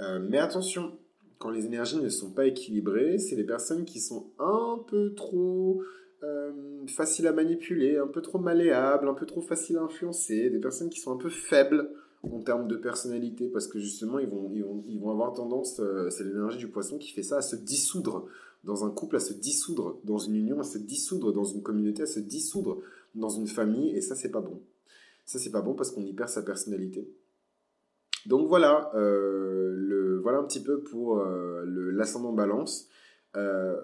Euh, 0.02 0.20
mais 0.20 0.38
attention, 0.38 0.98
quand 1.38 1.50
les 1.50 1.66
énergies 1.66 1.98
ne 1.98 2.10
sont 2.10 2.32
pas 2.32 2.46
équilibrées, 2.46 3.18
c'est 3.18 3.36
les 3.36 3.44
personnes 3.44 3.86
qui 3.86 4.00
sont 4.00 4.32
un 4.40 4.80
peu 4.88 5.14
trop 5.14 5.84
euh, 6.24 6.52
faciles 6.88 7.28
à 7.28 7.34
manipuler, 7.34 7.98
un 7.98 8.08
peu 8.08 8.22
trop 8.22 8.38
malléables, 8.38 9.08
un 9.08 9.14
peu 9.14 9.26
trop 9.26 9.42
faciles 9.42 9.78
à 9.78 9.82
influencer, 9.82 10.50
des 10.50 10.60
personnes 10.60 10.90
qui 10.90 11.00
sont 11.00 11.12
un 11.12 11.18
peu 11.18 11.30
faibles 11.30 11.90
en 12.24 12.40
termes 12.40 12.68
de 12.68 12.76
personnalité, 12.76 13.48
parce 13.48 13.68
que 13.68 13.80
justement, 13.80 14.20
ils 14.20 14.30
vont, 14.30 15.10
avoir 15.10 15.34
tendance, 15.34 15.80
euh, 15.80 16.12
c'est 16.12 16.24
l'énergie 16.24 16.60
du 16.60 16.68
poisson 16.68 17.00
qui 17.00 17.12
fait 17.12 17.24
ça, 17.24 17.38
à 17.38 17.42
se 17.42 17.56
dissoudre 17.56 18.28
dans 18.64 18.86
un 18.86 18.92
couple, 18.92 19.16
à 19.16 19.20
se 19.20 19.34
dissoudre 19.34 20.00
dans 20.04 20.20
une 20.20 20.36
union, 20.36 20.60
à 20.60 20.64
se 20.64 20.78
dissoudre 20.78 21.34
dans 21.34 21.44
une 21.44 21.64
communauté, 21.64 22.04
à 22.04 22.08
se 22.08 22.20
dissoudre 22.20 22.84
dans 23.16 23.30
une 23.30 23.48
famille, 23.48 23.96
et 23.96 24.02
ça, 24.02 24.16
c'est 24.16 24.30
pas 24.30 24.42
bon. 24.42 24.62
Ça, 25.26 25.40
c'est 25.40 25.52
pas 25.52 25.62
bon 25.62 25.76
parce 25.76 25.92
qu'on 25.92 26.06
y 26.06 26.14
perd 26.14 26.30
sa 26.30 26.42
personnalité. 26.42 27.10
Donc 28.26 28.48
voilà, 28.48 28.92
euh, 28.96 29.74
le, 29.76 30.20
voilà 30.20 30.40
un 30.40 30.44
petit 30.44 30.62
peu 30.62 30.84
pour 30.84 31.20
euh, 31.20 31.64
l'ascendant 31.66 32.34
balance. 32.34 32.88
Euh, 33.36 33.76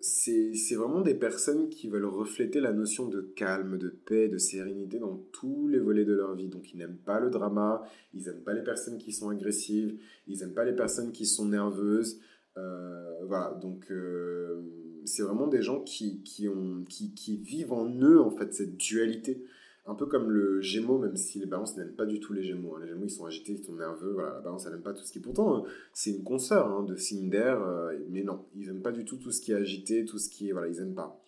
c'est 0.00 0.74
vraiment 0.76 1.00
des 1.00 1.14
personnes 1.14 1.68
qui 1.68 1.88
veulent 1.88 2.04
refléter 2.04 2.60
la 2.60 2.72
notion 2.72 3.08
de 3.08 3.20
calme, 3.20 3.78
de 3.78 3.88
paix, 3.88 4.28
de 4.28 4.38
sérénité 4.38 4.98
dans 4.98 5.16
tous 5.32 5.66
les 5.68 5.78
volets 5.78 6.04
de 6.04 6.14
leur 6.14 6.34
vie. 6.34 6.48
Donc 6.48 6.72
ils 6.72 6.78
n'aiment 6.78 6.98
pas 7.04 7.20
le 7.20 7.30
drama, 7.30 7.82
ils 8.14 8.24
n'aiment 8.24 8.42
pas 8.42 8.52
les 8.52 8.62
personnes 8.62 8.98
qui 8.98 9.12
sont 9.12 9.28
agressives, 9.28 9.98
ils 10.26 10.38
n'aiment 10.38 10.54
pas 10.54 10.64
les 10.64 10.74
personnes 10.74 11.12
qui 11.12 11.26
sont 11.26 11.46
nerveuses. 11.46 12.20
Euh, 12.56 13.24
voilà, 13.26 13.54
donc 13.60 13.90
euh, 13.90 14.62
c'est 15.04 15.22
vraiment 15.22 15.46
des 15.48 15.62
gens 15.62 15.80
qui, 15.80 16.22
qui, 16.22 16.48
ont, 16.48 16.84
qui, 16.88 17.14
qui 17.14 17.36
vivent 17.36 17.72
en 17.72 17.88
eux 18.00 18.20
en 18.20 18.30
fait 18.30 18.52
cette 18.52 18.76
dualité 18.76 19.44
un 19.88 19.94
peu 19.94 20.04
comme 20.04 20.30
le 20.30 20.60
Gémeaux, 20.60 20.98
même 20.98 21.16
si 21.16 21.38
les 21.38 21.46
balances 21.46 21.76
n'aiment 21.78 21.96
pas 21.96 22.04
du 22.04 22.20
tout 22.20 22.34
les 22.34 22.42
Gémeaux. 22.42 22.76
Hein. 22.76 22.80
Les 22.82 22.88
Gémeaux, 22.88 23.06
ils 23.06 23.10
sont 23.10 23.24
agités, 23.24 23.52
ils 23.52 23.64
sont 23.64 23.72
nerveux. 23.72 24.12
Voilà, 24.12 24.34
la 24.34 24.40
balance, 24.40 24.66
elle 24.66 24.72
n'aime 24.72 24.82
pas 24.82 24.92
tout 24.92 25.02
ce 25.02 25.10
qui. 25.10 25.18
Pourtant, 25.18 25.64
euh, 25.64 25.68
c'est 25.94 26.10
une 26.10 26.22
consoeur 26.22 26.68
hein, 26.68 26.82
de 26.82 26.94
signe 26.94 27.34
euh, 27.34 27.98
mais 28.10 28.22
non, 28.22 28.44
ils 28.54 28.66
n'aiment 28.66 28.82
pas 28.82 28.92
du 28.92 29.06
tout 29.06 29.16
tout 29.16 29.32
ce 29.32 29.40
qui 29.40 29.52
est 29.52 29.56
agité, 29.56 30.04
tout 30.04 30.18
ce 30.18 30.28
qui 30.28 30.50
est. 30.50 30.52
Voilà, 30.52 30.68
ils 30.68 30.76
n'aiment 30.76 30.94
pas. 30.94 31.24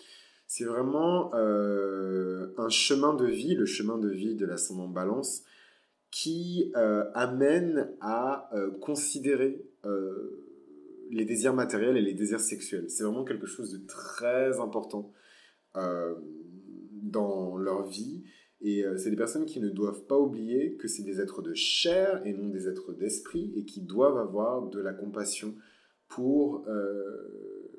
C'est 0.46 0.64
vraiment 0.64 1.34
euh, 1.34 2.52
un 2.58 2.68
chemin 2.68 3.14
de 3.14 3.24
vie, 3.24 3.54
le 3.54 3.64
chemin 3.64 3.96
de 3.96 4.10
vie 4.10 4.34
de 4.34 4.44
l'ascendant 4.44 4.88
balance, 4.88 5.42
qui 6.10 6.72
amène 6.74 7.88
à 8.00 8.50
considérer 8.80 9.64
les 11.12 11.24
désirs 11.24 11.54
matériels 11.54 11.96
et 11.96 12.02
les 12.02 12.14
désirs 12.14 12.40
sexuels. 12.40 12.90
C'est 12.90 13.04
vraiment 13.04 13.22
quelque 13.22 13.46
chose 13.46 13.72
de 13.72 13.86
très 13.86 14.58
important 14.58 15.12
dans 15.72 17.56
leur 17.56 17.86
vie 17.86 18.24
et 18.62 18.84
euh, 18.84 18.96
c'est 18.98 19.10
des 19.10 19.16
personnes 19.16 19.46
qui 19.46 19.60
ne 19.60 19.70
doivent 19.70 20.04
pas 20.04 20.18
oublier 20.18 20.76
que 20.76 20.86
c'est 20.86 21.02
des 21.02 21.20
êtres 21.20 21.40
de 21.42 21.54
chair 21.54 22.20
et 22.26 22.32
non 22.34 22.48
des 22.48 22.68
êtres 22.68 22.92
d'esprit 22.92 23.52
et 23.56 23.64
qui 23.64 23.80
doivent 23.80 24.18
avoir 24.18 24.68
de 24.68 24.80
la 24.80 24.92
compassion 24.92 25.54
pour 26.08 26.64
euh, 26.68 27.70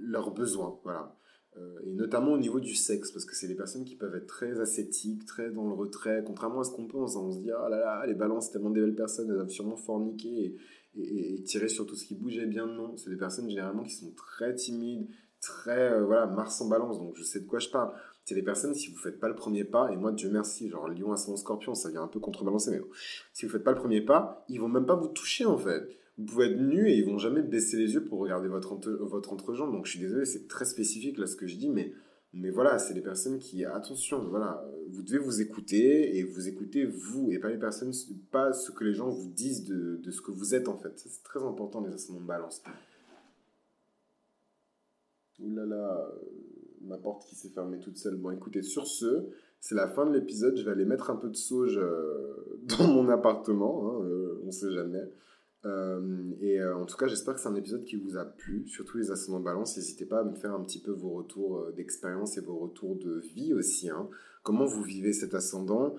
leurs 0.00 0.32
besoins. 0.32 0.80
Voilà. 0.84 1.18
Euh, 1.58 1.78
et 1.84 1.92
notamment 1.92 2.32
au 2.32 2.38
niveau 2.38 2.60
du 2.60 2.74
sexe, 2.74 3.10
parce 3.10 3.26
que 3.26 3.36
c'est 3.36 3.48
des 3.48 3.54
personnes 3.54 3.84
qui 3.84 3.96
peuvent 3.96 4.14
être 4.14 4.26
très 4.26 4.58
ascétiques, 4.60 5.26
très 5.26 5.50
dans 5.50 5.66
le 5.66 5.74
retrait, 5.74 6.24
contrairement 6.26 6.60
à 6.60 6.64
ce 6.64 6.70
qu'on 6.70 6.86
pense. 6.86 7.16
Hein. 7.16 7.20
On 7.24 7.32
se 7.32 7.38
dit, 7.38 7.50
ah 7.50 7.68
là 7.68 7.78
là, 7.78 8.06
les 8.06 8.14
balances, 8.14 8.46
c'est 8.46 8.52
tellement 8.52 8.70
des 8.70 8.80
belles 8.80 8.94
personnes, 8.94 9.28
elles 9.28 9.36
doivent 9.36 9.50
sûrement 9.50 9.76
forniquer 9.76 10.56
et, 10.94 11.34
et, 11.34 11.42
tirer 11.42 11.68
sur 11.68 11.84
tout 11.84 11.96
ce 11.96 12.06
qui 12.06 12.14
bouge. 12.14 12.38
Eh 12.40 12.46
bien 12.46 12.66
non, 12.66 12.96
c'est 12.96 13.10
des 13.10 13.16
personnes 13.16 13.50
généralement 13.50 13.82
qui 13.82 13.94
sont 13.94 14.12
très 14.12 14.54
timides, 14.54 15.08
très, 15.42 16.00
voilà, 16.02 16.26
Mars 16.26 16.60
en 16.60 16.68
balance, 16.68 16.98
donc 16.98 17.16
je 17.16 17.22
sais 17.22 17.40
de 17.40 17.46
quoi 17.46 17.58
je 17.58 17.68
parle 17.68 17.92
c'est 18.24 18.34
des 18.34 18.42
personnes, 18.42 18.74
si 18.74 18.90
vous 18.90 18.98
faites 18.98 19.18
pas 19.18 19.28
le 19.28 19.34
premier 19.34 19.64
pas, 19.64 19.90
et 19.90 19.96
moi, 19.96 20.12
Dieu 20.12 20.30
merci, 20.30 20.68
genre 20.68 20.88
Lion, 20.88 21.12
Ascendant, 21.12 21.36
Scorpion, 21.36 21.74
ça 21.74 21.90
vient 21.90 22.02
un 22.02 22.08
peu 22.08 22.20
contrebalancer, 22.20 22.70
mais 22.70 22.80
si 23.32 23.46
vous 23.46 23.52
faites 23.52 23.64
pas 23.64 23.72
le 23.72 23.78
premier 23.78 24.00
pas, 24.00 24.44
ils 24.48 24.60
vont 24.60 24.68
même 24.68 24.86
pas 24.86 24.94
vous 24.94 25.08
toucher 25.08 25.44
en 25.44 25.58
fait. 25.58 25.88
Vous 26.18 26.24
pouvez 26.26 26.46
être 26.46 26.60
nu 26.60 26.88
et 26.88 26.96
ils 26.96 27.04
vont 27.04 27.18
jamais 27.18 27.42
baisser 27.42 27.76
les 27.76 27.94
yeux 27.94 28.04
pour 28.04 28.20
regarder 28.20 28.46
votre, 28.46 28.72
entre, 28.72 28.90
votre 28.90 29.32
entrejambe. 29.32 29.72
Donc 29.72 29.86
je 29.86 29.92
suis 29.92 30.00
désolé, 30.00 30.24
c'est 30.24 30.46
très 30.46 30.66
spécifique 30.66 31.18
là 31.18 31.26
ce 31.26 31.34
que 31.34 31.46
je 31.46 31.56
dis, 31.56 31.68
mais, 31.68 31.92
mais 32.32 32.50
voilà, 32.50 32.78
c'est 32.78 32.94
des 32.94 33.00
personnes 33.00 33.38
qui, 33.38 33.64
attention, 33.64 34.22
voilà, 34.28 34.64
vous 34.90 35.02
devez 35.02 35.18
vous 35.18 35.40
écouter 35.40 36.16
et 36.16 36.22
vous 36.22 36.46
écoutez 36.46 36.84
vous 36.84 37.32
et 37.32 37.38
pas 37.40 37.48
les 37.48 37.58
personnes, 37.58 37.92
pas 38.30 38.52
ce 38.52 38.70
que 38.70 38.84
les 38.84 38.94
gens 38.94 39.08
vous 39.08 39.30
disent 39.30 39.64
de, 39.64 39.96
de 39.96 40.10
ce 40.12 40.20
que 40.20 40.30
vous 40.30 40.54
êtes 40.54 40.68
en 40.68 40.78
fait. 40.78 40.92
C'est 40.96 41.24
très 41.24 41.42
important 41.42 41.80
les 41.80 41.92
ascendants 41.92 42.20
de 42.20 42.26
balance. 42.26 42.62
Ouh 45.40 45.54
là 45.54 45.66
là 45.66 46.12
ma 46.86 46.96
porte 46.98 47.26
qui 47.26 47.34
s'est 47.34 47.48
fermée 47.48 47.78
toute 47.78 47.96
seule. 47.96 48.16
Bon, 48.16 48.30
écoutez, 48.30 48.62
sur 48.62 48.86
ce, 48.86 49.26
c'est 49.60 49.74
la 49.74 49.88
fin 49.88 50.06
de 50.06 50.12
l'épisode. 50.12 50.56
Je 50.56 50.64
vais 50.64 50.72
aller 50.72 50.84
mettre 50.84 51.10
un 51.10 51.16
peu 51.16 51.28
de 51.28 51.36
sauge 51.36 51.78
euh, 51.78 52.58
dans 52.78 52.86
mon 52.86 53.08
appartement. 53.08 53.88
Hein, 53.88 54.04
euh, 54.04 54.42
on 54.44 54.50
sait 54.50 54.72
jamais. 54.72 55.02
Euh, 55.64 56.32
et 56.40 56.62
en 56.64 56.84
tout 56.86 56.96
cas, 56.96 57.06
j'espère 57.06 57.34
que 57.34 57.40
c'est 57.40 57.48
un 57.48 57.54
épisode 57.54 57.84
qui 57.84 57.94
vous 57.94 58.16
a 58.16 58.24
plu, 58.24 58.66
surtout 58.66 58.98
les 58.98 59.12
ascendants 59.12 59.40
balance. 59.40 59.76
N'hésitez 59.76 60.06
pas 60.06 60.20
à 60.20 60.24
me 60.24 60.34
faire 60.34 60.52
un 60.52 60.62
petit 60.64 60.80
peu 60.80 60.90
vos 60.90 61.10
retours 61.10 61.68
d'expérience 61.76 62.36
et 62.36 62.40
vos 62.40 62.56
retours 62.56 62.96
de 62.96 63.22
vie 63.34 63.54
aussi. 63.54 63.88
Hein. 63.88 64.08
Comment 64.42 64.66
vous 64.66 64.82
vivez 64.82 65.12
cet 65.12 65.34
ascendant? 65.34 65.94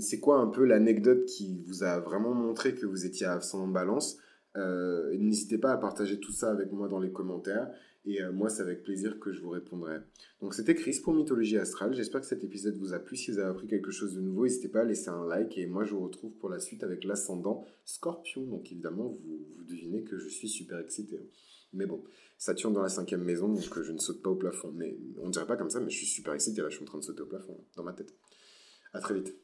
C'est 0.00 0.18
quoi 0.18 0.38
un 0.38 0.46
peu 0.46 0.64
l'anecdote 0.64 1.26
qui 1.26 1.62
vous 1.66 1.84
a 1.84 2.00
vraiment 2.00 2.32
montré 2.32 2.74
que 2.74 2.86
vous 2.86 3.04
étiez 3.04 3.26
ascendant 3.26 3.68
balance? 3.68 4.18
N'hésitez 4.56 5.58
pas 5.58 5.72
à 5.72 5.76
partager 5.76 6.18
tout 6.18 6.32
ça 6.32 6.50
avec 6.50 6.72
moi 6.72 6.88
dans 6.88 6.98
les 6.98 7.12
commentaires. 7.12 7.70
Et 8.04 8.20
euh, 8.20 8.32
moi, 8.32 8.48
c'est 8.48 8.62
avec 8.62 8.82
plaisir 8.82 9.20
que 9.20 9.32
je 9.32 9.40
vous 9.40 9.50
répondrai. 9.50 9.98
Donc, 10.40 10.54
c'était 10.54 10.74
Chris 10.74 11.00
pour 11.02 11.14
Mythologie 11.14 11.58
Astrale. 11.58 11.94
J'espère 11.94 12.20
que 12.20 12.26
cet 12.26 12.42
épisode 12.42 12.76
vous 12.76 12.94
a 12.94 12.98
plu. 12.98 13.16
Si 13.16 13.30
vous 13.30 13.38
avez 13.38 13.50
appris 13.50 13.68
quelque 13.68 13.92
chose 13.92 14.14
de 14.14 14.20
nouveau, 14.20 14.44
n'hésitez 14.44 14.68
pas 14.68 14.80
à 14.80 14.84
laisser 14.84 15.08
un 15.08 15.26
like. 15.26 15.56
Et 15.56 15.66
moi, 15.66 15.84
je 15.84 15.92
vous 15.92 16.00
retrouve 16.00 16.32
pour 16.32 16.48
la 16.48 16.58
suite 16.58 16.82
avec 16.82 17.04
l'ascendant 17.04 17.64
Scorpion. 17.84 18.42
Donc, 18.42 18.72
évidemment, 18.72 19.16
vous, 19.24 19.46
vous 19.56 19.64
devinez 19.64 20.02
que 20.02 20.18
je 20.18 20.28
suis 20.28 20.48
super 20.48 20.78
excité. 20.80 21.20
Mais 21.72 21.86
bon, 21.86 22.02
Saturne 22.38 22.74
dans 22.74 22.82
la 22.82 22.88
cinquième 22.88 23.22
maison, 23.22 23.48
donc 23.48 23.78
euh, 23.78 23.82
je 23.82 23.92
ne 23.92 23.98
saute 23.98 24.20
pas 24.20 24.30
au 24.30 24.36
plafond. 24.36 24.72
Mais 24.74 24.96
on 25.18 25.30
dirait 25.30 25.46
pas 25.46 25.56
comme 25.56 25.70
ça, 25.70 25.78
mais 25.78 25.90
je 25.90 25.96
suis 25.96 26.06
super 26.06 26.34
excité. 26.34 26.60
Là, 26.60 26.68
je 26.70 26.74
suis 26.74 26.82
en 26.82 26.86
train 26.86 26.98
de 26.98 27.04
sauter 27.04 27.22
au 27.22 27.26
plafond, 27.26 27.56
dans 27.76 27.84
ma 27.84 27.92
tête. 27.92 28.12
À 28.92 29.00
très 29.00 29.14
vite. 29.14 29.34